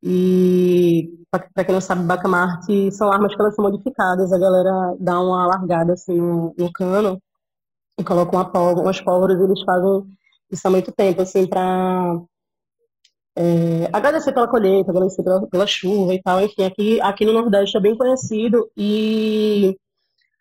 E, 0.03 1.09
para 1.31 1.65
quem 1.65 1.73
não 1.73 1.81
sabe, 1.81 2.03
bacamarte 2.03 2.91
são 2.91 3.11
armas 3.11 3.33
que 3.35 3.41
elas 3.41 3.55
são 3.55 3.65
modificadas, 3.65 4.31
a 4.31 4.37
galera 4.37 4.95
dá 4.99 5.19
uma 5.19 5.47
largada 5.47 5.93
assim 5.93 6.17
no, 6.21 6.53
no 6.55 6.71
cano 6.71 7.19
e 7.97 8.03
coloca 8.03 8.35
uma 8.35 8.45
pólvora, 8.45 8.85
umas 8.85 9.01
pólvoras 9.01 9.39
e 9.39 9.43
eles 9.43 9.61
fazem 9.63 10.16
isso 10.51 10.67
há 10.67 10.71
muito 10.71 10.91
tempo, 10.91 11.21
assim, 11.21 11.45
para 11.47 12.21
é, 13.35 13.87
agradecer 13.93 14.33
pela 14.33 14.47
colheita, 14.47 14.89
agradecer 14.89 15.23
pela, 15.23 15.47
pela, 15.47 15.67
chuva 15.67 16.13
e 16.13 16.21
tal. 16.21 16.41
Enfim, 16.41 16.63
aqui, 16.63 17.01
aqui 17.01 17.25
no 17.25 17.33
Nordeste 17.33 17.77
é 17.77 17.79
bem 17.79 17.95
conhecido 17.95 18.69
e 18.75 19.77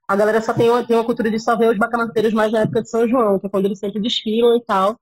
a 0.09 0.17
galera 0.17 0.41
só 0.41 0.55
tem 0.55 0.71
uma, 0.71 0.85
tem 0.85 0.97
uma 0.97 1.05
cultura 1.05 1.31
de 1.31 1.39
só 1.39 1.57
ver 1.57 1.71
os 1.71 1.79
bacanateiros 1.79 2.33
mais 2.33 2.53
na 2.53 2.61
época 2.61 2.83
de 2.83 2.89
São 2.91 3.07
João, 3.09 3.39
que 3.39 3.47
é 3.47 3.51
quando 3.51 3.67
eles 3.67 3.79
sempre 3.79 4.01
desfilam 4.01 4.57
e 4.57 4.65
tal. 4.65 4.97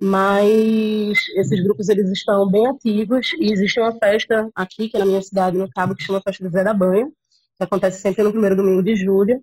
Mas 0.00 1.18
esses 1.36 1.62
grupos 1.62 1.88
eles 1.88 2.08
estão 2.10 2.48
bem 2.48 2.66
ativos 2.68 3.32
e 3.38 3.52
existe 3.52 3.80
uma 3.80 3.92
festa 3.98 4.48
aqui, 4.54 4.88
que 4.88 4.96
é 4.96 5.00
na 5.00 5.06
minha 5.06 5.20
cidade, 5.20 5.58
no 5.58 5.68
Cabo, 5.70 5.94
que 5.94 6.04
chama 6.04 6.22
Festa 6.22 6.44
do 6.44 6.50
Zé 6.50 6.64
da 6.64 6.72
Banha, 6.72 7.06
que 7.56 7.64
acontece 7.64 8.00
sempre 8.00 8.22
no 8.22 8.30
primeiro 8.30 8.56
domingo 8.56 8.82
de 8.82 8.96
julho. 8.96 9.42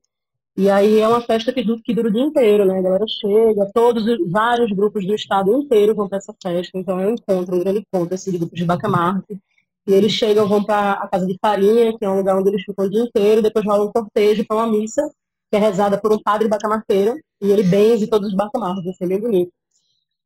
E 0.58 0.72
aí 0.72 1.00
é 1.00 1.08
uma 1.08 1.22
festa 1.22 1.54
que, 1.54 1.64
que 1.82 1.94
dura 1.94 2.10
o 2.10 2.12
dia 2.12 2.24
inteiro, 2.24 2.66
né? 2.66 2.80
A 2.80 2.82
galera 2.82 3.06
chega, 3.08 3.70
todos, 3.72 4.04
vários 4.28 4.72
grupos 4.72 5.06
do 5.06 5.14
estado 5.14 5.54
inteiro 5.54 5.94
vão 5.94 6.10
para 6.10 6.18
essa 6.18 6.34
festa. 6.42 6.76
Então 6.80 7.00
é 7.00 7.06
um 7.06 7.14
encontro, 7.14 7.56
um 7.56 7.60
grande 7.60 7.86
encontro, 7.88 8.16
esse 8.16 8.36
grupo 8.36 8.56
de 8.56 8.66
bacamarte. 8.66 9.40
E 9.86 9.94
eles 9.94 10.12
chegam, 10.12 10.48
vão 10.48 10.64
para 10.64 10.94
a 10.94 11.08
Casa 11.08 11.28
de 11.28 11.38
Farinha, 11.40 11.96
que 11.96 12.04
é 12.04 12.10
um 12.10 12.18
lugar 12.18 12.36
onde 12.38 12.50
eles 12.50 12.64
ficam 12.64 12.86
o 12.86 12.90
dia 12.90 13.04
inteiro, 13.04 13.44
depois 13.44 13.64
rola 13.64 13.86
um 13.86 13.92
cortejo 13.92 14.44
para 14.48 14.58
uma 14.58 14.68
missa, 14.68 15.08
que 15.52 15.56
é 15.56 15.60
rezada 15.60 15.98
por 15.98 16.12
um 16.12 16.20
padre 16.22 16.48
bacamarteiro, 16.48 17.18
e 17.40 17.52
ele 17.52 17.64
benze 17.64 18.08
todos 18.08 18.30
os 18.30 18.36
bacamartes, 18.36 18.88
assim, 18.88 19.06
é 19.06 19.08
bem 19.08 19.20
bonito. 19.22 19.52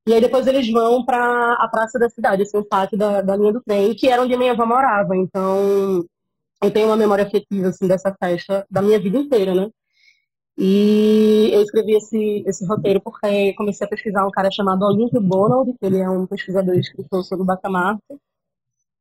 E 0.07 0.13
aí 0.13 0.21
depois 0.21 0.47
eles 0.47 0.71
vão 0.71 1.05
para 1.05 1.53
a 1.59 1.67
praça 1.67 1.99
da 1.99 2.09
cidade, 2.09 2.43
assim, 2.43 2.57
o 2.57 2.65
pátio 2.65 2.97
da, 2.97 3.21
da 3.21 3.35
linha 3.35 3.53
do 3.53 3.61
trem, 3.61 3.93
que 3.93 4.07
era 4.07 4.21
onde 4.21 4.35
minha 4.37 4.53
avó 4.53 4.65
morava. 4.65 5.15
Então, 5.15 6.05
eu 6.63 6.71
tenho 6.71 6.87
uma 6.87 6.97
memória 6.97 7.25
afetiva, 7.25 7.67
assim, 7.67 7.87
dessa 7.87 8.15
festa 8.17 8.65
da 8.69 8.81
minha 8.81 8.99
vida 8.99 9.17
inteira, 9.17 9.53
né? 9.53 9.69
E 10.63 11.49
eu 11.51 11.63
escrevi 11.63 11.95
esse, 11.95 12.43
esse 12.45 12.63
roteiro 12.67 13.01
porque 13.01 13.51
comecei 13.55 13.83
a 13.83 13.89
pesquisar 13.89 14.27
um 14.27 14.29
cara 14.29 14.51
chamado 14.51 14.85
Olímpio 14.85 15.19
Bonald, 15.19 15.73
que 15.73 15.83
ele 15.83 15.97
é 15.97 16.07
um 16.07 16.27
pesquisador 16.27 16.75
e 16.75 16.79
escritor 16.79 17.23
sobre 17.23 17.41
o 17.41 17.45
Bacamarte. 17.47 18.03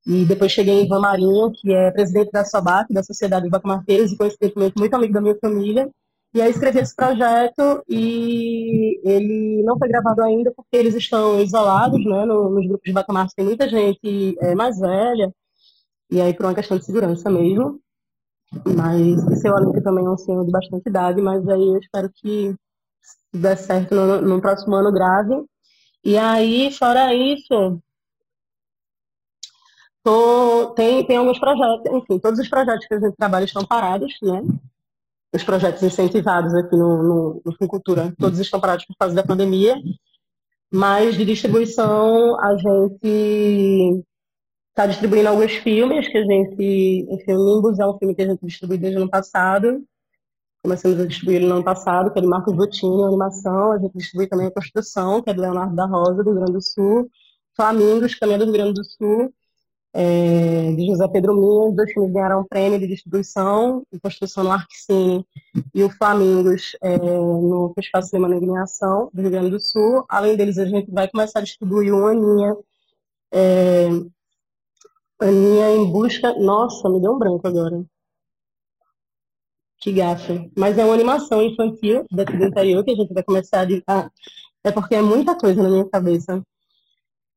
E 0.06 0.24
depois 0.24 0.52
cheguei 0.52 0.80
em 0.80 0.86
Ivan 0.86 1.00
Marinho, 1.00 1.52
que 1.52 1.70
é 1.70 1.90
presidente 1.90 2.30
da 2.32 2.46
SOBAC, 2.46 2.94
da 2.94 3.02
Sociedade 3.02 3.44
de 3.44 3.50
Bacamarteiros, 3.50 4.11
e 4.11 4.16
coincidentemente 4.16 4.72
muito 4.78 4.94
amigo 4.94 5.12
da 5.12 5.20
minha 5.20 5.36
família. 5.38 5.90
E 6.32 6.40
aí 6.40 6.50
escrevi 6.50 6.78
esse 6.78 6.96
projeto 6.96 7.84
e 7.86 8.98
ele 9.04 9.62
não 9.62 9.78
foi 9.78 9.88
gravado 9.88 10.22
ainda 10.22 10.50
porque 10.56 10.78
eles 10.78 10.94
estão 10.94 11.42
isolados, 11.42 12.02
né? 12.02 12.24
nos 12.24 12.66
grupos 12.66 12.86
de 12.86 12.92
Bacamarte 12.92 13.34
tem 13.36 13.44
muita 13.44 13.68
gente 13.68 14.34
é, 14.40 14.54
mais 14.54 14.78
velha, 14.78 15.30
e 16.11 16.22
aí 16.22 16.32
por 16.32 16.46
uma 16.46 16.54
questão 16.54 16.78
de 16.78 16.86
segurança 16.86 17.28
mesmo. 17.28 17.78
Mas 18.53 19.26
esse 19.28 19.46
é 19.46 19.53
o 19.53 19.72
que 19.72 19.80
também 19.80 20.05
é 20.05 20.11
um 20.11 20.18
senhor 20.18 20.44
de 20.44 20.51
bastante 20.51 20.88
idade, 20.88 21.22
mas 21.22 21.46
aí 21.48 21.68
eu 21.68 21.78
espero 21.78 22.11
que 22.12 22.55
dê 23.32 23.57
certo 23.57 23.94
no, 23.94 24.20
no 24.20 24.40
próximo 24.40 24.74
ano 24.74 24.92
grave. 24.92 25.44
E 26.05 26.16
aí, 26.16 26.72
fora 26.72 27.14
isso, 27.14 27.80
tô, 30.03 30.72
tem, 30.74 31.07
tem 31.07 31.16
alguns 31.16 31.38
projetos, 31.38 31.92
enfim, 31.92 32.18
todos 32.18 32.40
os 32.40 32.48
projetos 32.48 32.86
que 32.86 32.94
a 32.94 33.01
gente 33.01 33.16
trabalha 33.16 33.44
estão 33.44 33.64
parados, 33.64 34.14
né? 34.22 34.42
Os 35.32 35.44
projetos 35.44 35.82
incentivados 35.82 36.53
aqui 36.55 36.76
no, 36.76 37.03
no, 37.03 37.42
no 37.44 37.68
Cultura, 37.68 38.12
todos 38.18 38.40
estão 38.40 38.61
parados 38.61 38.84
por 38.84 38.96
causa 38.96 39.14
da 39.14 39.22
pandemia. 39.22 39.76
Mas 40.72 41.16
de 41.16 41.24
distribuição, 41.24 42.38
a 42.40 42.57
gente 42.57 44.05
está 44.70 44.86
distribuindo 44.86 45.28
alguns 45.28 45.52
filmes 45.52 46.08
que 46.08 46.18
a 46.18 46.24
gente, 46.24 47.06
enfim, 47.10 47.32
o 47.32 47.54
Nimbus 47.54 47.78
é 47.78 47.86
um 47.86 47.98
filme 47.98 48.14
que 48.14 48.22
a 48.22 48.26
gente 48.26 48.44
distribuiu 48.44 48.80
desde 48.80 48.98
o 48.98 49.02
ano 49.02 49.10
passado. 49.10 49.84
Começamos 50.62 51.00
a 51.00 51.06
distribuir 51.06 51.40
no 51.40 51.54
ano 51.54 51.64
passado, 51.64 52.12
que 52.12 52.18
é 52.18 52.22
de 52.22 52.28
Marcos 52.28 52.54
Bottini, 52.54 53.02
animação. 53.04 53.72
A 53.72 53.78
gente 53.78 53.96
distribui 53.96 54.26
também 54.26 54.46
a 54.46 54.50
Construção, 54.50 55.22
que 55.22 55.30
é 55.30 55.34
do 55.34 55.40
Leonardo 55.40 55.74
da 55.74 55.86
Rosa, 55.86 56.22
do 56.22 56.30
Rio 56.30 56.34
Grande 56.34 56.52
do 56.52 56.62
Sul. 56.62 57.10
Flamingos, 57.56 58.18
também 58.18 58.36
é 58.36 58.38
do 58.38 58.44
Rio 58.44 58.52
Grande 58.54 58.74
do 58.74 58.84
Sul. 58.84 59.32
é, 59.92 60.72
de 60.72 60.86
José 60.86 61.08
Pedro 61.08 61.34
Minha. 61.34 61.68
Os 61.70 61.76
dois 61.76 61.92
filmes 61.92 62.12
ganharam 62.12 62.40
um 62.40 62.44
prêmio 62.44 62.78
de 62.78 62.86
distribuição 62.86 63.84
e 63.92 63.98
construção 63.98 64.44
no 64.44 64.52
Arquicine 64.52 65.24
e 65.74 65.82
o 65.82 65.90
Flamingos 65.90 66.76
é, 66.82 66.96
no 66.98 67.72
Festival 67.74 68.02
de 68.02 68.08
Cinema 68.08 68.28
Negra 68.28 68.62
Ação 68.62 69.10
do 69.12 69.22
Rio 69.22 69.30
Grande 69.30 69.50
do 69.50 69.60
Sul. 69.60 70.04
Além 70.08 70.36
deles, 70.36 70.58
a 70.58 70.64
gente 70.64 70.90
vai 70.90 71.08
começar 71.08 71.40
a 71.40 71.42
distribuir 71.42 71.92
o 71.92 72.06
Aninha. 72.06 72.56
É, 73.32 73.88
Aninha 75.20 75.70
em 75.70 75.90
busca. 75.90 76.34
Nossa, 76.38 76.88
me 76.88 77.00
deu 77.00 77.12
um 77.12 77.18
branco 77.18 77.46
agora. 77.46 77.84
Que 79.80 79.92
gafe. 79.92 80.50
Mas 80.56 80.76
é 80.78 80.84
uma 80.84 80.94
animação 80.94 81.42
infantil 81.42 82.04
daqui 82.10 82.36
do 82.36 82.44
interior 82.44 82.84
que 82.84 82.90
a 82.90 82.94
gente 82.94 83.14
vai 83.14 83.22
começar 83.22 83.62
a. 83.62 83.66
Ah, 83.86 84.10
é 84.62 84.70
porque 84.70 84.94
é 84.94 85.02
muita 85.02 85.34
coisa 85.36 85.62
na 85.62 85.70
minha 85.70 85.88
cabeça. 85.88 86.42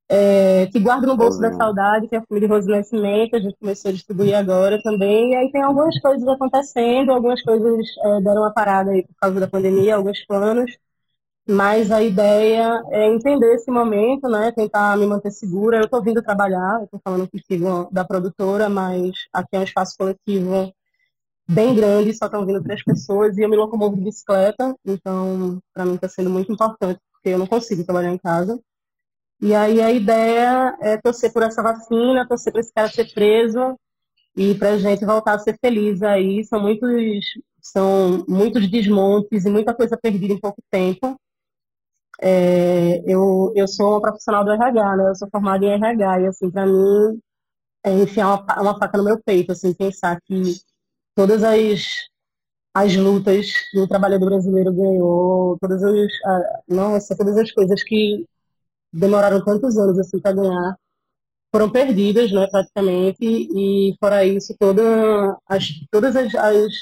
É, 0.09 0.67
que 0.67 0.79
guarda 0.79 1.07
no 1.07 1.15
bolso 1.15 1.39
da 1.39 1.53
saudade, 1.53 2.07
que 2.07 2.15
é 2.15 2.19
a 2.19 2.25
família 2.27 2.49
Rose 2.49 2.69
Nascimento, 2.69 3.35
a 3.35 3.39
gente 3.39 3.57
começou 3.57 3.89
a 3.89 3.93
distribuir 3.93 4.35
agora 4.35 4.81
também. 4.83 5.31
E 5.31 5.35
aí 5.35 5.51
tem 5.51 5.63
algumas 5.63 5.97
coisas 5.99 6.27
acontecendo, 6.27 7.11
algumas 7.11 7.41
coisas 7.41 7.87
é, 8.03 8.21
deram 8.21 8.41
uma 8.41 8.53
parada 8.53 8.91
aí 8.91 9.03
por 9.03 9.15
causa 9.15 9.39
da 9.39 9.47
pandemia, 9.47 9.95
alguns 9.95 10.23
planos. 10.25 10.71
Mas 11.47 11.91
a 11.91 12.01
ideia 12.01 12.81
é 12.89 13.07
entender 13.07 13.55
esse 13.55 13.69
momento, 13.69 14.29
né? 14.29 14.51
Tentar 14.53 14.97
me 14.97 15.05
manter 15.05 15.31
segura. 15.31 15.77
Eu 15.77 15.85
estou 15.85 16.01
vindo 16.01 16.21
trabalhar, 16.21 16.83
estou 16.83 17.01
falando 17.03 17.29
contigo 17.29 17.89
da 17.91 18.05
produtora, 18.05 18.69
mas 18.69 19.11
aqui 19.33 19.55
é 19.55 19.59
um 19.59 19.63
espaço 19.63 19.95
coletivo 19.97 20.73
bem 21.47 21.75
grande, 21.75 22.13
só 22.13 22.25
estão 22.25 22.45
vindo 22.45 22.63
três 22.63 22.83
pessoas 22.83 23.37
e 23.37 23.41
eu 23.41 23.49
me 23.49 23.57
locomovo 23.57 23.95
de 23.95 24.03
bicicleta, 24.03 24.75
então 24.85 25.59
para 25.73 25.85
mim 25.85 25.95
está 25.95 26.07
sendo 26.07 26.29
muito 26.29 26.51
importante, 26.51 26.99
porque 27.11 27.29
eu 27.29 27.37
não 27.37 27.47
consigo 27.47 27.83
trabalhar 27.83 28.11
em 28.11 28.17
casa. 28.17 28.59
E 29.41 29.53
aí 29.53 29.81
a 29.81 29.91
ideia 29.91 30.77
é 30.81 30.97
torcer 30.97 31.33
por 31.33 31.43
essa 31.43 31.61
vacina, 31.61 32.27
torcer 32.27 32.53
para 32.53 32.61
esse 32.61 32.73
cara 32.73 32.87
ser 32.87 33.13
preso 33.13 33.77
e 34.37 34.55
para 34.55 34.71
a 34.71 34.77
gente 34.77 35.05
voltar 35.05 35.33
a 35.33 35.39
ser 35.39 35.57
feliz 35.59 36.01
aí. 36.01 36.43
São 36.45 36.61
muitos, 36.61 36.89
são 37.61 38.25
muitos 38.27 38.69
desmontes 38.69 39.45
e 39.45 39.49
muita 39.49 39.73
coisa 39.73 39.97
perdida 39.97 40.33
em 40.33 40.39
pouco 40.39 40.61
tempo. 40.71 41.19
É, 42.25 43.01
eu, 43.05 43.51
eu 43.55 43.67
sou 43.67 43.91
uma 43.91 44.01
profissional 44.01 44.45
do 44.45 44.51
RH, 44.51 44.95
né? 44.97 45.09
Eu 45.09 45.15
sou 45.15 45.27
formada 45.29 45.65
em 45.65 45.73
RH 45.73 46.21
e 46.21 46.27
assim 46.27 46.49
para 46.49 46.65
mim 46.65 47.19
é 47.83 47.91
enfiar 47.93 48.41
uma, 48.43 48.61
uma 48.61 48.79
faca 48.79 48.97
no 48.97 49.03
meu 49.03 49.21
peito, 49.21 49.51
assim, 49.51 49.73
pensar 49.73 50.19
que 50.21 50.41
todas 51.15 51.43
as, 51.43 51.81
as 52.73 52.95
lutas 52.95 53.51
que 53.71 53.79
o 53.79 53.87
trabalhador 53.87 54.27
brasileiro 54.27 54.73
ganhou, 54.73 55.57
todas 55.59 55.83
as, 55.83 56.11
nossa, 56.67 57.15
todas 57.17 57.37
as 57.37 57.51
coisas 57.51 57.83
que 57.83 58.25
demoraram 58.93 59.43
tantos 59.43 59.77
anos 59.77 59.99
assim 59.99 60.19
para 60.19 60.33
ganhar 60.35 60.77
foram 61.51 61.69
perdidas, 61.71 62.31
né, 62.31 62.47
praticamente, 62.47 63.17
e 63.21 63.95
fora 63.99 64.25
isso, 64.25 64.55
toda 64.59 65.37
as, 65.47 65.69
todas 65.91 66.15
as, 66.15 66.33
as 66.35 66.73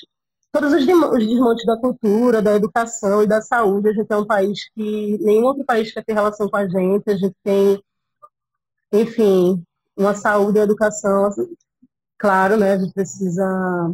todos 0.51 0.73
os 0.73 0.85
desmontes 0.85 1.65
da 1.65 1.77
cultura, 1.77 2.41
da 2.41 2.55
educação 2.55 3.23
e 3.23 3.27
da 3.27 3.41
saúde. 3.41 3.89
A 3.89 3.93
gente 3.93 4.11
é 4.11 4.17
um 4.17 4.25
país 4.25 4.69
que 4.73 5.17
nenhum 5.21 5.45
outro 5.45 5.63
país 5.65 5.91
quer 5.91 6.03
ter 6.03 6.13
relação 6.13 6.49
com 6.49 6.57
a 6.57 6.67
gente. 6.67 7.09
A 7.09 7.15
gente 7.17 7.35
tem, 7.43 7.81
enfim, 8.91 9.63
uma 9.97 10.13
saúde 10.13 10.59
e 10.59 10.61
educação, 10.61 11.29
claro, 12.17 12.57
né? 12.57 12.73
A 12.73 12.77
gente 12.77 12.93
precisa 12.93 13.93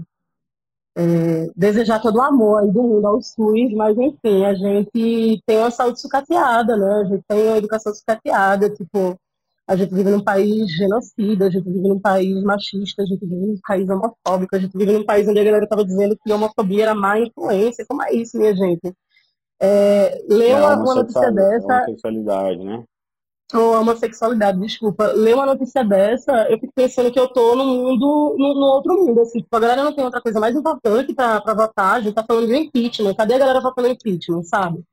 é, 0.96 1.52
desejar 1.56 2.02
todo 2.02 2.18
o 2.18 2.22
amor 2.22 2.64
aí 2.64 2.72
do 2.72 2.82
mundo 2.82 3.06
ao 3.06 3.22
SUS, 3.22 3.74
mas 3.76 3.98
enfim, 3.98 4.46
a 4.46 4.56
gente 4.56 5.42
tem 5.46 5.58
uma 5.60 5.72
saúde 5.72 6.02
sucateada, 6.02 6.76
né? 6.76 7.02
A 7.02 7.04
gente 7.06 7.24
tem 7.28 7.48
uma 7.48 7.58
educação 7.58 7.94
sucateada, 7.94 8.70
tipo, 8.70 9.20
a 9.68 9.76
gente 9.76 9.94
vive 9.94 10.10
num 10.10 10.24
país 10.24 10.72
genocida, 10.72 11.48
a 11.48 11.50
gente 11.50 11.66
vive 11.66 11.90
num 11.90 12.00
país 12.00 12.42
machista, 12.42 13.04
a 13.04 13.06
gente 13.06 13.20
vive 13.20 13.36
num 13.36 13.60
país 13.62 13.90
homofóbico, 13.90 14.56
a 14.56 14.60
gente 14.60 14.78
vive 14.78 14.94
num 14.94 15.06
país 15.06 15.28
onde 15.28 15.40
a 15.40 15.44
galera 15.44 15.66
estava 15.66 15.84
dizendo 15.84 16.18
que 16.24 16.32
a 16.32 16.36
homofobia 16.36 16.84
era 16.84 16.96
má 16.96 17.20
influência. 17.20 17.86
Como 17.88 18.02
é 18.02 18.14
isso, 18.14 18.38
minha 18.38 18.56
gente? 18.56 18.94
É, 19.60 20.24
ler 20.30 20.52
É 20.52 20.60
uma, 20.60 20.96
notícia 20.96 21.32
dessa, 21.32 21.66
homossexualidade, 21.66 22.64
né? 22.64 22.84
ou 23.54 23.74
a 23.76 23.80
homossexualidade, 23.80 24.60
desculpa, 24.60 25.08
ler 25.08 25.34
uma 25.34 25.46
notícia 25.46 25.84
dessa, 25.84 26.32
eu 26.50 26.60
fico 26.60 26.74
pensando 26.76 27.12
que 27.12 27.20
eu 27.20 27.30
tô 27.30 27.56
no 27.56 27.66
mundo, 27.66 28.36
no, 28.38 28.54
no 28.54 28.66
outro 28.66 28.94
mundo, 28.94 29.22
assim, 29.22 29.40
tipo, 29.40 29.56
a 29.56 29.60
galera 29.60 29.84
não 29.84 29.94
tem 29.94 30.04
outra 30.04 30.22
coisa 30.22 30.40
mais 30.40 30.54
importante 30.54 31.14
pra, 31.14 31.40
pra 31.40 31.54
votar, 31.54 31.96
a 31.96 32.02
gente 32.02 32.14
tá 32.14 32.24
falando 32.24 32.48
de 32.48 32.56
impeachment, 32.56 33.16
cadê 33.16 33.36
a 33.36 33.40
galera 33.40 33.62
votando 33.62 33.88
impeachment, 33.88 34.44
sabe? 34.44 34.84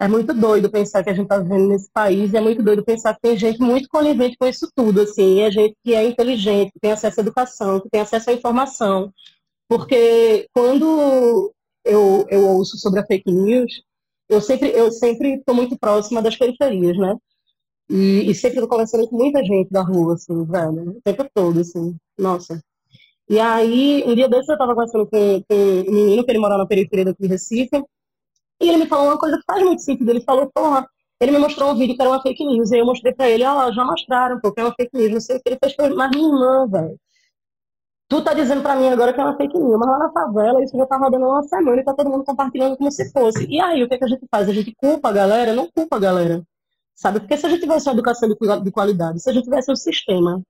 É 0.00 0.08
muito 0.08 0.32
doido 0.32 0.70
pensar 0.70 1.04
que 1.04 1.10
a 1.10 1.12
gente 1.12 1.28
tá 1.28 1.38
vivendo 1.38 1.68
nesse 1.68 1.90
país, 1.92 2.32
e 2.32 2.36
é 2.36 2.40
muito 2.40 2.62
doido 2.62 2.82
pensar 2.82 3.14
que 3.14 3.20
tem 3.20 3.36
gente 3.36 3.60
muito 3.60 3.86
conivente 3.86 4.34
com 4.38 4.46
isso 4.46 4.66
tudo, 4.74 5.02
assim, 5.02 5.40
é 5.40 5.50
gente 5.50 5.76
que 5.84 5.94
é 5.94 6.02
inteligente, 6.06 6.72
que 6.72 6.80
tem 6.80 6.92
acesso 6.92 7.20
à 7.20 7.22
educação, 7.22 7.80
que 7.80 7.90
tem 7.90 8.00
acesso 8.00 8.30
à 8.30 8.32
informação, 8.32 9.12
porque 9.68 10.48
quando 10.54 11.52
eu, 11.84 12.26
eu 12.30 12.46
ouço 12.48 12.78
sobre 12.78 13.00
a 13.00 13.06
fake 13.06 13.30
news, 13.30 13.82
eu 14.28 14.40
sempre 14.40 14.70
eu 14.70 14.90
sempre 14.90 15.34
estou 15.34 15.54
muito 15.54 15.78
próxima 15.78 16.22
das 16.22 16.36
periferias, 16.36 16.96
né? 16.96 17.14
E, 17.90 18.30
e 18.30 18.34
sempre 18.34 18.60
tô 18.60 18.68
conversando 18.68 19.06
com 19.08 19.16
muita 19.16 19.44
gente 19.44 19.70
da 19.70 19.82
rua, 19.82 20.14
assim, 20.14 20.44
velho, 20.46 20.90
o 20.96 21.02
tempo 21.02 21.28
todo, 21.34 21.60
assim, 21.60 21.94
nossa. 22.18 22.58
E 23.28 23.38
aí, 23.38 24.02
um 24.06 24.14
dia 24.14 24.28
desses 24.28 24.48
eu 24.48 24.58
tava 24.58 24.74
conversando 24.74 25.06
com, 25.06 25.42
com 25.48 25.54
um 25.56 25.92
menino 25.92 26.24
que 26.24 26.30
ele 26.30 26.38
mora 26.38 26.56
na 26.56 26.66
periferia 26.66 27.04
daqui 27.04 27.22
de 27.22 27.28
Recife, 27.28 27.84
e 28.60 28.68
ele 28.68 28.78
me 28.78 28.86
falou 28.86 29.06
uma 29.06 29.18
coisa 29.18 29.38
que 29.38 29.44
faz 29.46 29.62
muito 29.62 29.82
sentido. 29.82 30.10
Ele 30.10 30.20
falou, 30.20 30.50
porra, 30.54 30.86
ele 31.20 31.32
me 31.32 31.38
mostrou 31.38 31.70
um 31.70 31.76
vídeo 31.76 31.96
que 31.96 32.02
era 32.02 32.10
uma 32.10 32.22
fake 32.22 32.44
news, 32.44 32.70
e 32.70 32.78
eu 32.78 32.86
mostrei 32.86 33.14
pra 33.14 33.28
ele, 33.28 33.44
ó, 33.44 33.70
já 33.72 33.84
mostraram, 33.84 34.40
pô, 34.40 34.52
que 34.52 34.60
é 34.60 34.64
uma 34.64 34.74
fake 34.74 34.96
news, 34.96 35.12
não 35.12 35.20
sei 35.20 35.36
o 35.36 35.40
que 35.42 35.48
ele 35.50 35.58
fez, 35.62 35.94
mas 35.94 36.10
minha 36.10 36.28
irmã, 36.28 36.66
velho. 36.68 36.96
Tu 38.08 38.22
tá 38.22 38.34
dizendo 38.34 38.62
pra 38.62 38.74
mim 38.74 38.88
agora 38.88 39.12
que 39.12 39.20
é 39.20 39.24
uma 39.24 39.36
fake 39.36 39.56
news, 39.56 39.78
mas 39.78 39.88
lá 39.88 39.98
na 39.98 40.12
favela 40.12 40.62
isso 40.62 40.76
já 40.76 40.84
tá 40.86 40.96
rodando 40.96 41.26
uma 41.26 41.42
semana 41.44 41.80
e 41.80 41.84
tá 41.84 41.94
todo 41.94 42.10
mundo 42.10 42.24
compartilhando 42.24 42.76
como 42.76 42.90
se 42.90 43.10
fosse. 43.12 43.46
E 43.48 43.60
aí, 43.60 43.82
o 43.84 43.88
que, 43.88 43.94
é 43.94 43.98
que 43.98 44.04
a 44.04 44.08
gente 44.08 44.26
faz? 44.30 44.48
A 44.48 44.52
gente 44.52 44.74
culpa 44.74 45.08
a 45.10 45.12
galera? 45.12 45.52
Não 45.54 45.68
culpa 45.70 45.96
a 45.96 46.00
galera 46.00 46.42
sabe? 47.00 47.20
Porque 47.20 47.36
se 47.36 47.46
a 47.46 47.48
gente 47.48 47.62
tivesse 47.62 47.88
uma 47.88 47.94
educação 47.94 48.28
de 48.28 48.70
qualidade, 48.70 49.20
se 49.20 49.30
a 49.30 49.32
gente 49.32 49.44
tivesse 49.44 49.72
um 49.72 49.76
sistema 49.76 50.42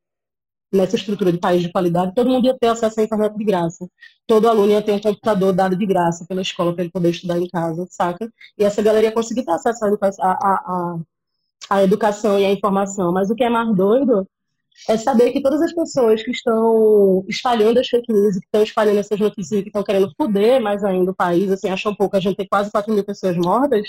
nessa 0.72 0.96
estrutura 0.96 1.32
de 1.32 1.38
país 1.38 1.62
de 1.62 1.72
qualidade, 1.72 2.14
todo 2.14 2.30
mundo 2.30 2.46
ia 2.46 2.56
ter 2.58 2.68
acesso 2.68 3.00
à 3.00 3.02
internet 3.02 3.36
de 3.36 3.44
graça. 3.44 3.88
Todo 4.26 4.48
aluno 4.48 4.70
ia 4.70 4.82
ter 4.82 4.92
um 4.92 5.00
computador 5.00 5.52
dado 5.52 5.76
de 5.76 5.84
graça 5.84 6.24
pela 6.28 6.42
escola 6.42 6.72
para 6.72 6.82
ele 6.84 6.92
poder 6.92 7.10
estudar 7.10 7.38
em 7.38 7.48
casa, 7.48 7.86
saca? 7.90 8.32
E 8.56 8.64
essa 8.64 8.80
galera 8.80 9.06
ia 9.06 9.12
conseguir 9.12 9.44
ter 9.44 9.52
acesso 9.52 9.84
à 11.68 11.82
educação, 11.82 12.38
e 12.38 12.44
à 12.44 12.52
informação. 12.52 13.12
Mas 13.12 13.30
o 13.30 13.34
que 13.34 13.42
é 13.44 13.50
mais 13.50 13.76
doido 13.76 14.26
é 14.88 14.96
saber 14.96 15.32
que 15.32 15.42
todas 15.42 15.60
as 15.60 15.72
pessoas 15.74 16.22
que 16.22 16.30
estão 16.30 17.24
espalhando 17.28 17.78
as 17.78 17.88
fake 17.88 18.12
news, 18.12 18.38
que 18.38 18.44
estão 18.44 18.62
espalhando 18.62 18.98
essas 18.98 19.18
notícias, 19.18 19.62
que 19.62 19.68
estão 19.68 19.82
querendo 19.82 20.10
foder 20.16 20.62
mais 20.62 20.84
ainda 20.84 21.10
o 21.10 21.14
país, 21.14 21.50
assim, 21.50 21.68
acham 21.68 21.94
pouco 21.94 22.16
a 22.16 22.20
gente 22.20 22.36
ter 22.36 22.46
quase 22.48 22.70
4 22.70 22.94
mil 22.94 23.04
pessoas 23.04 23.36
mortas, 23.36 23.88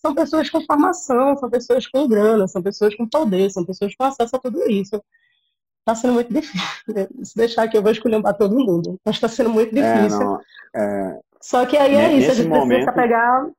são 0.00 0.14
pessoas 0.14 0.48
com 0.48 0.60
formação, 0.64 1.36
são 1.36 1.50
pessoas 1.50 1.86
com 1.86 2.08
grana, 2.08 2.48
são 2.48 2.62
pessoas 2.62 2.94
com 2.96 3.06
poder, 3.08 3.50
são 3.50 3.64
pessoas 3.64 3.94
com 3.94 4.04
acesso 4.04 4.34
a 4.34 4.38
tudo 4.38 4.68
isso. 4.70 5.02
Está 5.82 5.96
sendo 5.96 6.14
muito 6.14 6.32
difícil. 6.32 6.60
Se 7.24 7.36
deixar 7.36 7.64
aqui, 7.64 7.76
eu 7.76 7.82
vou 7.82 7.90
escolher 7.90 8.22
para 8.22 8.32
todo 8.32 8.58
mundo. 8.58 8.98
Mas 9.04 9.16
está 9.16 9.28
sendo 9.28 9.50
muito 9.50 9.74
difícil. 9.74 10.20
É, 10.20 10.24
não, 10.24 10.40
é... 10.74 11.20
Só 11.40 11.66
que 11.66 11.76
aí 11.76 11.94
é 11.94 12.12
isso, 12.14 12.30
a 12.30 12.34
gente 12.34 12.48
momento... 12.48 12.66
precisa 12.68 12.84
se 12.84 12.90
apegar. 12.90 13.50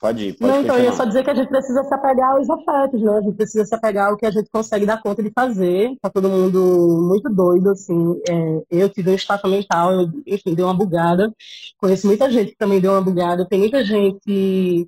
Pode 0.00 0.28
ir, 0.28 0.32
pode 0.34 0.52
Não, 0.52 0.60
então, 0.60 0.76
eu 0.76 0.84
ia 0.84 0.92
só 0.92 1.04
dizer 1.04 1.24
que 1.24 1.30
a 1.30 1.34
gente 1.34 1.48
precisa 1.48 1.82
se 1.82 1.94
apegar 1.94 2.32
aos 2.32 2.48
afetos, 2.48 3.00
né? 3.00 3.16
A 3.16 3.22
gente 3.22 3.36
precisa 3.36 3.64
se 3.64 3.74
apegar 3.74 4.08
ao 4.08 4.16
que 4.16 4.26
a 4.26 4.30
gente 4.30 4.48
consegue 4.50 4.86
dar 4.86 5.02
conta 5.02 5.22
de 5.22 5.32
fazer. 5.34 5.96
Tá 6.00 6.10
todo 6.10 6.28
mundo 6.28 7.08
muito 7.08 7.28
doido, 7.28 7.70
assim. 7.70 8.20
É, 8.28 8.62
eu 8.70 8.88
tive 8.88 9.10
um 9.10 9.14
estafa 9.14 9.48
mental, 9.48 9.92
eu, 9.92 10.08
enfim, 10.26 10.54
deu 10.54 10.66
uma 10.66 10.74
bugada. 10.74 11.32
Conheço 11.78 12.06
muita 12.06 12.30
gente 12.30 12.50
que 12.52 12.56
também 12.58 12.80
deu 12.80 12.92
uma 12.92 13.00
bugada. 13.00 13.48
Tem 13.48 13.58
muita 13.58 13.82
gente 13.82 14.86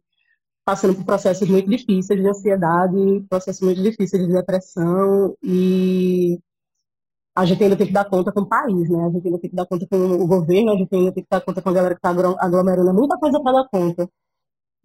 passando 0.67 0.97
por 0.97 1.05
processos 1.05 1.49
muito 1.49 1.71
difíceis 1.71 2.21
de 2.21 2.29
ansiedade, 2.29 3.25
processos 3.31 3.63
muito 3.63 3.81
difíceis 3.81 4.27
de 4.27 4.33
depressão 4.33 5.37
e 5.41 6.41
a 7.37 7.47
gente 7.47 7.63
ainda 7.63 7.77
tem 7.77 7.87
que 7.87 7.93
dar 7.93 8.05
conta 8.07 8.33
com 8.33 8.41
o 8.41 8.49
país, 8.49 8.91
né? 8.91 9.05
A 9.05 9.11
gente 9.11 9.27
ainda 9.27 9.39
tem 9.39 9.51
que 9.51 9.55
dar 9.55 9.67
conta 9.67 9.87
com 9.87 9.97
o 9.97 10.27
governo, 10.27 10.73
a 10.73 10.77
gente 10.77 10.93
ainda 10.93 11.13
tem 11.13 11.23
que 11.23 11.31
dar 11.31 11.41
conta 11.41 11.63
com 11.63 11.69
a 11.69 11.73
galera 11.73 11.95
que 11.95 12.01
está 12.01 12.11
aglomerando, 12.11 12.91
é 12.91 12.93
muita 12.93 13.17
coisa 13.17 13.41
para 13.41 13.63
dar 13.63 13.69
conta. 13.69 14.11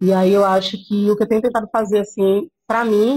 E 0.00 0.12
aí 0.12 0.32
eu 0.32 0.44
acho 0.44 0.76
que 0.86 1.10
o 1.10 1.16
que 1.16 1.24
eu 1.24 1.28
tenho 1.28 1.42
tentado 1.42 1.68
fazer, 1.72 2.00
assim, 2.00 2.48
para 2.64 2.84
mim... 2.84 3.16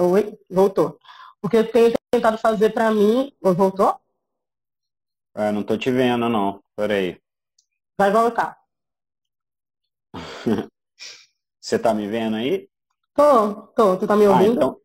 Oi? 0.00 0.36
Voltou. 0.50 0.98
O 1.40 1.48
que 1.48 1.58
eu 1.58 1.70
tenho 1.70 1.92
tentado 2.10 2.38
fazer 2.38 2.70
para 2.70 2.90
mim... 2.90 3.32
Voltou? 3.40 4.00
É, 5.34 5.52
não 5.52 5.62
tô 5.62 5.76
te 5.76 5.90
vendo, 5.92 6.28
não. 6.28 6.60
Peraí. 6.74 7.20
Vai 7.98 8.10
voltar. 8.10 8.61
Você 11.60 11.78
tá 11.78 11.94
me 11.94 12.06
vendo 12.08 12.36
aí? 12.36 12.68
Tô, 13.14 13.52
tô. 13.74 13.96
Tu 13.96 14.06
tá 14.06 14.16
me 14.16 14.24
ah, 14.24 14.30
ouvindo? 14.30 14.50
Ah, 14.50 14.54
então, 14.54 14.76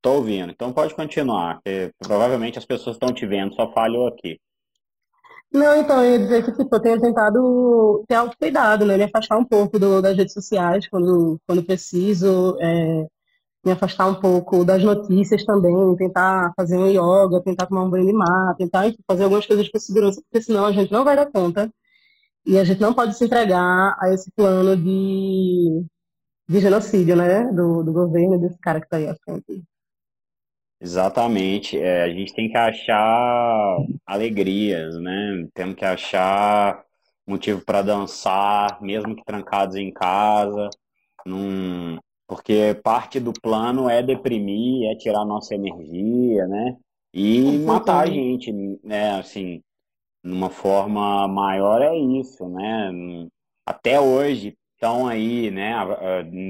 tô 0.00 0.12
ouvindo. 0.14 0.52
Então 0.52 0.72
pode 0.72 0.94
continuar. 0.94 1.60
provavelmente 1.98 2.58
as 2.58 2.64
pessoas 2.64 2.96
estão 2.96 3.12
te 3.12 3.26
vendo, 3.26 3.54
só 3.54 3.72
falhou 3.72 4.08
aqui. 4.08 4.38
Não, 5.52 5.80
então, 5.80 6.04
eu 6.04 6.12
ia 6.12 6.18
dizer 6.20 6.44
que 6.44 6.52
tipo, 6.52 6.76
eu 6.76 6.80
tenho 6.80 7.00
tentado 7.00 8.04
ter 8.06 8.14
autocuidado, 8.14 8.86
né? 8.86 8.96
Me 8.96 9.04
afastar 9.04 9.36
um 9.36 9.44
pouco 9.44 9.78
do, 9.78 10.00
das 10.00 10.16
redes 10.16 10.32
sociais 10.32 10.88
quando, 10.88 11.40
quando 11.46 11.64
preciso. 11.64 12.56
É, 12.60 13.06
me 13.64 13.72
afastar 13.72 14.06
um 14.06 14.14
pouco 14.14 14.64
das 14.64 14.82
notícias 14.82 15.44
também, 15.44 15.94
tentar 15.96 16.52
fazer 16.56 16.78
um 16.78 16.88
yoga, 16.88 17.42
tentar 17.42 17.66
tomar 17.66 17.82
um 17.82 17.90
banho 17.90 18.06
de 18.06 18.12
mar, 18.12 18.54
tentar 18.56 18.90
fazer 19.06 19.24
algumas 19.24 19.46
coisas 19.46 19.68
com 19.68 19.78
segurança, 19.78 20.22
porque 20.22 20.42
senão 20.42 20.64
a 20.64 20.72
gente 20.72 20.90
não 20.90 21.04
vai 21.04 21.14
dar 21.14 21.30
conta 21.30 21.70
e 22.44 22.58
a 22.58 22.64
gente 22.64 22.80
não 22.80 22.94
pode 22.94 23.16
se 23.16 23.24
entregar 23.24 23.96
a 24.00 24.12
esse 24.12 24.30
plano 24.32 24.76
de, 24.76 25.84
de 26.48 26.60
genocídio, 26.60 27.16
né, 27.16 27.44
do, 27.52 27.82
do 27.82 27.92
governo 27.92 28.38
desse 28.40 28.58
cara 28.58 28.80
que 28.80 28.86
está 28.86 28.96
aí 28.96 29.08
à 29.08 29.14
frente. 29.24 29.62
Exatamente. 30.80 31.78
É, 31.78 32.04
a 32.04 32.08
gente 32.08 32.32
tem 32.34 32.48
que 32.48 32.56
achar 32.56 33.76
alegrias, 34.06 34.98
né? 34.98 35.46
Temos 35.52 35.74
que 35.74 35.84
achar 35.84 36.82
motivo 37.26 37.62
para 37.64 37.82
dançar, 37.82 38.80
mesmo 38.80 39.14
que 39.14 39.24
trancados 39.24 39.76
em 39.76 39.92
casa. 39.92 40.70
Num... 41.26 41.98
Porque 42.26 42.74
parte 42.82 43.20
do 43.20 43.32
plano 43.32 43.90
é 43.90 44.02
deprimir, 44.02 44.90
é 44.90 44.94
tirar 44.96 45.24
nossa 45.24 45.54
energia, 45.54 46.46
né? 46.46 46.76
E 47.12 47.58
matar 47.58 48.04
a 48.04 48.06
gente, 48.06 48.52
né? 48.82 49.18
Assim, 49.18 49.62
numa 50.22 50.50
forma 50.50 51.26
maior 51.28 51.80
é 51.82 51.96
isso, 51.96 52.48
né? 52.48 52.90
Até 53.64 54.00
hoje 54.00 54.56
estão 54.74 55.06
aí, 55.06 55.50
né, 55.50 55.74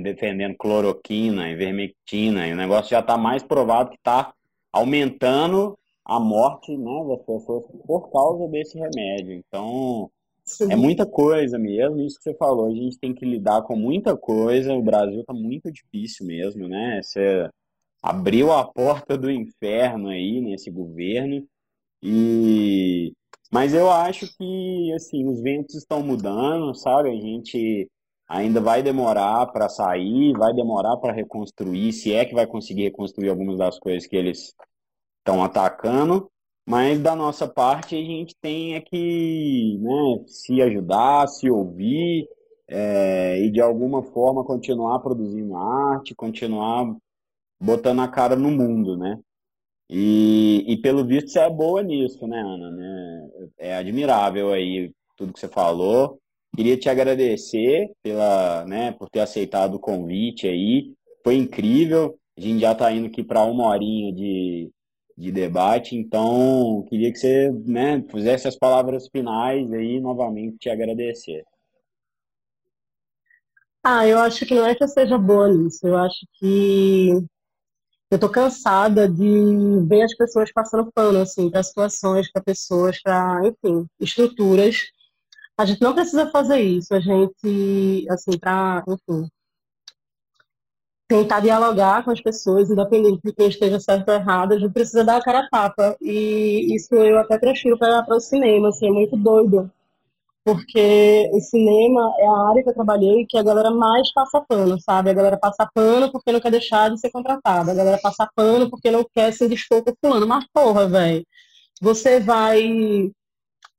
defendendo 0.03 0.57
cloroquina, 0.57 1.51
ivermectina, 1.51 2.47
e 2.47 2.53
o 2.53 2.57
negócio 2.57 2.91
já 2.91 3.01
está 3.01 3.19
mais 3.19 3.43
provado 3.43 3.91
que 3.91 3.97
está 3.97 4.33
aumentando 4.73 5.77
a 6.05 6.21
morte, 6.21 6.77
né, 6.77 7.05
das 7.09 7.21
pessoas 7.23 7.65
por 7.85 8.11
causa 8.13 8.47
desse 8.49 8.79
remédio. 8.79 9.33
Então, 9.33 10.09
Sim. 10.45 10.73
é 10.73 10.77
muita 10.77 11.05
coisa 11.05 11.59
mesmo, 11.59 12.01
isso 12.01 12.19
que 12.19 12.23
você 12.23 12.35
falou, 12.35 12.67
a 12.67 12.75
gente 12.75 12.99
tem 12.99 13.13
que 13.13 13.27
lidar 13.27 13.63
com 13.63 13.75
muita 13.75 14.17
coisa, 14.17 14.75
o 14.75 14.83
Brasil 14.83 15.21
está 15.21 15.33
muito 15.33 15.71
difícil 15.71 16.25
mesmo, 16.25 16.69
né, 16.69 17.01
você 17.03 17.51
abriu 18.01 18.53
a 18.53 18.65
porta 18.65 19.19
do 19.19 19.31
inferno 19.31 20.09
aí 20.09 20.41
nesse 20.41 20.71
governo, 20.71 21.45
e... 22.01 23.13
Mas 23.51 23.75
eu 23.75 23.91
acho 23.91 24.27
que, 24.37 24.93
assim, 24.95 25.29
os 25.29 25.41
ventos 25.41 25.75
estão 25.75 26.03
mudando, 26.03 26.75
sabe? 26.75 27.11
A 27.11 27.21
gente 27.21 27.91
ainda 28.29 28.61
vai 28.61 28.83
demorar 28.83 29.47
para 29.49 29.69
sair, 29.69 30.33
vai 30.35 30.55
demorar 30.55 30.97
para 30.99 31.13
reconstruir, 31.13 31.93
se 31.93 32.15
é 32.15 32.25
que 32.25 32.35
vai 32.35 32.47
conseguir 32.47 32.85
reconstruir 32.85 33.29
algumas 33.29 33.59
das 33.59 33.79
coisas 33.79 34.07
que 34.07 34.15
eles 34.17 34.55
estão 35.19 35.43
atacando, 35.43 36.31
mas 36.67 37.01
da 37.01 37.17
nossa 37.17 37.49
parte 37.49 37.97
a 37.97 37.99
gente 37.99 38.37
tem 38.41 38.77
é 38.77 38.81
que 38.81 39.79
né, 39.81 40.25
se 40.29 40.63
ajudar, 40.63 41.27
se 41.27 41.51
ouvir 41.51 42.29
é, 42.69 43.41
e 43.41 43.51
de 43.51 43.61
alguma 43.61 44.03
forma 44.03 44.45
continuar 44.45 45.01
produzindo 45.01 45.57
arte, 45.57 46.15
continuar 46.15 46.95
botando 47.61 48.01
a 48.01 48.09
cara 48.09 48.37
no 48.37 48.51
mundo, 48.51 48.97
né? 48.97 49.19
E, 49.93 50.65
e 50.69 50.77
pelo 50.77 51.05
visto 51.05 51.31
você 51.31 51.41
é 51.41 51.51
boa 51.51 51.83
nisso, 51.83 52.25
né, 52.29 52.41
Ana? 52.41 52.71
Né? 52.71 53.29
É 53.59 53.75
admirável 53.75 54.53
aí 54.53 54.93
tudo 55.17 55.33
que 55.33 55.41
você 55.41 55.49
falou. 55.49 56.21
Queria 56.55 56.77
te 56.77 56.89
agradecer 56.89 57.91
pela, 58.01 58.65
né, 58.67 58.93
por 58.93 59.11
ter 59.11 59.19
aceitado 59.19 59.75
o 59.75 59.81
convite 59.81 60.47
aí. 60.47 60.95
Foi 61.25 61.35
incrível. 61.35 62.17
A 62.39 62.41
gente 62.41 62.61
já 62.61 62.71
está 62.71 62.93
indo 62.93 63.09
aqui 63.09 63.25
para 63.25 63.43
uma 63.43 63.67
horinha 63.67 64.13
de, 64.13 64.71
de 65.19 65.33
debate, 65.33 65.97
então 65.97 66.85
queria 66.89 67.11
que 67.13 67.19
você 67.19 67.51
né, 67.51 68.03
fizesse 68.11 68.47
as 68.47 68.57
palavras 68.57 69.09
finais 69.09 69.73
aí 69.73 70.01
novamente 70.01 70.57
te 70.57 70.71
agradecer. 70.71 71.45
Ah, 73.83 74.07
eu 74.07 74.21
acho 74.21 74.47
que 74.47 74.55
não 74.55 74.65
é 74.65 74.75
que 74.75 74.85
eu 74.85 74.89
seja 74.89 75.19
boa 75.19 75.49
nisso. 75.53 75.85
Eu 75.85 75.97
acho 75.97 76.27
que 76.35 77.13
eu 78.11 78.19
tô 78.19 78.29
cansada 78.29 79.09
de 79.09 79.87
ver 79.87 80.03
as 80.03 80.17
pessoas 80.17 80.53
passando 80.53 80.91
pano 80.93 81.21
assim 81.21 81.51
para 81.51 81.63
situações, 81.63 82.31
para 82.31 82.43
pessoas, 82.43 83.01
para 83.03 83.41
enfim, 83.47 83.87
estruturas 84.01 84.91
a 85.61 85.67
gente 85.67 85.83
não 85.83 85.95
precisa 85.95 86.27
fazer 86.31 86.59
isso, 86.61 86.95
a 86.95 87.01
gente, 87.01 88.07
assim, 88.09 88.39
para, 88.39 88.83
enfim, 88.89 89.29
tentar 91.07 91.41
dialogar 91.41 92.03
com 92.03 92.11
as 92.11 92.21
pessoas, 92.21 92.71
independente 92.71 93.21
de 93.23 93.33
quem 93.33 93.49
esteja 93.49 93.79
certo 93.79 94.09
ou 94.09 94.15
errado, 94.15 94.53
a 94.53 94.59
gente 94.59 94.73
precisa 94.73 95.05
dar 95.05 95.17
a 95.19 95.23
cara 95.23 95.41
a 95.41 95.49
tapa. 95.51 95.97
E 96.01 96.75
isso 96.75 96.95
eu 96.95 97.19
até 97.19 97.39
prefiro 97.39 97.79
para 97.79 98.07
o 98.09 98.21
cinema, 98.21 98.69
assim, 98.69 98.89
é 98.89 98.91
muito 98.91 99.19
doido. 99.19 99.71
Porque 100.45 101.31
o 101.33 101.41
cinema 101.41 102.01
é 102.19 102.27
a 102.27 102.49
área 102.51 102.63
que 102.63 102.71
eu 102.71 102.75
trabalhei 102.75 103.27
que 103.29 103.37
a 103.39 103.43
galera 103.43 103.71
mais 103.71 104.13
passa 104.13 104.41
pano, 104.49 104.81
sabe? 104.81 105.11
A 105.11 105.15
galera 105.15 105.39
passa 105.39 105.69
pano 105.75 106.11
porque 106.11 106.33
não 106.33 106.41
quer 106.41 106.51
deixar 106.51 106.91
de 106.91 106.99
ser 106.99 107.11
contratada. 107.11 107.73
A 107.73 107.75
galera 107.75 107.99
passa 108.03 108.29
pano 108.35 108.71
porque 108.71 108.91
não 108.91 109.05
quer 109.15 109.33
se 109.33 109.45
indispor 109.45 109.85
com 109.85 109.93
fulano. 110.01 110.27
Mas 110.27 110.45
porra, 110.53 110.89
velho, 110.89 111.25
você 111.81 112.21
vai 112.21 113.13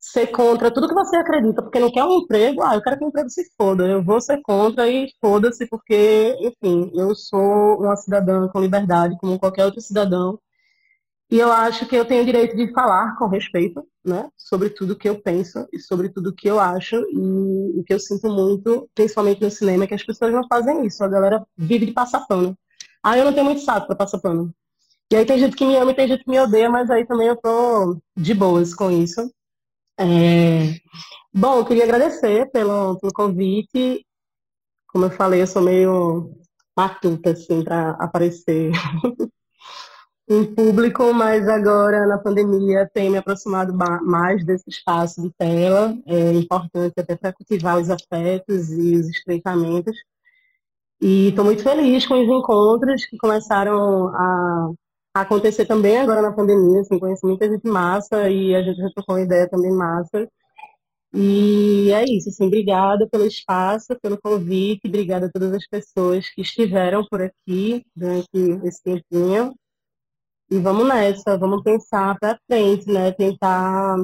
ser 0.01 0.27
contra 0.27 0.71
tudo 0.73 0.87
que 0.87 0.95
você 0.95 1.15
acredita, 1.15 1.61
porque 1.61 1.79
não 1.79 1.91
quer 1.91 2.03
um 2.03 2.17
emprego, 2.19 2.63
ah, 2.63 2.75
eu 2.75 2.81
quero 2.81 2.97
que 2.97 3.05
o 3.05 3.07
emprego 3.09 3.29
se 3.29 3.43
foda, 3.55 3.85
eu 3.87 4.03
vou 4.03 4.19
ser 4.19 4.41
contra 4.41 4.89
e 4.89 5.07
foda-se, 5.21 5.67
porque, 5.67 6.35
enfim, 6.41 6.91
eu 6.95 7.15
sou 7.15 7.79
uma 7.79 7.95
cidadã 7.95 8.47
com 8.47 8.59
liberdade, 8.59 9.15
como 9.19 9.39
qualquer 9.39 9.65
outro 9.65 9.79
cidadão, 9.79 10.39
e 11.31 11.39
eu 11.39 11.49
acho 11.49 11.85
que 11.87 11.95
eu 11.95 12.03
tenho 12.03 12.23
o 12.23 12.25
direito 12.25 12.57
de 12.57 12.73
falar 12.73 13.15
com 13.17 13.25
respeito, 13.25 13.87
né, 14.03 14.29
sobre 14.35 14.69
tudo 14.69 14.97
que 14.97 15.07
eu 15.07 15.21
penso 15.21 15.65
e 15.71 15.79
sobre 15.79 16.09
tudo 16.09 16.35
que 16.35 16.49
eu 16.49 16.59
acho, 16.59 16.97
e 16.97 17.79
o 17.79 17.83
que 17.85 17.93
eu 17.93 17.99
sinto 17.99 18.27
muito, 18.27 18.89
principalmente 18.93 19.41
no 19.41 19.49
cinema, 19.49 19.85
é 19.85 19.87
que 19.87 19.93
as 19.93 20.03
pessoas 20.03 20.33
não 20.33 20.45
fazem 20.47 20.85
isso, 20.85 21.01
a 21.01 21.07
galera 21.07 21.41
vive 21.57 21.85
de 21.85 21.93
passar 21.93 22.27
pano. 22.27 22.57
Ah, 23.01 23.17
eu 23.17 23.23
não 23.23 23.33
tenho 23.33 23.45
muito 23.45 23.61
saco 23.61 23.87
pra 23.87 23.95
passar 23.95 24.19
pano. 24.19 24.53
E 25.11 25.15
aí 25.15 25.25
tem 25.25 25.39
gente 25.39 25.55
que 25.55 25.65
me 25.65 25.75
ama 25.77 25.91
e 25.91 25.95
tem 25.95 26.07
gente 26.07 26.23
que 26.23 26.29
me 26.29 26.39
odeia, 26.39 26.69
mas 26.69 26.89
aí 26.89 27.05
também 27.05 27.27
eu 27.27 27.37
tô 27.37 27.97
de 28.15 28.33
boas 28.33 28.73
com 28.73 28.91
isso. 28.91 29.29
É... 29.97 30.75
Bom, 31.33 31.57
eu 31.57 31.65
queria 31.65 31.83
agradecer 31.83 32.51
pelo, 32.51 32.99
pelo 32.99 33.13
convite. 33.13 34.05
Como 34.87 35.05
eu 35.05 35.11
falei, 35.11 35.41
eu 35.41 35.47
sou 35.47 35.61
meio 35.61 36.31
matuta, 36.77 37.31
assim, 37.31 37.63
para 37.63 37.91
aparecer 37.91 38.71
em 40.31 40.45
público, 40.45 41.13
mas 41.13 41.47
agora 41.47 42.07
na 42.07 42.17
pandemia 42.17 42.89
tenho 42.93 43.11
me 43.11 43.17
aproximado 43.17 43.73
mais 43.73 44.45
desse 44.45 44.69
espaço 44.69 45.21
de 45.21 45.29
tela. 45.37 45.97
É 46.05 46.33
importante 46.33 46.93
até 46.97 47.15
para 47.17 47.33
cultivar 47.33 47.77
os 47.77 47.89
afetos 47.89 48.71
e 48.71 48.95
os 48.95 49.09
estreitamentos. 49.09 49.95
E 51.01 51.29
estou 51.29 51.43
muito 51.43 51.63
feliz 51.63 52.05
com 52.07 52.13
os 52.21 52.29
encontros 52.29 53.05
que 53.05 53.17
começaram 53.17 54.07
a 54.15 54.71
acontecer 55.15 55.65
também 55.65 55.97
agora 55.97 56.21
na 56.21 56.31
pandemia, 56.31 56.81
assim, 56.81 56.97
conheci 56.97 57.25
muita 57.25 57.49
gente 57.49 57.67
massa 57.67 58.29
e 58.29 58.55
a 58.55 58.63
gente 58.63 58.77
já 58.77 58.89
trocou 58.91 59.15
uma 59.15 59.21
ideia 59.21 59.49
também 59.49 59.71
massa. 59.71 60.29
E 61.13 61.91
é 61.91 62.05
isso, 62.05 62.29
assim, 62.29 62.45
obrigada 62.47 63.05
pelo 63.09 63.25
espaço, 63.25 63.97
pelo 64.01 64.17
convite, 64.21 64.87
obrigada 64.87 65.25
a 65.25 65.29
todas 65.29 65.53
as 65.53 65.67
pessoas 65.67 66.29
que 66.29 66.41
estiveram 66.41 67.05
por 67.05 67.21
aqui 67.21 67.83
durante 67.93 68.29
esse 68.63 68.81
tempinho. 68.81 69.53
E 70.51 70.59
vamos 70.59 70.85
nessa, 70.87 71.37
vamos 71.37 71.63
pensar 71.63 72.17
para 72.19 72.37
frente, 72.45 72.85
né? 72.91 73.11
Tentar 73.13 73.95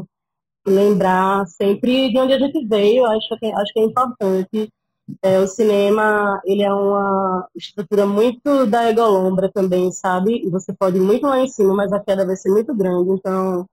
lembrar 0.65 1.45
sempre 1.47 2.09
de 2.09 2.19
onde 2.19 2.33
a 2.33 2.39
gente 2.39 2.65
veio, 2.65 3.05
acho 3.05 3.37
que, 3.37 3.47
acho 3.47 3.73
que 3.73 3.79
é 3.79 3.83
importante 3.83 4.73
é, 5.21 5.39
o 5.39 5.47
cinema, 5.47 6.41
ele 6.45 6.63
é 6.63 6.73
uma 6.73 7.47
estrutura 7.55 8.05
muito 8.05 8.65
da 8.65 8.89
egolombra 8.89 9.51
também, 9.51 9.91
sabe? 9.91 10.41
E 10.45 10.49
você 10.49 10.73
pode 10.73 10.97
ir 10.97 11.01
muito 11.01 11.27
lá 11.27 11.39
em 11.39 11.49
cima, 11.49 11.73
mas 11.75 11.91
a 11.93 11.99
queda 11.99 12.25
vai 12.25 12.35
ser 12.37 12.49
muito 12.49 12.73
grande. 12.75 13.11
Então, 13.11 13.65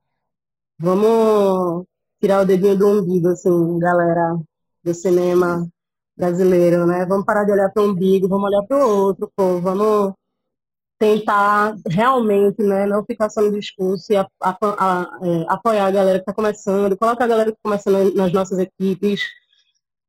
vamos 0.79 1.87
tirar 2.20 2.43
o 2.43 2.47
dedinho 2.47 2.77
do 2.79 2.89
umbigo, 2.89 3.29
assim, 3.29 3.79
galera 3.79 4.37
do 4.85 4.95
cinema 4.95 5.68
brasileiro, 6.16 6.87
né? 6.87 7.07
Vamos 7.07 7.25
parar 7.27 7.45
de 7.45 7.53
olhar 7.53 7.70
para 7.72 7.83
o 7.83 7.91
umbigo, 7.91 8.29
vamos 8.29 8.49
olhar 8.49 8.62
para 8.66 8.87
o 8.87 8.91
outro, 9.07 9.31
pô. 9.37 9.61
Vamos 9.61 10.14
tentar 10.99 11.74
realmente, 11.88 12.62
né, 12.62 12.86
não 12.86 13.05
ficar 13.05 13.28
só 13.28 13.42
no 13.42 13.53
discurso 13.53 14.12
e 14.12 14.16
a, 14.16 14.26
a, 14.40 14.57
a, 14.62 15.18
é, 15.22 15.45
apoiar 15.49 15.86
a 15.86 15.90
galera 15.90 16.18
que 16.18 16.22
está 16.22 16.32
começando, 16.32 16.97
colocar 16.97 17.24
a 17.24 17.28
galera 17.28 17.51
que 17.51 17.59
está 17.59 17.62
começando 17.68 18.14
nas 18.14 18.32
nossas 18.32 18.59
equipes, 18.59 19.22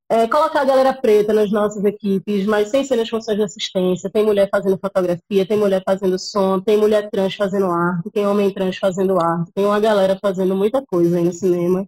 é, 0.10 0.28
colocar 0.28 0.62
a 0.62 0.66
galera 0.66 0.94
preta 0.94 1.34
nas 1.34 1.52
nossas 1.52 1.84
equipes, 1.84 2.46
mas 2.46 2.70
sem 2.70 2.84
ser 2.84 2.96
nas 2.96 3.10
funções 3.10 3.38
de 3.38 3.44
assistência. 3.44 4.10
Tem 4.10 4.24
mulher 4.24 4.48
fazendo 4.52 4.78
fotografia, 4.78 5.46
tem 5.48 5.58
mulher 5.58 5.82
fazendo 5.84 6.20
som, 6.20 6.60
tem 6.60 6.78
mulher 6.78 7.10
trans 7.10 7.36
fazendo 7.36 7.66
arte, 7.72 8.12
tem 8.12 8.28
homem 8.28 8.52
trans 8.52 8.78
fazendo 8.78 9.20
arte, 9.20 9.52
tem 9.54 9.66
uma 9.66 9.80
galera 9.80 10.18
fazendo 10.22 10.56
muita 10.56 10.84
coisa 10.86 11.18
aí 11.18 11.24
no 11.24 11.34
cinema. 11.34 11.88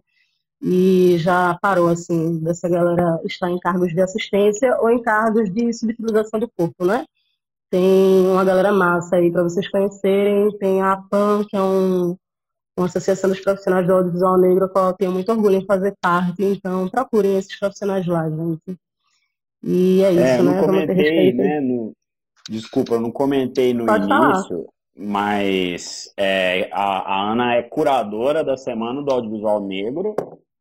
E 0.60 1.16
já 1.18 1.56
parou, 1.62 1.88
assim, 1.88 2.40
dessa 2.40 2.68
galera 2.68 3.20
estar 3.24 3.48
em 3.48 3.58
cargos 3.60 3.92
de 3.94 4.00
assistência 4.00 4.76
ou 4.80 4.90
em 4.90 5.00
cargos 5.00 5.52
de 5.52 5.72
subutilização 5.72 6.40
do 6.40 6.48
corpo, 6.48 6.84
né? 6.84 7.04
Tem 7.70 8.26
uma 8.26 8.44
galera 8.44 8.72
massa 8.72 9.16
aí 9.16 9.30
para 9.30 9.42
vocês 9.42 9.68
conhecerem. 9.70 10.56
Tem 10.58 10.82
a 10.82 10.96
PAN, 10.96 11.44
que 11.48 11.56
é 11.56 11.60
um 11.60 12.16
uma 12.78 12.86
associação 12.86 13.28
dos 13.28 13.40
profissionais 13.40 13.86
do 13.86 13.92
audiovisual 13.92 14.38
negro, 14.38 14.64
a 14.64 14.68
qual 14.68 14.86
eu 14.90 14.92
tenho 14.94 15.12
muito 15.12 15.30
orgulho 15.30 15.56
em 15.56 15.66
fazer 15.66 15.94
parte, 16.00 16.44
então 16.44 16.88
procurem 16.88 17.36
esses 17.36 17.58
profissionais 17.58 18.06
lá, 18.06 18.30
gente. 18.30 18.78
E 19.62 20.02
é 20.02 20.12
isso, 20.12 20.22
é, 20.22 20.42
né? 20.42 20.62
Comentei, 20.62 21.32
né? 21.32 21.60
No, 21.60 21.92
desculpa, 22.48 22.94
eu 22.94 23.00
não 23.00 23.10
comentei 23.10 23.74
no 23.74 23.86
Pode 23.86 24.06
falar. 24.06 24.34
início, 24.34 24.68
mas 24.96 26.12
é, 26.16 26.68
a, 26.72 27.14
a 27.14 27.32
Ana 27.32 27.54
é 27.54 27.62
curadora 27.62 28.44
da 28.44 28.56
Semana 28.56 29.02
do 29.02 29.10
Audiovisual 29.10 29.60
Negro 29.60 30.14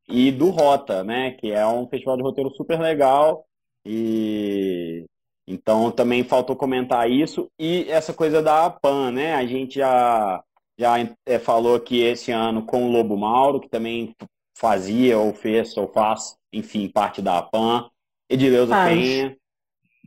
e 0.09 0.31
do 0.31 0.49
Rota, 0.49 1.03
né? 1.03 1.31
Que 1.31 1.51
é 1.51 1.65
um 1.67 1.87
festival 1.87 2.17
de 2.17 2.23
roteiro 2.23 2.49
super 2.51 2.79
legal. 2.79 3.45
E 3.85 5.05
então 5.47 5.89
também 5.91 6.23
faltou 6.23 6.55
comentar 6.55 7.09
isso. 7.09 7.47
E 7.59 7.85
essa 7.89 8.13
coisa 8.13 8.41
da 8.41 8.69
PAN, 8.69 9.11
né? 9.11 9.33
A 9.35 9.45
gente 9.45 9.75
já, 9.75 10.43
já 10.77 10.95
é, 11.25 11.39
falou 11.39 11.79
que 11.79 12.01
esse 12.01 12.31
ano 12.31 12.65
com 12.65 12.85
o 12.85 12.91
Lobo 12.91 13.15
Mauro, 13.15 13.59
que 13.59 13.69
também 13.69 14.13
fazia 14.57 15.17
ou 15.17 15.33
fez 15.33 15.75
ou 15.77 15.87
faz, 15.87 16.35
enfim, 16.51 16.89
parte 16.89 17.21
da 17.21 17.41
PAN. 17.41 17.89
Edileuza 18.29 18.73
Faz. 18.73 18.99
Penha, 18.99 19.37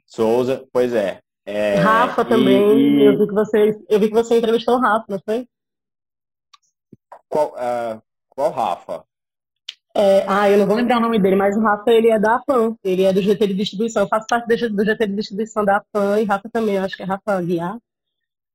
Souza, 0.06 0.66
pois 0.72 0.92
é. 0.92 1.20
É, 1.46 1.76
Rafa 1.76 2.22
e- 2.22 2.24
também, 2.26 2.78
e 2.78 3.04
eu 3.04 3.18
vi 3.18 3.26
que 3.26 3.32
você, 3.32 3.80
eu 3.88 3.98
vi 3.98 4.08
que 4.08 4.14
você 4.14 4.38
entrevistou 4.38 4.76
o 4.76 4.80
Rafa, 4.80 5.06
não 5.08 5.18
foi? 5.24 5.46
qual, 7.30 7.54
ah, 7.56 8.02
qual 8.28 8.50
Rafa? 8.50 9.04
É, 9.94 10.24
ah, 10.28 10.48
eu 10.48 10.58
não 10.58 10.66
vou 10.66 10.76
lembrar 10.76 10.98
o 10.98 11.00
nome 11.00 11.18
dele, 11.18 11.34
mas 11.34 11.56
o 11.56 11.60
Rafa, 11.60 11.90
ele 11.90 12.08
é 12.10 12.18
da 12.18 12.38
PAN, 12.38 12.76
ele 12.84 13.02
é 13.02 13.12
do 13.12 13.20
GT 13.20 13.48
de 13.48 13.54
distribuição, 13.54 14.02
eu 14.02 14.08
faço 14.08 14.26
parte 14.28 14.46
do 14.46 14.84
GT 14.84 15.06
de 15.06 15.16
distribuição 15.16 15.64
da 15.64 15.82
PAN, 15.92 16.20
e 16.20 16.24
Rafa 16.24 16.48
também, 16.52 16.76
eu 16.76 16.84
acho 16.84 16.96
que 16.96 17.02
é 17.02 17.06
Rafa 17.06 17.42
Guiar. 17.42 17.76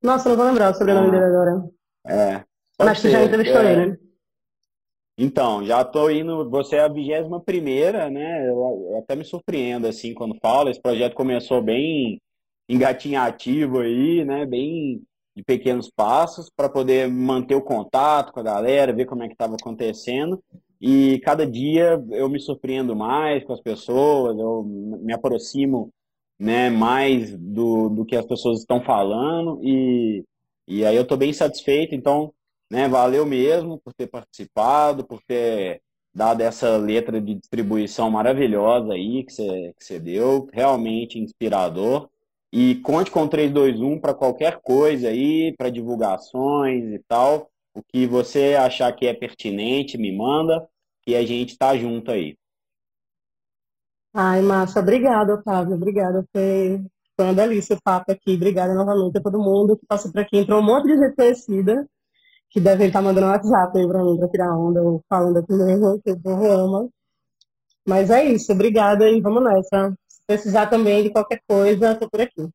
Nossa, 0.02 0.28
eu 0.28 0.30
não 0.30 0.36
vou 0.38 0.46
lembrar 0.46 0.70
o 0.70 0.74
sobrenome 0.74 1.08
Ah, 1.08 1.10
dele 1.10 1.24
agora. 1.24 1.70
É, 2.06 2.44
Mas 2.78 3.02
tu 3.02 3.10
já 3.10 3.22
entrevistou 3.22 3.60
É, 3.60 3.72
ele, 3.72 3.86
né? 3.86 3.98
Então, 5.18 5.64
já 5.64 5.82
tô 5.82 6.10
indo. 6.10 6.48
Você 6.50 6.76
é 6.76 6.80
a 6.80 6.88
vigésima 6.88 7.40
primeira, 7.40 8.10
né? 8.10 8.46
Eu, 8.48 8.88
eu 8.90 8.98
até 8.98 9.16
me 9.16 9.24
surpreendo 9.24 9.86
assim 9.86 10.12
quando 10.12 10.36
falo. 10.40 10.68
Esse 10.68 10.80
projeto 10.80 11.14
começou 11.14 11.62
bem 11.62 12.20
engatinhativo 12.68 13.80
aí, 13.80 14.24
né? 14.24 14.44
Bem 14.44 15.02
de 15.34 15.42
pequenos 15.42 15.90
passos 15.90 16.50
para 16.54 16.68
poder 16.68 17.08
manter 17.08 17.54
o 17.54 17.62
contato 17.62 18.32
com 18.32 18.40
a 18.40 18.42
galera, 18.42 18.92
ver 18.92 19.06
como 19.06 19.22
é 19.22 19.26
que 19.26 19.34
estava 19.34 19.54
acontecendo. 19.54 20.42
E 20.80 21.20
cada 21.20 21.46
dia 21.46 22.02
eu 22.10 22.28
me 22.28 22.38
surpreendo 22.40 22.94
mais 22.94 23.44
com 23.44 23.52
as 23.52 23.60
pessoas, 23.60 24.38
eu 24.38 24.62
me 24.64 25.12
aproximo, 25.12 25.90
né, 26.38 26.68
mais 26.70 27.36
do, 27.38 27.88
do 27.88 28.04
que 28.04 28.14
as 28.14 28.26
pessoas 28.26 28.60
estão 28.60 28.82
falando 28.82 29.58
e, 29.62 30.22
e 30.68 30.84
aí 30.84 30.94
eu 30.96 31.02
estou 31.02 31.16
bem 31.16 31.32
satisfeito. 31.32 31.94
Então, 31.94 32.32
né? 32.70 32.88
Valeu 32.88 33.24
mesmo 33.26 33.78
por 33.78 33.92
ter 33.94 34.06
participado, 34.06 35.04
por 35.04 35.22
ter 35.22 35.80
dado 36.14 36.40
essa 36.40 36.76
letra 36.76 37.20
de 37.20 37.34
distribuição 37.34 38.10
maravilhosa 38.10 38.94
aí 38.94 39.22
que 39.24 39.32
você 39.32 39.74
que 39.78 39.98
deu, 39.98 40.48
realmente 40.52 41.18
inspirador. 41.18 42.08
E 42.52 42.76
conte 42.76 43.10
com 43.10 43.24
o 43.24 43.28
321 43.28 44.00
para 44.00 44.14
qualquer 44.14 44.60
coisa 44.62 45.08
aí, 45.08 45.54
para 45.58 45.68
divulgações 45.70 46.84
e 46.94 46.98
tal. 47.06 47.50
O 47.76 47.82
que 47.82 48.06
você 48.06 48.54
achar 48.54 48.90
que 48.90 49.06
é 49.06 49.12
pertinente, 49.12 49.98
me 49.98 50.10
manda, 50.10 50.66
que 51.02 51.14
a 51.14 51.26
gente 51.26 51.58
tá 51.58 51.76
junto 51.76 52.10
aí. 52.10 52.34
Ai, 54.14 54.40
massa, 54.40 54.80
obrigada, 54.80 55.34
Otávio, 55.34 55.74
obrigada, 55.74 56.24
foi, 56.32 56.82
uma 57.20 57.34
delícia 57.34 57.76
o 57.76 57.82
papo 57.82 58.10
aqui, 58.10 58.34
obrigada 58.34 58.74
novamente 58.74 59.18
a 59.18 59.20
todo 59.20 59.38
mundo 59.38 59.76
que 59.76 59.84
passou 59.84 60.10
por 60.10 60.22
aqui, 60.22 60.38
entrou 60.38 60.60
um 60.60 60.64
monte 60.64 60.86
de 60.86 60.96
gente 60.96 61.14
conhecida, 61.14 61.86
que 62.48 62.58
devem 62.58 62.86
estar 62.86 63.02
mandando 63.02 63.26
um 63.26 63.30
WhatsApp 63.30 63.78
aí 63.78 63.86
pra 63.86 64.02
mim, 64.02 64.16
pra 64.16 64.28
tirar 64.30 64.56
onda, 64.56 64.82
ou 64.82 65.02
falando 65.06 65.36
aqui 65.36 65.52
mesmo, 65.52 66.00
que 66.00 66.12
o 66.12 66.18
povo 66.18 66.50
ama. 66.50 66.88
Mas 67.86 68.08
é 68.08 68.24
isso, 68.24 68.50
obrigada 68.52 69.06
e 69.10 69.20
vamos 69.20 69.44
nessa. 69.44 69.94
Se 70.08 70.22
precisar 70.26 70.66
também 70.68 71.02
de 71.02 71.10
qualquer 71.10 71.42
coisa, 71.46 71.94
tô 71.94 72.08
por 72.08 72.22
aqui. 72.22 72.48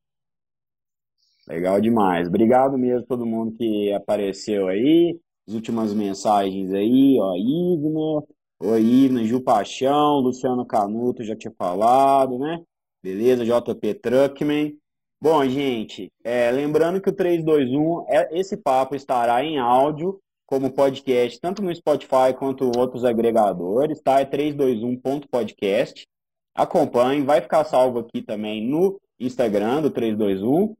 Legal 1.51 1.81
demais. 1.81 2.29
Obrigado 2.29 2.77
mesmo 2.77 3.05
todo 3.05 3.25
mundo 3.25 3.51
que 3.57 3.91
apareceu 3.91 4.69
aí. 4.69 5.19
As 5.45 5.53
últimas 5.53 5.93
mensagens 5.93 6.71
aí, 6.71 7.17
ó, 7.19 7.35
Ivna, 7.35 8.23
oi 8.61 8.81
Ivna, 8.81 9.25
Ju 9.25 9.41
Paixão, 9.41 10.19
Luciano 10.19 10.65
Canuto, 10.65 11.25
já 11.25 11.35
tinha 11.35 11.53
falado, 11.57 12.39
né? 12.39 12.61
Beleza, 13.03 13.43
JP 13.43 13.95
Truckman. 13.95 14.77
Bom, 15.21 15.45
gente, 15.45 16.09
é, 16.23 16.49
lembrando 16.51 17.01
que 17.01 17.09
o 17.09 17.13
321, 17.13 18.05
é, 18.07 18.39
esse 18.39 18.55
papo 18.55 18.95
estará 18.95 19.43
em 19.43 19.59
áudio 19.59 20.21
como 20.45 20.71
podcast, 20.71 21.37
tanto 21.41 21.61
no 21.61 21.75
Spotify 21.75 22.33
quanto 22.37 22.71
outros 22.77 23.03
agregadores, 23.03 24.01
tá? 24.01 24.21
É 24.21 24.25
321.podcast. 24.25 26.07
Acompanhe, 26.55 27.23
vai 27.23 27.41
ficar 27.41 27.65
salvo 27.65 27.99
aqui 27.99 28.21
também 28.21 28.65
no 28.65 28.99
Instagram 29.19 29.81
do 29.81 29.91
321. 29.91 30.75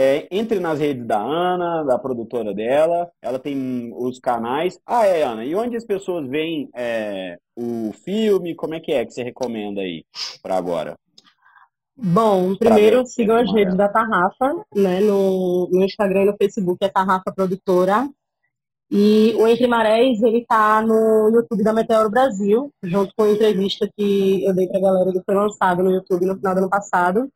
É, 0.00 0.28
entre 0.30 0.60
nas 0.60 0.78
redes 0.78 1.04
da 1.04 1.20
Ana, 1.20 1.82
da 1.82 1.98
produtora 1.98 2.54
dela, 2.54 3.10
ela 3.20 3.36
tem 3.36 3.92
os 3.96 4.20
canais. 4.20 4.78
Ah, 4.86 5.04
é, 5.04 5.24
Ana, 5.24 5.44
e 5.44 5.56
onde 5.56 5.76
as 5.76 5.84
pessoas 5.84 6.24
veem 6.28 6.70
é, 6.72 7.36
o 7.56 7.92
filme? 8.04 8.54
Como 8.54 8.74
é 8.74 8.80
que 8.80 8.92
é 8.92 9.04
que 9.04 9.12
você 9.12 9.24
recomenda 9.24 9.80
aí 9.80 10.04
para 10.40 10.56
agora? 10.56 10.96
Bom, 11.96 12.50
ver 12.50 12.58
primeiro 12.58 13.02
o 13.02 13.06
sigam 13.06 13.38
as 13.38 13.48
Entre 13.48 13.54
redes 13.54 13.74
Marés. 13.74 13.76
da 13.76 13.88
Tarrafa, 13.88 14.64
né? 14.72 15.00
No, 15.00 15.68
no 15.68 15.84
Instagram 15.84 16.22
e 16.22 16.26
no 16.26 16.36
Facebook 16.36 16.78
é 16.80 16.88
Tarrafa 16.88 17.32
Produtora. 17.34 18.08
E 18.88 19.34
o 19.36 19.48
Entre 19.48 19.66
Marés, 19.66 20.22
ele 20.22 20.46
tá 20.46 20.80
no 20.80 21.28
YouTube 21.30 21.64
da 21.64 21.72
Meteoro 21.72 22.08
Brasil, 22.08 22.72
junto 22.84 23.12
com 23.16 23.24
a 23.24 23.30
entrevista 23.30 23.90
que 23.96 24.44
eu 24.44 24.54
dei 24.54 24.68
pra 24.68 24.78
galera 24.78 25.10
que 25.10 25.22
foi 25.26 25.34
lançado 25.34 25.82
no 25.82 25.90
YouTube 25.90 26.24
no 26.24 26.36
final 26.36 26.54
do 26.54 26.58
ano 26.58 26.70
passado. 26.70 27.28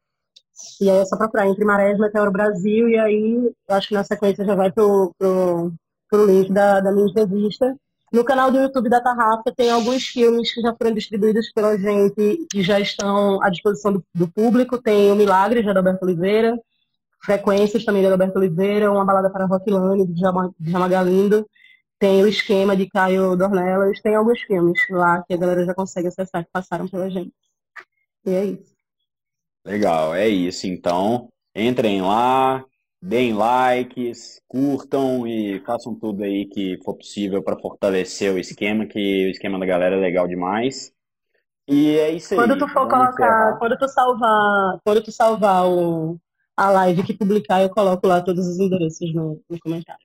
E 0.81 0.91
aí 0.91 0.99
é 0.99 1.05
só 1.05 1.17
procurar 1.17 1.47
Entre 1.47 1.65
Marés, 1.65 1.99
Meteoro 1.99 2.31
Brasil, 2.31 2.89
e 2.89 2.99
aí 2.99 3.53
acho 3.69 3.89
que 3.89 3.95
na 3.95 4.05
sequência 4.05 4.45
já 4.45 4.55
vai 4.55 4.71
pro, 4.71 5.15
pro, 5.19 5.73
pro 6.11 6.27
link 6.27 6.53
da, 6.53 6.81
da 6.81 6.93
minha 6.93 7.09
entrevista. 7.09 7.77
No 8.13 8.25
canal 8.25 8.51
do 8.51 8.59
YouTube 8.59 8.91
da 8.91 9.01
Tarrafa 9.01 9.51
tem 9.57 9.71
alguns 9.71 10.05
filmes 10.05 10.53
que 10.53 10.61
já 10.61 10.75
foram 10.77 10.93
distribuídos 10.93 11.51
pela 11.53 11.79
gente 11.79 12.47
e 12.55 12.63
já 12.63 12.79
estão 12.79 13.43
à 13.43 13.49
disposição 13.49 13.95
do, 13.95 14.05
do 14.15 14.29
público. 14.29 14.81
Tem 14.81 15.11
O 15.11 15.17
Milagre, 15.17 15.63
já 15.63 15.73
da 15.73 15.81
Alberto 15.81 16.05
Oliveira, 16.05 16.55
Frequências 17.25 17.85
também 17.85 18.03
da 18.03 18.11
Alberto 18.11 18.39
Oliveira, 18.39 18.93
Uma 18.93 19.05
Balada 19.05 19.31
para 19.31 19.47
Rocklane, 19.47 20.07
de 20.07 20.13
Djalma 20.13 20.53
de 20.59 20.71
Djalma 20.71 20.89
Galindo. 20.89 21.49
Tem 21.99 22.23
O 22.23 22.27
Esquema, 22.27 22.77
de 22.77 22.87
Caio 22.89 23.35
Dornelas. 23.37 24.01
Tem 24.03 24.15
alguns 24.15 24.43
filmes 24.43 24.79
lá 24.91 25.23
que 25.23 25.33
a 25.33 25.37
galera 25.37 25.65
já 25.65 25.73
consegue 25.73 26.09
acessar, 26.09 26.45
que 26.45 26.51
passaram 26.53 26.89
pela 26.89 27.09
gente. 27.09 27.33
E 28.27 28.31
é 28.31 28.45
isso. 28.45 28.72
Legal, 29.65 30.15
é 30.15 30.29
isso. 30.29 30.67
Então, 30.67 31.29
entrem 31.55 32.03
lá, 32.03 32.65
deem 33.01 33.33
likes, 33.33 34.41
curtam 34.49 35.27
e 35.27 35.61
façam 35.61 35.95
tudo 35.95 36.23
aí 36.23 36.47
que 36.47 36.79
for 36.85 36.95
possível 36.95 37.43
para 37.43 37.59
fortalecer 37.59 38.33
o 38.33 38.39
esquema, 38.39 38.87
que 38.87 39.27
o 39.27 39.31
esquema 39.31 39.59
da 39.59 39.67
galera 39.67 39.97
é 39.97 40.01
legal 40.01 40.27
demais. 40.27 40.93
E 41.69 41.97
é 41.97 42.11
isso 42.11 42.35
aí. 42.35 42.41
Quando 42.41 42.59
tu 42.59 42.69
for 42.69 42.89
colocar, 42.89 43.11
encerrar. 43.13 43.59
quando 43.59 43.79
tu 43.79 43.89
salvar, 43.89 44.79
quando 44.85 45.03
tu 45.03 45.13
salvar 45.13 45.69
o, 45.69 46.19
a 46.57 46.71
live 46.71 47.05
que 47.05 47.15
publicar, 47.15 47.63
eu 47.63 47.71
coloco 47.71 48.07
lá 48.07 48.21
todos 48.21 48.47
os 48.47 48.59
endereços 48.59 49.15
no, 49.15 49.41
no 49.49 49.59
comentário. 49.61 50.05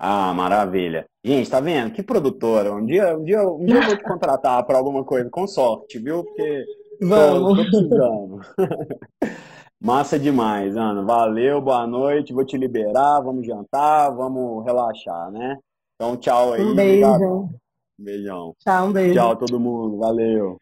Ah, 0.00 0.32
maravilha. 0.32 1.06
Gente, 1.24 1.50
tá 1.50 1.60
vendo? 1.60 1.92
Que 1.92 2.02
produtora. 2.02 2.72
Um 2.72 2.84
dia, 2.84 3.16
um 3.16 3.24
dia, 3.24 3.42
um 3.46 3.64
dia 3.64 3.76
eu 3.76 3.86
vou 3.86 3.96
te 3.96 4.02
contratar 4.02 4.64
para 4.64 4.78
alguma 4.78 5.04
coisa, 5.04 5.28
com 5.30 5.46
sorte, 5.46 5.98
viu? 5.98 6.24
Porque 6.24 6.64
Vamos. 7.00 7.56
tô 7.56 7.64
precisando. 7.64 8.40
Massa 9.80 10.18
demais, 10.18 10.76
Ana. 10.76 11.02
Valeu, 11.02 11.60
boa 11.60 11.86
noite. 11.86 12.32
Vou 12.32 12.44
te 12.44 12.56
liberar, 12.56 13.20
vamos 13.20 13.44
jantar, 13.44 14.10
vamos 14.10 14.64
relaxar, 14.64 15.30
né? 15.32 15.58
Então, 15.96 16.16
tchau 16.16 16.52
aí. 16.52 16.62
Um 16.62 16.70
Obrigado. 16.70 17.18
beijo. 17.18 17.48
Beijão. 17.98 18.54
Tchau, 18.58 18.86
um 18.86 18.92
beijo. 18.92 19.14
Tchau, 19.14 19.36
todo 19.36 19.58
mundo. 19.58 19.98
Valeu. 19.98 20.61